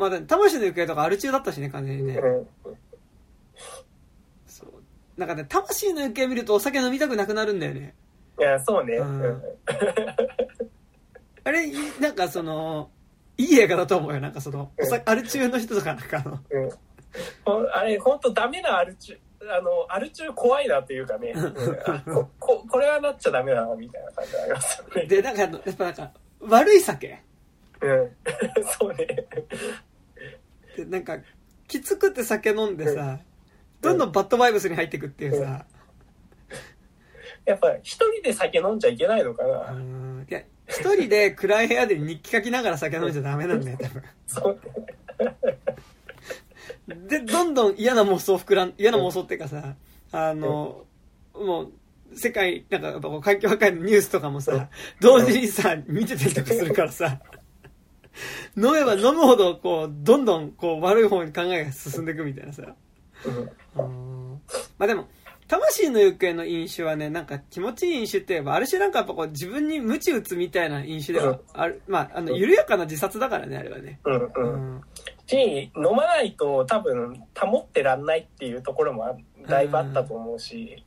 [0.02, 2.14] まだ魂の行方とかアル中だったしね、完全にね。
[2.18, 2.48] うん。
[4.46, 4.70] そう。
[5.16, 7.94] なんかね、魂の行方見るとお酒飲みたくなくなるんだよね。
[8.38, 8.96] いや、そうね。
[8.96, 9.42] ううんん。
[11.44, 12.90] あれ、いなんかその、
[13.38, 14.20] いい映画だと思うよ。
[14.20, 16.70] なんかその、おさアル中の人とかなんかあの、うん。
[17.44, 19.18] ほんあれ、本当ダメなアル中、
[19.48, 21.46] あの、アル中怖いなっていうかね、うん
[21.86, 25.06] あこここれはなっちゃダメだな、みたいな感じありますよね。
[25.06, 26.10] で、なんかやっぱなんか、
[26.40, 27.18] 悪い酒？
[27.80, 28.16] うん。
[28.78, 29.06] そうね。
[30.76, 31.18] で、なんか、
[31.68, 33.18] きつくて酒飲んでさ、
[33.80, 35.64] どんどんバッドバイブスに入っていくっていうさ、
[37.44, 39.72] やっぱ一人で酒飲んじゃいけないのかうな。
[39.72, 44.02] ん、いや、一人で暗い部屋で日記書きながら酒飲んじゃダメなんだよ、多分。
[44.26, 44.60] そう
[47.08, 49.74] で、どんどん嫌な妄想膨らん、嫌な妄想っていうかさ、
[50.12, 50.84] あの、
[51.34, 51.72] もう、
[52.14, 54.68] 世界、なんかやっぱこう環境破壊のニュースとかもさ、
[55.00, 57.20] 同時にさ、見てたりとかするからさ、
[58.56, 62.62] 飲めば飲むほど、こう、どんどん、こう、悪い方に考えが進んでいくみたいなさ。
[63.24, 64.42] うんうん
[64.78, 65.08] まあでも、
[65.48, 74.00] 魂の行方の飲酒はね、なんか気持ちいい飲酒って言えば、ある種なんかやっぱこう自分に鞭打つみたいな飲酒ではある、まあ、あの、緩やかな自殺だからね、あれはね。
[74.04, 74.76] うんううん。
[74.76, 74.82] ん。
[75.26, 79.16] し、飲まないと多分保ってらんないっていうところもあ
[79.46, 80.84] だいぶあったと思うし、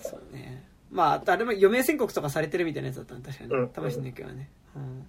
[0.00, 0.66] そうね。
[0.90, 3.50] まあ、あとあれも余命宣告とかされてるみたいなやつだったの、確かに。
[3.50, 4.50] うん魂の行方はね。
[4.74, 5.06] うん。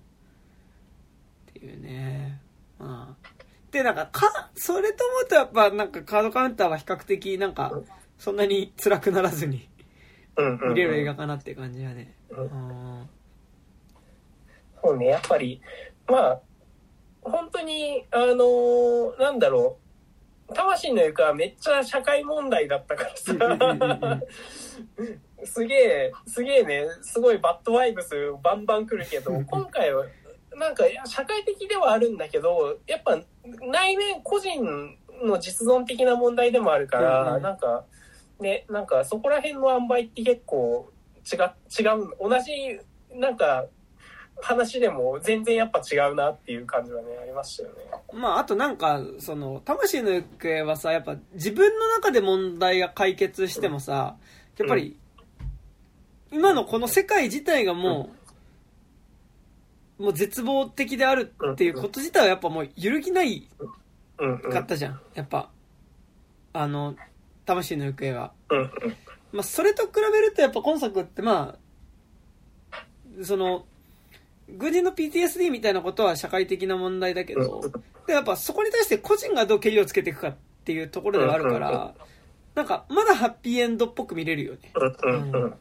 [1.67, 2.41] いうね。
[2.79, 3.31] まあ。
[3.71, 7.81] で、なんか、か、それと思うとやっぱなんかカードカウンターは比較的なんか、
[8.17, 9.69] そんなに辛くならずに
[10.35, 10.73] うんうんうん。
[10.73, 12.13] 見れる映画かなって感じはね。
[12.29, 12.45] うんう
[13.03, 13.09] ん
[14.83, 15.59] そうね、やっぱり、
[16.07, 16.41] まあ、
[17.21, 19.77] 本当に、あのーなんだろ
[20.47, 24.21] う、魂の行方はめっちゃ社会問題だったからうんうんうんさ、
[25.43, 30.05] すげえ、すげえね、すごいバッドワイブスバンバン来るけど、今回は、
[30.57, 33.19] なんか、社会的ではあるんだけど、やっぱ
[33.61, 37.41] 内面、個人の実存的な問題でもあるから、うんうん。
[37.43, 37.85] なんか、
[38.39, 40.91] ね、なんかそこら辺の塩梅って結構
[41.31, 41.39] 違う、
[41.79, 42.79] 違う、同じ、
[43.13, 43.65] なんか、
[44.39, 47.75] 話でも全然やっぱ違うなっていう感じはね、ありましたよね。
[48.13, 54.15] まあ、あとなんか、その、魂の行方はさ、やっぱ自分の中で問題が解決してもさ、
[54.57, 54.97] やっぱり、
[56.31, 58.16] 今のこの世界自体がもう、
[59.97, 63.47] もう絶望的であるっていうこと自体はやっぱもう揺るぎない。
[64.51, 64.99] かったじゃん。
[65.13, 65.49] やっぱ、
[66.53, 66.95] あの、
[67.45, 68.31] 魂の行方は。
[69.31, 71.55] まあ、それと比べるとやっぱ今作ってま
[72.71, 73.65] あ、その、
[74.49, 77.61] 軍人の PTSD みたいなことは社会的な問題だけど、
[78.05, 81.93] でやっぱそこに対して個人がどうケリをつけていくかっていうところではあるから、
[82.55, 84.71] なんかまだハッピーエンドっぽく見れるよね。
[85.03, 85.53] うん。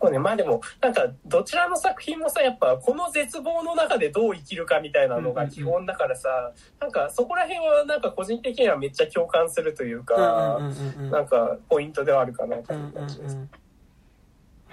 [0.00, 13.36] そうね、まあでも、なんか、どちらの作品もさ、やっぱ、この絶望の中でどう生きるかみたいなのが基本だからさ、なんか、そこら辺は、なんか、個人的にはめっちゃ共感するといううんか、うんうんうんなんか、ポイントではあるかなとうんうんいう感じです。
[13.36, 13.50] うん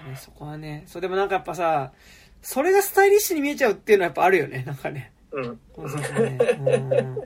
[0.10, 1.94] ねそこはね、そうでもなんかやっぱさ、
[2.42, 5.14] それがスタイリッシュに見えちゃうっていうのはやっぱあるよね、なんかね。
[5.32, 5.44] うん。
[5.44, 6.38] ね。
[6.60, 6.90] うん。
[6.90, 7.24] なんか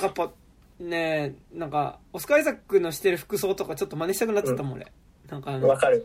[0.00, 0.30] やっぱ、
[0.88, 4.92] ねなんか、オスカー・アイザックのしてる服装とかちょっと真似したくなっちゃったもん、俺。
[5.28, 6.04] なんかあの、わかる。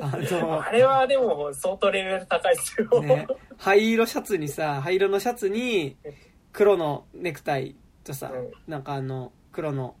[0.00, 3.02] あの あ、れはでも、相当レベル高いですよ。
[3.02, 3.26] ね、
[3.56, 5.96] 灰色シャツにさ、灰色のシャツに、
[6.52, 9.96] 黒のネクタイとさ、うんなんかあの、黒の、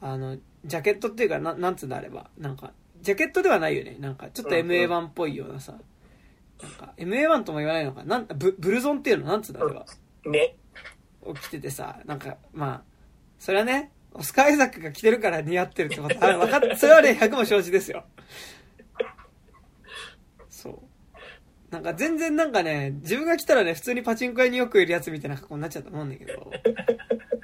[0.00, 3.96] あの、ジャケットっていうか、ななんつうんだあれば、なんか、ジャケットではないよね。
[3.98, 5.74] なんか、ちょっとうんうん MA1 っぽいようなさ、
[6.62, 9.26] なんか、MA1 とも言わないのかなんブ、ブルゾンっていうの？
[9.26, 9.86] なんつうんだあれは。
[10.26, 10.56] ね。
[11.22, 12.82] を着ててさ、なんか、まあ、
[13.38, 18.04] それはね、オスカー・アイザックが着てるから似合ってるってこと、あ、わかっ、それはね、100も承知ですよ。
[20.48, 20.78] そう。
[21.72, 26.32] なんか全然なんかね、自分が来たらね、普通にパチンコ屋によくいるやつみたいな格好になっちゃったもんだけど、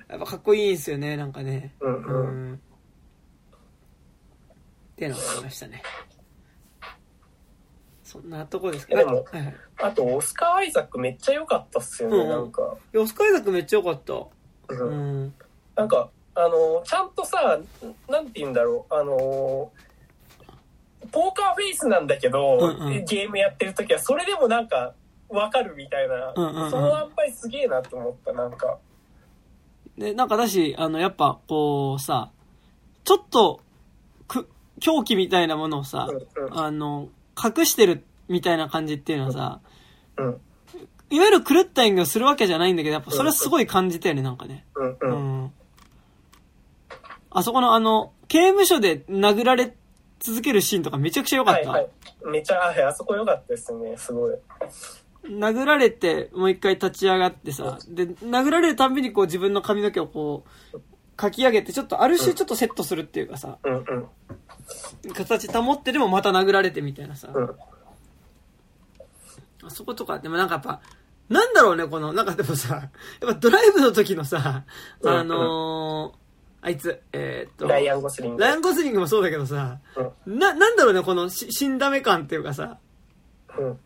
[0.08, 1.74] やっぱかっこいいんですよね、なんかね。
[1.80, 2.52] うんううん。
[2.52, 2.54] ん。
[2.54, 2.58] っ
[4.96, 5.82] ていうのがありましたね。
[8.08, 9.00] そんなとこですけど。
[9.00, 9.54] でもはいはい。
[9.76, 12.76] あと、オスカー・アイザックめっちゃ良かったっすよね、うんうんなんか。
[12.96, 14.14] オスカー・アイザックめっちゃ良かった。
[14.14, 14.28] う
[14.70, 15.34] うんん。
[15.76, 17.58] なんか、あの、ちゃんとさ、
[18.08, 19.70] なんて言うんだろう、あの、
[21.12, 24.94] ポーカーフェイスなんだけど、うんうんゲームやってる時は、それでもなんか、
[25.28, 28.78] わかるみたいな、うんうんうんその塩梅すげえなと思った、なんか。
[29.98, 32.30] で、なんかだし、あの、やっぱ、こうさ、
[33.04, 33.60] ちょっと、
[34.26, 34.48] く、
[34.80, 37.08] 狂気みたいなものをさ、うんうんあの、
[37.42, 39.60] 隠してるみたいな感じっていうのはさ、
[40.16, 40.40] うん。
[41.10, 44.66] いわゆる狂った演技をするわけじゃないんだけど、やっぱそれはすごい感じたよね、なんかね。
[44.74, 44.90] うん。
[44.90, 45.44] ううん。
[45.44, 45.52] ん。
[47.30, 49.74] あそこのあの、刑務所で殴られ
[50.18, 51.70] 続けるシーンとかめちゃくちゃ良かった？
[51.70, 51.90] はいはい。
[52.26, 54.34] めちゃ、はいあそこ良かったですね、すごい。
[55.24, 60.80] 殴られて、もう一回立ち上がってさ、で、殴られるたんびにこう自分の髪の毛をこう、
[61.16, 64.06] かき上げて、ちょっとある種ちょっとセットするっていうかさ、うんうん。
[65.14, 67.50] 形保ってでもまた殴られてみたいなさ、うん。
[69.64, 70.80] あそことか、でもなんかやっぱ、
[71.28, 72.74] なんだろうね、この、なんかでもさ、
[73.20, 74.64] やっぱドライブの時のさ、
[75.00, 76.28] うんあのー
[76.60, 78.42] あいつ、えーっと、ライアン・ゴスリング。
[78.42, 79.78] ライアン・ゴスリングもそうだけどさ、
[80.26, 80.38] うん。
[80.40, 82.78] な、なんだろうね、このし死んだ目感っていうかさ、
[83.56, 83.78] うん。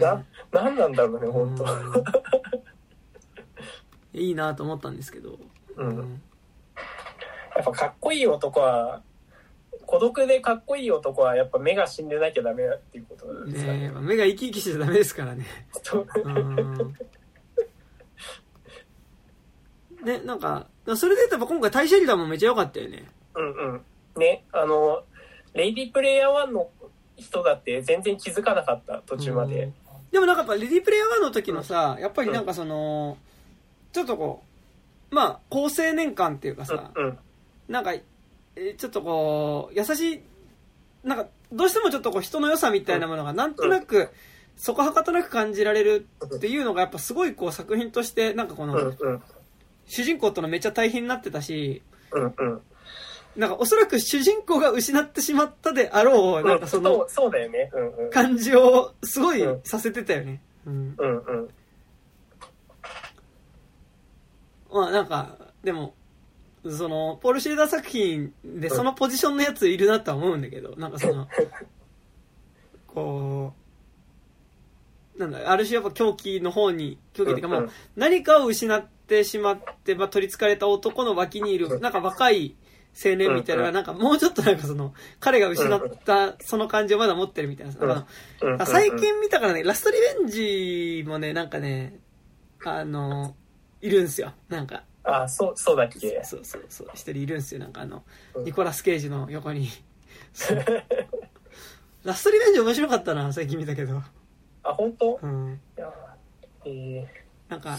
[0.00, 1.66] な、なんなんだろうね、本当う
[4.14, 4.20] ん。
[4.20, 5.40] いいなと思ったんですけど、
[5.76, 6.22] うん
[7.54, 9.02] やっぱかっこいい男は、
[9.86, 14.00] 孤独でかっこいい男はやっぱ目が死んでなきゃダメだっていうことなんですかねえね。
[14.00, 15.44] 目が生き生きしてちゃダメですからね。
[20.02, 20.66] ね、なんか、
[20.96, 23.04] それで言っぱ今回大シェリダーもめっちゃ良かったよね。
[23.34, 23.84] うんうん。
[24.16, 25.04] ね、あの、
[25.54, 26.70] レイディープレイヤー1の
[27.16, 29.70] 人だって全然気づかなかった、途中まで。
[30.10, 33.16] でもなんかやっぱレディープレイヤー1の時のさ、やっぱりなんかその、
[33.92, 34.51] ちょっとこう、
[35.12, 37.18] まあ、高青年感っていうかさ、うん。
[37.68, 40.20] なんか、えーちょっとこう、優しい、
[41.04, 44.08] なんか、どうしてもちょっとこう人の良さみたいなものがなんとなく、
[44.56, 46.06] そこはかとなく感じられる
[46.36, 48.94] っていうのがやっぱすごいこう作品として、なんかこの。
[49.86, 51.82] 主人公とのめっちゃ大変になってたし。
[53.36, 57.70] なんかおそらく主人公が失ってしまったであろう、なんかそのそうだよね。
[58.10, 60.42] 感じをすごいうんさせてたよね。
[60.66, 60.94] うん。
[60.98, 61.48] うんうん。
[64.72, 65.94] まあなんか、でも、
[66.64, 71.28] その、ポール・シェーダー作品でそのポジションのやついるなとは思うんだけど、 なんかその、
[72.86, 73.52] こ
[75.16, 82.54] う、なんだ、ある種やっぱ狂気の方に、狂気っていうかもうんう、うん何かを失ってしまって、まあ取り憑かれた男の脇にいる、なんか若い
[82.94, 88.06] 青年みたいななんかもうちょっとなんかその、彼が失ったその感じをまだ持ってるみたいな。
[88.66, 91.98] 最近見たからね、ラストリベンジもね、なんかね、
[92.64, 93.34] あの、
[93.82, 94.32] いるんすよ。
[94.48, 94.84] なんか。
[95.04, 96.22] あ、そう、そうだっけ？
[96.24, 96.88] そうそうそう。
[96.94, 97.60] 一人いるんすよ。
[97.60, 98.04] なんかあの、
[98.34, 99.68] うんニコラス・ケイジの横に。
[102.04, 104.02] ラストリベンジ面白かったな、最近見たけど。
[104.62, 105.18] あ、本当？
[105.22, 105.60] うん。
[105.76, 105.92] いや
[106.64, 107.06] え
[107.48, 107.76] なんか、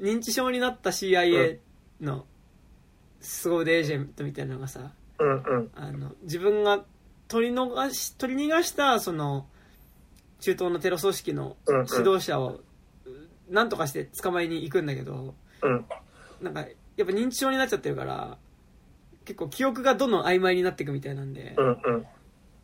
[0.00, 1.58] 認知症になった CIA
[2.00, 2.26] の
[3.20, 5.70] 凄腕エージェントみたいなのがさ、ー、うんうん。
[5.74, 6.84] あの、自分が
[7.28, 9.46] 取り逃し、取り逃がした、その、
[10.40, 12.60] 中東のテロ組織の指導者を、
[13.48, 15.84] なんとかして捕まえに行くんだけど、うん。
[16.40, 16.60] なんか、
[16.96, 18.38] やっぱ認知症になっちゃってるから、
[19.24, 22.06] 結構記憶がどんどん曖昧になっていくみたいなんでう、んうん。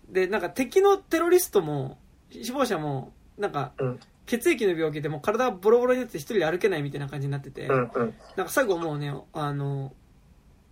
[0.08, 1.98] で、なんか敵のテロリストも、
[2.30, 8.14] 死亡者も、なんか、うん血液の病気でもう体がボロボロになって一人で歩けないみたいな感じになってて、うんうん。
[8.36, 9.92] なんか最後もうね、あの、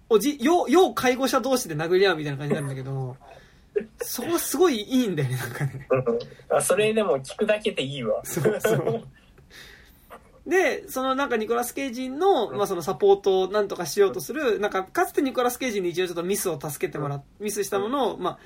[0.09, 3.17] おじ、要、要介護者同士で殴り合うみたいな感じになるんだけど、
[4.03, 5.89] そこはすごいいいんだよね、なんかね。
[6.49, 8.21] あ、それでも聞くだけでいいわ。
[8.25, 9.07] そうそう。
[10.47, 18.39] で、そのなんかニコラス・ケイジンの、まあそのサポートをなんとかしようとする、なんかかつてニコラス・ケイジンに一応ちょっとミスを助けてもらっ、ミスしたものを、ま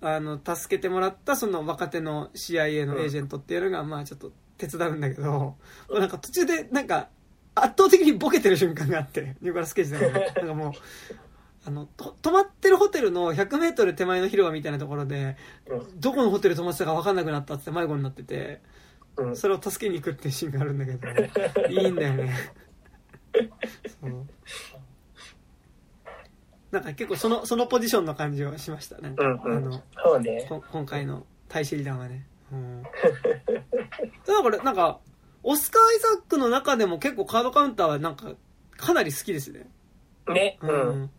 [0.00, 5.56] あ、あの、助けてもらったその若手の CIA のエージェントっていうのが、まあちょっと手伝うんだけど、
[5.90, 7.08] なんか途中でなんか
[7.54, 10.72] 圧倒的にボケてる瞬間があって、ニコラス・ケイジンが、 なんかもう、
[11.66, 15.36] あの、と泊まってるホテルの100メートル手前の広場みたいなところで、
[15.66, 16.00] うん。
[16.00, 18.62] どこのホテル泊まってたか分かんなくなったって迷子になってて、
[19.18, 19.36] うん。
[19.36, 22.32] それを助けに行くっていうシーンがあるんだけど、 いいんだよね。
[24.00, 24.26] そう
[26.70, 28.98] なんか結構その、そのポジションの感じをしました。
[28.98, 30.44] なんか、うんうんあの、そうね。
[30.48, 32.26] こ今回の大使リ団はね。
[32.52, 32.82] うん。
[32.84, 32.92] だか
[34.26, 35.00] らこれ、なんか、
[35.42, 38.34] オスカー・アイザックの中でも結構カードカウンターはなんか、
[38.76, 39.66] かなり好きですね。
[40.28, 40.58] ね。
[40.60, 41.10] うん。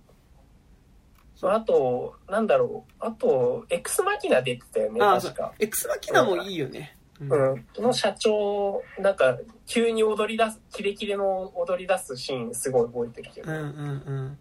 [1.42, 2.94] あと、なんだろう。
[3.00, 5.54] あと、エクスマキナ出てたよね、確か。。
[5.58, 6.96] エクスマキナもいいよね。
[7.22, 13.52] うんの社長、なんか、急に踊り出す、キレキレの踊り出すシーン、すごい覚えてるけど。
[13.52, 14.38] うんうん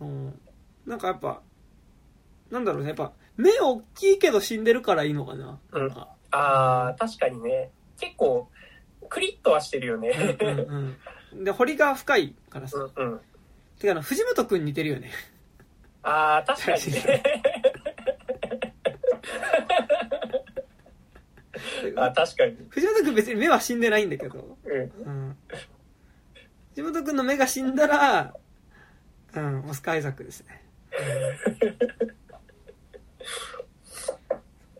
[0.00, 0.06] うん。
[0.06, 0.40] うん。
[0.86, 1.42] なんかやっぱ、
[2.50, 5.58] なんだろうね、やっぱ、目大きいけど死んでるからいいのかな。
[5.72, 5.90] うん
[6.36, 7.70] ああ、確かにね。
[8.00, 8.48] 結構、
[9.08, 10.36] クリッとはしてるよね。
[10.40, 10.96] うんうん
[11.32, 11.44] うん。
[11.44, 12.78] で、彫りが深いからさ。
[12.78, 13.20] うんうん。
[13.78, 15.12] てかあの、藤本くん似てるよね。
[16.02, 17.22] ああ、確かにね。
[21.96, 22.56] あ、確かに。
[22.68, 24.58] 藤本くん別に目は死んでないんだけど。
[24.64, 24.80] うん。
[24.80, 25.36] うん。
[26.70, 28.34] 藤本くんの目が死んだら、
[29.34, 30.64] うん、オスカー・アイザックですね。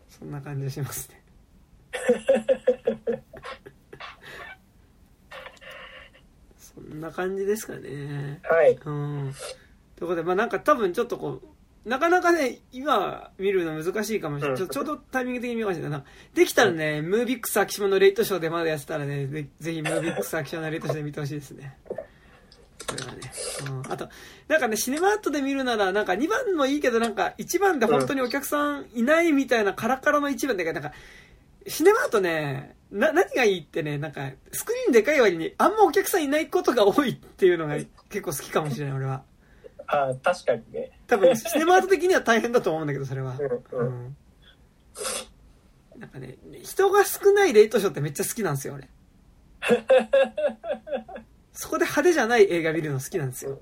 [0.09, 1.21] そんな感じがしますね。
[6.57, 8.39] そんな感じですかね。
[8.43, 8.71] はい。
[8.71, 9.33] うん。
[9.95, 11.47] ということで、まあなんか多分ちょっとこう、
[11.85, 14.57] なかなかね、今見るの難しいかもしれない。
[14.57, 16.03] ちょちょうどタイミング的に見ようかもしれない。
[16.33, 21.77] できたらね、ムービックス秋島のレイトショーでまだやってたらね、ぜぜひムービックス秋島のレイトショーで見てほしいですね。
[22.87, 23.31] これはね。
[23.69, 23.91] うん。
[23.91, 24.09] あと、
[24.47, 30.97] なんかね、シネマートで見るなら、なんか2番もいいけど、なんか1番で本当にお客さんいないみたいなカラカラの1番だけど、なんか、
[31.67, 37.75] シネマートね、な、何がいいってね、なんか、スクリーンでかい割に、あんまお客さんいないことが多いっていうのが
[38.09, 39.23] 結構好きかもしれない、俺は。
[39.87, 40.91] あ、確かにね。
[41.07, 43.35] 多分、シネマート的には大変だと思うんだけど、それは。
[43.39, 44.17] うんうんうん。
[45.99, 48.89] なんかね、人が少ないレイトショーってめっちゃ好きなんですよ、俺。
[51.53, 53.59] そこで派手じゃない映画見るの好きなんですよ。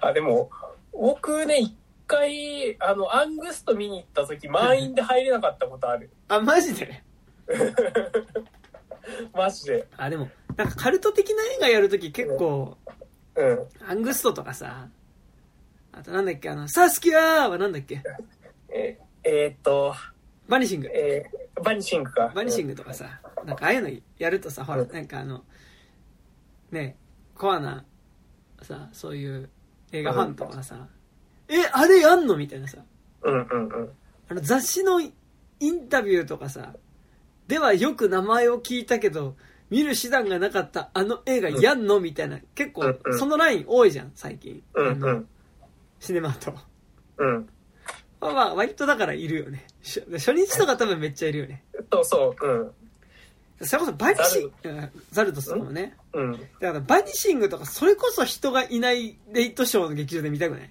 [0.00, 0.50] あ、でも、
[0.92, 1.76] 僕ね、一
[2.06, 6.10] 回、あの、アングスト見に行った時、満員で入れなかったことある。
[6.28, 7.02] あ、マジで？
[9.34, 9.88] マジで。
[9.96, 12.76] あ、でも、なんかカルト的な映画やるとき結構、
[13.34, 13.68] うん。
[13.88, 14.88] アングストとかさ、
[15.98, 18.02] あとなんだっけ、あの、サスキアーはなんだっけ？
[18.68, 19.94] ええーっと、
[20.48, 20.90] バニシング。
[20.92, 22.30] えーバニシングか。
[22.36, 25.42] バニシングとかさ、なんかああいうのやるとさ、ほら、なんかあの、
[26.70, 26.96] ね、
[27.34, 27.84] コアな、
[28.62, 29.50] さ、そういう
[29.90, 30.86] 映画ファンとかさ、
[31.48, 32.78] え、あれやんのみたいなさ、
[33.22, 33.90] うんうんうん。
[34.28, 35.10] あの雑誌のイ
[35.60, 36.74] ンタビューとかさ、
[37.48, 39.34] ではよく名前を聞いたけど、
[39.70, 44.62] 見る手段がなかったあの映画やんのみたいな、結構うんうんそのライン多いじゃん、最近。
[44.74, 45.28] うんうん。
[46.00, 46.54] シネマート。
[47.18, 47.48] うん。
[48.20, 49.66] まあまあ、割とだからいるよね。
[49.82, 51.62] し初日とか多分めっちゃいるよね。
[51.92, 52.46] そうそう。
[52.46, 53.66] うん。
[53.66, 55.96] それこそバニシング、うんザルトスとかもね。
[56.12, 56.32] うん。
[56.32, 60.70] だからバニシングとかそれこそ人がいないレイトショーの劇場で見たくない？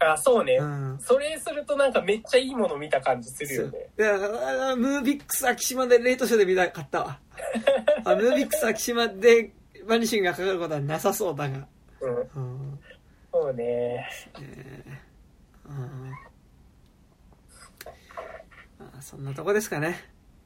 [0.00, 0.56] あ、そうね。
[0.60, 0.98] うん。
[1.00, 3.78] それするとなんかめっちゃいいもの見た感じするよね。
[3.96, 7.18] だからあムービックス秋島でレイトショーで見たかったわ。
[8.04, 9.52] あムービックス秋島で
[9.86, 11.66] バニシングがかかることはなさそうだが。
[12.00, 12.16] うん。
[12.16, 12.20] う
[12.74, 12.80] ん。
[13.32, 14.06] そうね。
[15.66, 16.10] うん
[18.78, 19.96] まあそんなとこですかね。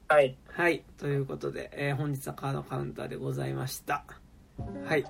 [0.07, 0.37] はい。
[0.47, 0.83] はい。
[0.97, 4.05] ということで、えー本日はカードカウンターでございました。
[4.85, 5.01] はい。
[5.01, 5.03] い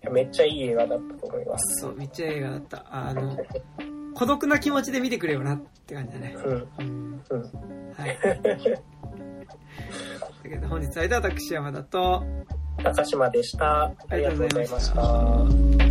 [0.00, 1.80] やめっちゃいい映画だったと思います。
[1.80, 2.84] そう、めっちゃ映画だった。
[2.90, 3.38] あの、
[4.14, 6.34] 孤独な気持ちで見てくれよなって感じだね。
[6.36, 6.68] うん。
[6.78, 7.22] うん。
[7.30, 7.42] うん。
[7.94, 8.18] はい。
[10.42, 12.24] だけど本日は私山田と、
[12.82, 13.92] 高島でした。
[14.08, 15.81] ありがとうございました。